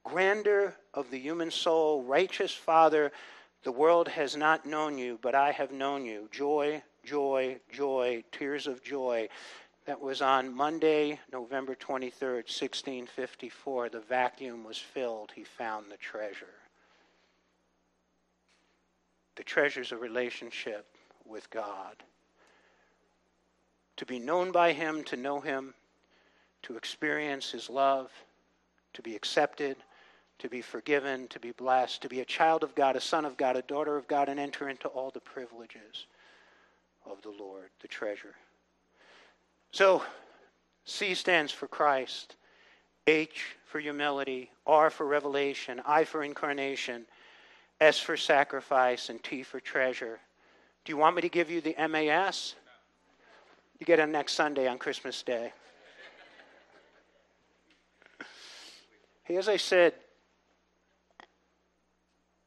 grandeur 0.03 0.75
of 0.93 1.09
the 1.09 1.19
human 1.19 1.51
soul, 1.51 2.03
righteous 2.03 2.53
Father, 2.53 3.11
the 3.63 3.71
world 3.71 4.07
has 4.07 4.35
not 4.35 4.65
known 4.65 4.97
you, 4.97 5.19
but 5.21 5.35
I 5.35 5.51
have 5.51 5.71
known 5.71 6.05
you. 6.05 6.27
Joy, 6.31 6.81
joy, 7.05 7.59
joy, 7.71 8.23
tears 8.31 8.67
of 8.67 8.83
joy. 8.83 9.29
That 9.85 10.01
was 10.01 10.21
on 10.21 10.53
Monday, 10.53 11.19
November 11.31 11.75
23rd, 11.75 12.45
1654. 12.47 13.89
The 13.89 13.99
vacuum 13.99 14.63
was 14.63 14.77
filled. 14.77 15.31
He 15.33 15.43
found 15.43 15.85
the 15.89 15.97
treasure. 15.97 16.45
The 19.35 19.43
treasure 19.43 19.81
is 19.81 19.91
a 19.91 19.97
relationship 19.97 20.85
with 21.25 21.49
God. 21.49 21.95
To 23.97 24.05
be 24.05 24.19
known 24.19 24.51
by 24.51 24.73
Him, 24.73 25.03
to 25.05 25.15
know 25.15 25.39
Him, 25.39 25.73
to 26.63 26.77
experience 26.77 27.51
His 27.51 27.69
love, 27.69 28.11
to 28.93 29.01
be 29.01 29.15
accepted, 29.15 29.77
to 30.41 30.49
be 30.49 30.61
forgiven, 30.61 31.27
to 31.27 31.39
be 31.39 31.51
blessed, 31.51 32.01
to 32.01 32.09
be 32.09 32.19
a 32.19 32.25
child 32.25 32.63
of 32.63 32.73
God, 32.73 32.95
a 32.95 33.01
son 33.01 33.25
of 33.25 33.37
God, 33.37 33.55
a 33.55 33.61
daughter 33.61 33.95
of 33.95 34.07
God, 34.07 34.27
and 34.27 34.39
enter 34.39 34.69
into 34.69 34.87
all 34.87 35.11
the 35.11 35.19
privileges 35.19 36.07
of 37.05 37.21
the 37.21 37.29
Lord, 37.29 37.69
the 37.79 37.87
treasure. 37.87 38.33
So, 39.71 40.01
C 40.83 41.13
stands 41.13 41.51
for 41.51 41.67
Christ, 41.67 42.37
H 43.05 43.55
for 43.65 43.79
humility, 43.79 44.49
R 44.65 44.89
for 44.89 45.05
revelation, 45.05 45.79
I 45.85 46.05
for 46.05 46.23
incarnation, 46.23 47.05
S 47.79 47.99
for 47.99 48.17
sacrifice, 48.17 49.09
and 49.09 49.23
T 49.23 49.43
for 49.43 49.59
treasure. 49.59 50.19
Do 50.85 50.91
you 50.91 50.97
want 50.97 51.15
me 51.15 51.21
to 51.21 51.29
give 51.29 51.51
you 51.51 51.61
the 51.61 51.75
MAS? 51.87 52.55
You 53.77 53.85
get 53.85 53.99
it 53.99 54.09
next 54.09 54.33
Sunday 54.33 54.67
on 54.67 54.79
Christmas 54.79 55.21
Day. 55.21 55.53
As 59.29 59.47
I 59.47 59.57
said, 59.57 59.93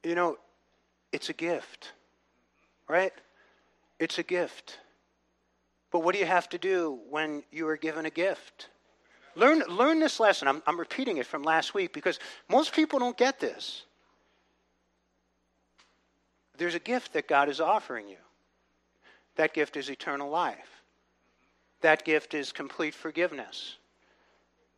you 0.05 0.15
know, 0.15 0.37
it's 1.13 1.29
a 1.29 1.33
gift, 1.33 1.93
right? 2.89 3.13
It's 3.99 4.19
a 4.19 4.23
gift. 4.23 4.79
But 5.91 6.01
what 6.01 6.15
do 6.15 6.19
you 6.19 6.27
have 6.27 6.49
to 6.51 6.59
do 6.59 6.99
when 7.09 7.43
you 7.51 7.67
are 7.69 7.77
given 7.77 8.05
a 8.07 8.11
gift? 8.11 8.69
Learn, 9.37 9.61
learn 9.69 10.01
this 10.01 10.21
lesson. 10.21 10.49
I'm, 10.49 10.63
I'm 10.67 10.79
repeating 10.79 11.17
it 11.17 11.27
from 11.27 11.43
last 11.43 11.75
week 11.75 11.93
because 11.93 12.19
most 12.49 12.73
people 12.73 12.99
don't 12.99 13.17
get 13.17 13.41
this. 13.41 13.85
There's 16.57 16.75
a 16.75 16.81
gift 16.81 17.13
that 17.15 17.27
God 17.27 17.49
is 17.49 17.61
offering 17.61 18.09
you. 18.09 18.17
That 19.37 19.55
gift 19.55 19.77
is 19.77 19.91
eternal 19.91 20.31
life. 20.31 20.83
That 21.81 22.05
gift 22.05 22.35
is 22.35 22.53
complete 22.53 22.95
forgiveness. 22.95 23.77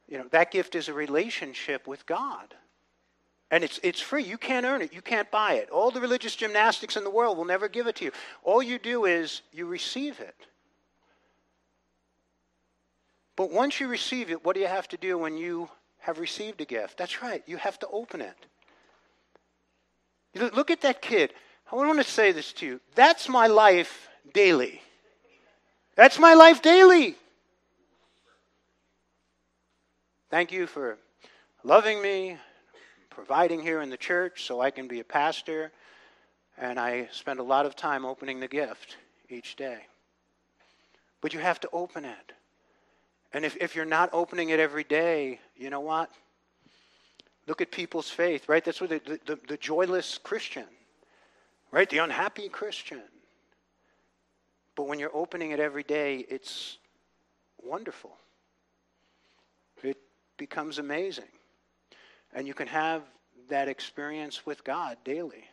You 0.08 0.18
know, 0.18 0.26
that 0.30 0.50
gift 0.50 0.74
is 0.74 0.88
a 0.88 0.94
relationship 0.94 1.86
with 1.86 2.06
God. 2.06 2.54
And 3.50 3.62
it's, 3.62 3.78
it's 3.82 4.00
free. 4.00 4.24
You 4.24 4.38
can't 4.38 4.66
earn 4.66 4.82
it. 4.82 4.92
You 4.92 5.02
can't 5.02 5.30
buy 5.30 5.54
it. 5.54 5.70
All 5.70 5.90
the 5.90 6.00
religious 6.00 6.34
gymnastics 6.34 6.96
in 6.96 7.04
the 7.04 7.10
world 7.10 7.36
will 7.36 7.44
never 7.44 7.68
give 7.68 7.86
it 7.86 7.96
to 7.96 8.06
you. 8.06 8.12
All 8.42 8.62
you 8.62 8.78
do 8.78 9.04
is 9.04 9.42
you 9.52 9.66
receive 9.66 10.18
it. 10.18 10.34
But 13.36 13.52
once 13.52 13.78
you 13.78 13.86
receive 13.86 14.30
it, 14.30 14.44
what 14.44 14.54
do 14.54 14.60
you 14.60 14.66
have 14.66 14.88
to 14.88 14.96
do 14.96 15.18
when 15.18 15.36
you 15.36 15.68
have 15.98 16.18
received 16.18 16.60
a 16.60 16.64
gift? 16.64 16.96
That's 16.96 17.22
right, 17.22 17.42
you 17.46 17.58
have 17.58 17.78
to 17.80 17.88
open 17.88 18.20
it. 18.20 18.46
Look 20.34 20.70
at 20.70 20.80
that 20.80 21.00
kid. 21.00 21.32
I 21.70 21.76
want 21.76 21.98
to 21.98 22.04
say 22.04 22.32
this 22.32 22.52
to 22.54 22.66
you. 22.66 22.80
That's 22.94 23.28
my 23.28 23.46
life 23.46 24.08
daily. 24.32 24.80
That's 25.94 26.18
my 26.18 26.34
life 26.34 26.62
daily. 26.62 27.16
Thank 30.30 30.52
you 30.52 30.66
for 30.66 30.98
loving 31.62 32.02
me, 32.02 32.36
providing 33.16 33.62
here 33.62 33.80
in 33.80 33.88
the 33.88 33.96
church 33.96 34.44
so 34.44 34.60
I 34.60 34.70
can 34.70 34.88
be 34.88 35.00
a 35.00 35.04
pastor. 35.04 35.72
And 36.58 36.78
I 36.78 37.08
spend 37.12 37.40
a 37.40 37.42
lot 37.42 37.64
of 37.64 37.74
time 37.74 38.04
opening 38.04 38.40
the 38.40 38.46
gift 38.46 38.98
each 39.30 39.56
day. 39.56 39.78
But 41.22 41.32
you 41.32 41.40
have 41.40 41.58
to 41.60 41.68
open 41.72 42.04
it. 42.04 42.32
And 43.32 43.46
if, 43.46 43.56
if 43.56 43.74
you're 43.74 43.86
not 43.86 44.10
opening 44.12 44.50
it 44.50 44.60
every 44.60 44.84
day, 44.84 45.40
you 45.56 45.70
know 45.70 45.80
what? 45.80 46.10
Look 47.46 47.62
at 47.62 47.70
people's 47.70 48.10
faith, 48.10 48.50
right? 48.50 48.62
That's 48.62 48.82
what 48.82 48.90
the, 48.90 49.18
the, 49.24 49.38
the 49.48 49.56
joyless 49.56 50.18
Christian, 50.22 50.66
right? 51.72 51.88
The 51.88 51.98
unhappy 51.98 52.50
Christian. 52.50 53.02
But 54.74 54.88
when 54.88 54.98
you're 54.98 55.16
opening 55.16 55.52
it 55.52 55.60
every 55.60 55.84
day, 55.84 56.26
it's 56.28 56.76
wonderful. 57.64 58.14
It 59.82 59.96
becomes 60.36 60.78
amazing. 60.78 61.24
And 62.36 62.46
you 62.46 62.54
can 62.54 62.68
have 62.68 63.02
that 63.48 63.66
experience 63.66 64.44
with 64.44 64.62
God 64.62 64.98
daily. 65.04 65.44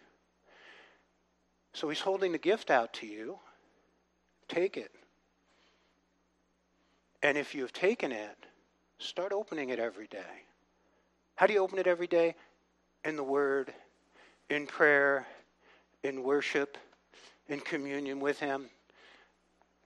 So 1.74 1.88
he's 1.88 2.02
holding 2.02 2.34
the 2.34 2.38
gift 2.38 2.70
out 2.70 2.94
to 2.96 3.08
you. 3.08 3.40
Take 4.50 4.76
it. 4.76 4.92
And 7.24 7.38
if 7.38 7.56
you 7.56 7.62
have 7.62 7.72
taken 7.72 8.12
it, 8.12 8.36
start 9.00 9.32
opening 9.32 9.70
it 9.70 9.80
every 9.80 10.08
day. 10.08 10.44
How 11.36 11.48
do 11.48 11.54
you 11.54 11.60
open 11.60 11.80
it 11.80 11.88
every 11.88 12.06
day? 12.06 12.36
In 13.06 13.16
the 13.16 13.24
Word, 13.24 13.74
in 14.50 14.68
prayer, 14.68 15.26
in 16.04 16.22
worship, 16.22 16.78
in 17.48 17.62
communion 17.62 18.20
with 18.20 18.40
Him, 18.40 18.66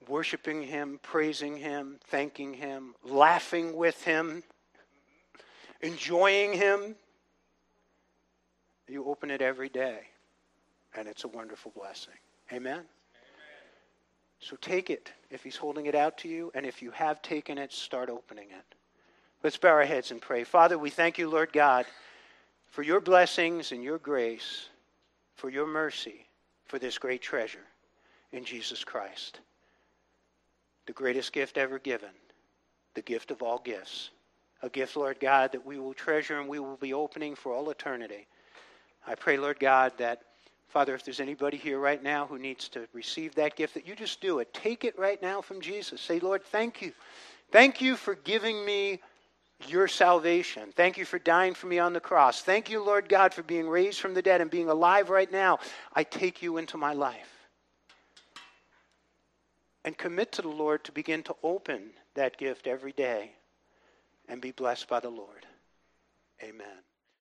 worshiping 0.08 0.64
Him, 0.64 1.00
praising 1.04 1.58
Him, 1.58 2.00
thanking 2.08 2.56
Him, 2.56 2.96
laughing 3.04 3.76
with 3.76 4.04
Him, 4.04 4.44
enjoying 5.82 6.54
Him. 6.54 6.96
You 8.88 9.06
open 9.06 9.32
it 9.32 9.42
every 9.42 9.70
day, 9.70 10.00
and 10.96 11.08
it's 11.08 11.24
a 11.24 11.28
wonderful 11.28 11.72
blessing. 11.76 12.14
Amen. 12.52 12.74
Amen? 12.74 12.86
So 14.40 14.56
take 14.58 14.90
it 14.90 15.12
if 15.30 15.44
he's 15.44 15.58
holding 15.58 15.88
it 15.88 15.96
out 15.96 16.18
to 16.20 16.30
you, 16.30 16.52
and 16.56 16.66
if 16.66 16.82
you 16.82 16.92
have 16.92 17.22
taken 17.22 17.58
it, 17.58 17.74
start 17.74 18.10
opening 18.10 18.50
it. 18.50 18.76
Let's 19.44 19.58
bow 19.58 19.70
our 19.70 19.86
heads 19.86 20.12
and 20.12 20.22
pray. 20.22 20.44
Father, 20.44 20.78
we 20.78 20.90
thank 20.90 21.18
you, 21.18 21.30
Lord 21.30 21.52
God, 21.52 21.86
for 22.68 22.82
your 22.82 23.02
blessings 23.02 23.72
and 23.72 23.84
your 23.84 23.98
grace, 23.98 24.70
for 25.36 25.50
your 25.50 25.68
mercy, 25.68 26.26
for 26.66 26.80
this 26.80 26.98
great 26.98 27.22
treasure 27.22 27.66
in 28.32 28.44
Jesus 28.44 28.84
Christ. 28.84 29.40
The 30.86 30.94
greatest 30.94 31.34
gift 31.34 31.58
ever 31.58 31.80
given, 31.80 32.10
the 32.94 33.02
gift 33.02 33.32
of 33.32 33.42
all 33.42 33.60
gifts. 33.60 34.12
A 34.64 34.70
gift, 34.70 34.96
Lord 34.96 35.20
God, 35.20 35.52
that 35.52 35.66
we 35.66 35.80
will 35.80 35.94
treasure 35.94 36.40
and 36.40 36.50
we 36.50 36.60
will 36.60 36.78
be 36.78 36.94
opening 36.94 37.36
for 37.36 37.54
all 37.54 37.70
eternity. 37.70 38.28
I 39.06 39.16
pray, 39.16 39.38
Lord 39.38 39.60
God, 39.60 39.94
that 39.98 40.22
Father, 40.68 40.94
if 40.94 41.04
there's 41.04 41.20
anybody 41.20 41.58
here 41.58 41.80
right 41.80 42.04
now 42.04 42.28
who 42.28 42.38
needs 42.38 42.68
to 42.70 42.88
receive 42.94 43.36
that 43.36 43.56
gift, 43.56 43.74
that 43.76 43.88
you 43.88 43.96
just 43.96 44.20
do 44.20 44.40
it. 44.40 44.54
Take 44.54 44.84
it 44.84 44.98
right 45.00 45.22
now 45.22 45.42
from 45.42 45.62
Jesus. 45.62 46.02
Say, 46.02 46.20
Lord, 46.20 46.44
thank 46.44 46.82
you. 46.82 46.92
Thank 47.52 47.82
you 47.82 47.96
for 47.96 48.16
giving 48.16 48.66
me 48.66 49.00
your 49.68 49.88
salvation. 49.88 50.74
Thank 50.76 50.98
you 50.98 51.06
for 51.06 51.20
dying 51.20 51.54
for 51.54 51.68
me 51.68 51.80
on 51.80 51.94
the 51.94 52.00
cross. 52.00 52.42
Thank 52.42 52.70
you, 52.70 52.84
Lord 52.84 53.08
God, 53.08 53.34
for 53.34 53.44
being 53.44 53.68
raised 53.68 54.00
from 54.00 54.14
the 54.14 54.22
dead 54.22 54.42
and 54.42 54.52
being 54.52 54.70
alive 54.70 55.10
right 55.10 55.32
now. 55.32 55.60
I 55.94 56.04
take 56.04 56.42
you 56.42 56.58
into 56.58 56.78
my 56.78 56.94
life. 56.94 57.48
And 59.86 59.98
commit 59.98 60.34
to 60.34 60.42
the 60.42 60.50
Lord 60.50 60.84
to 60.84 60.92
begin 60.92 61.24
to 61.24 61.36
open 61.44 61.92
that 62.14 62.38
gift 62.38 62.68
every 62.68 62.92
day 62.92 63.32
and 64.28 64.42
be 64.42 64.52
blessed 64.52 64.88
by 64.88 65.00
the 65.00 65.10
Lord. 65.10 65.46
Amen. 66.44 66.87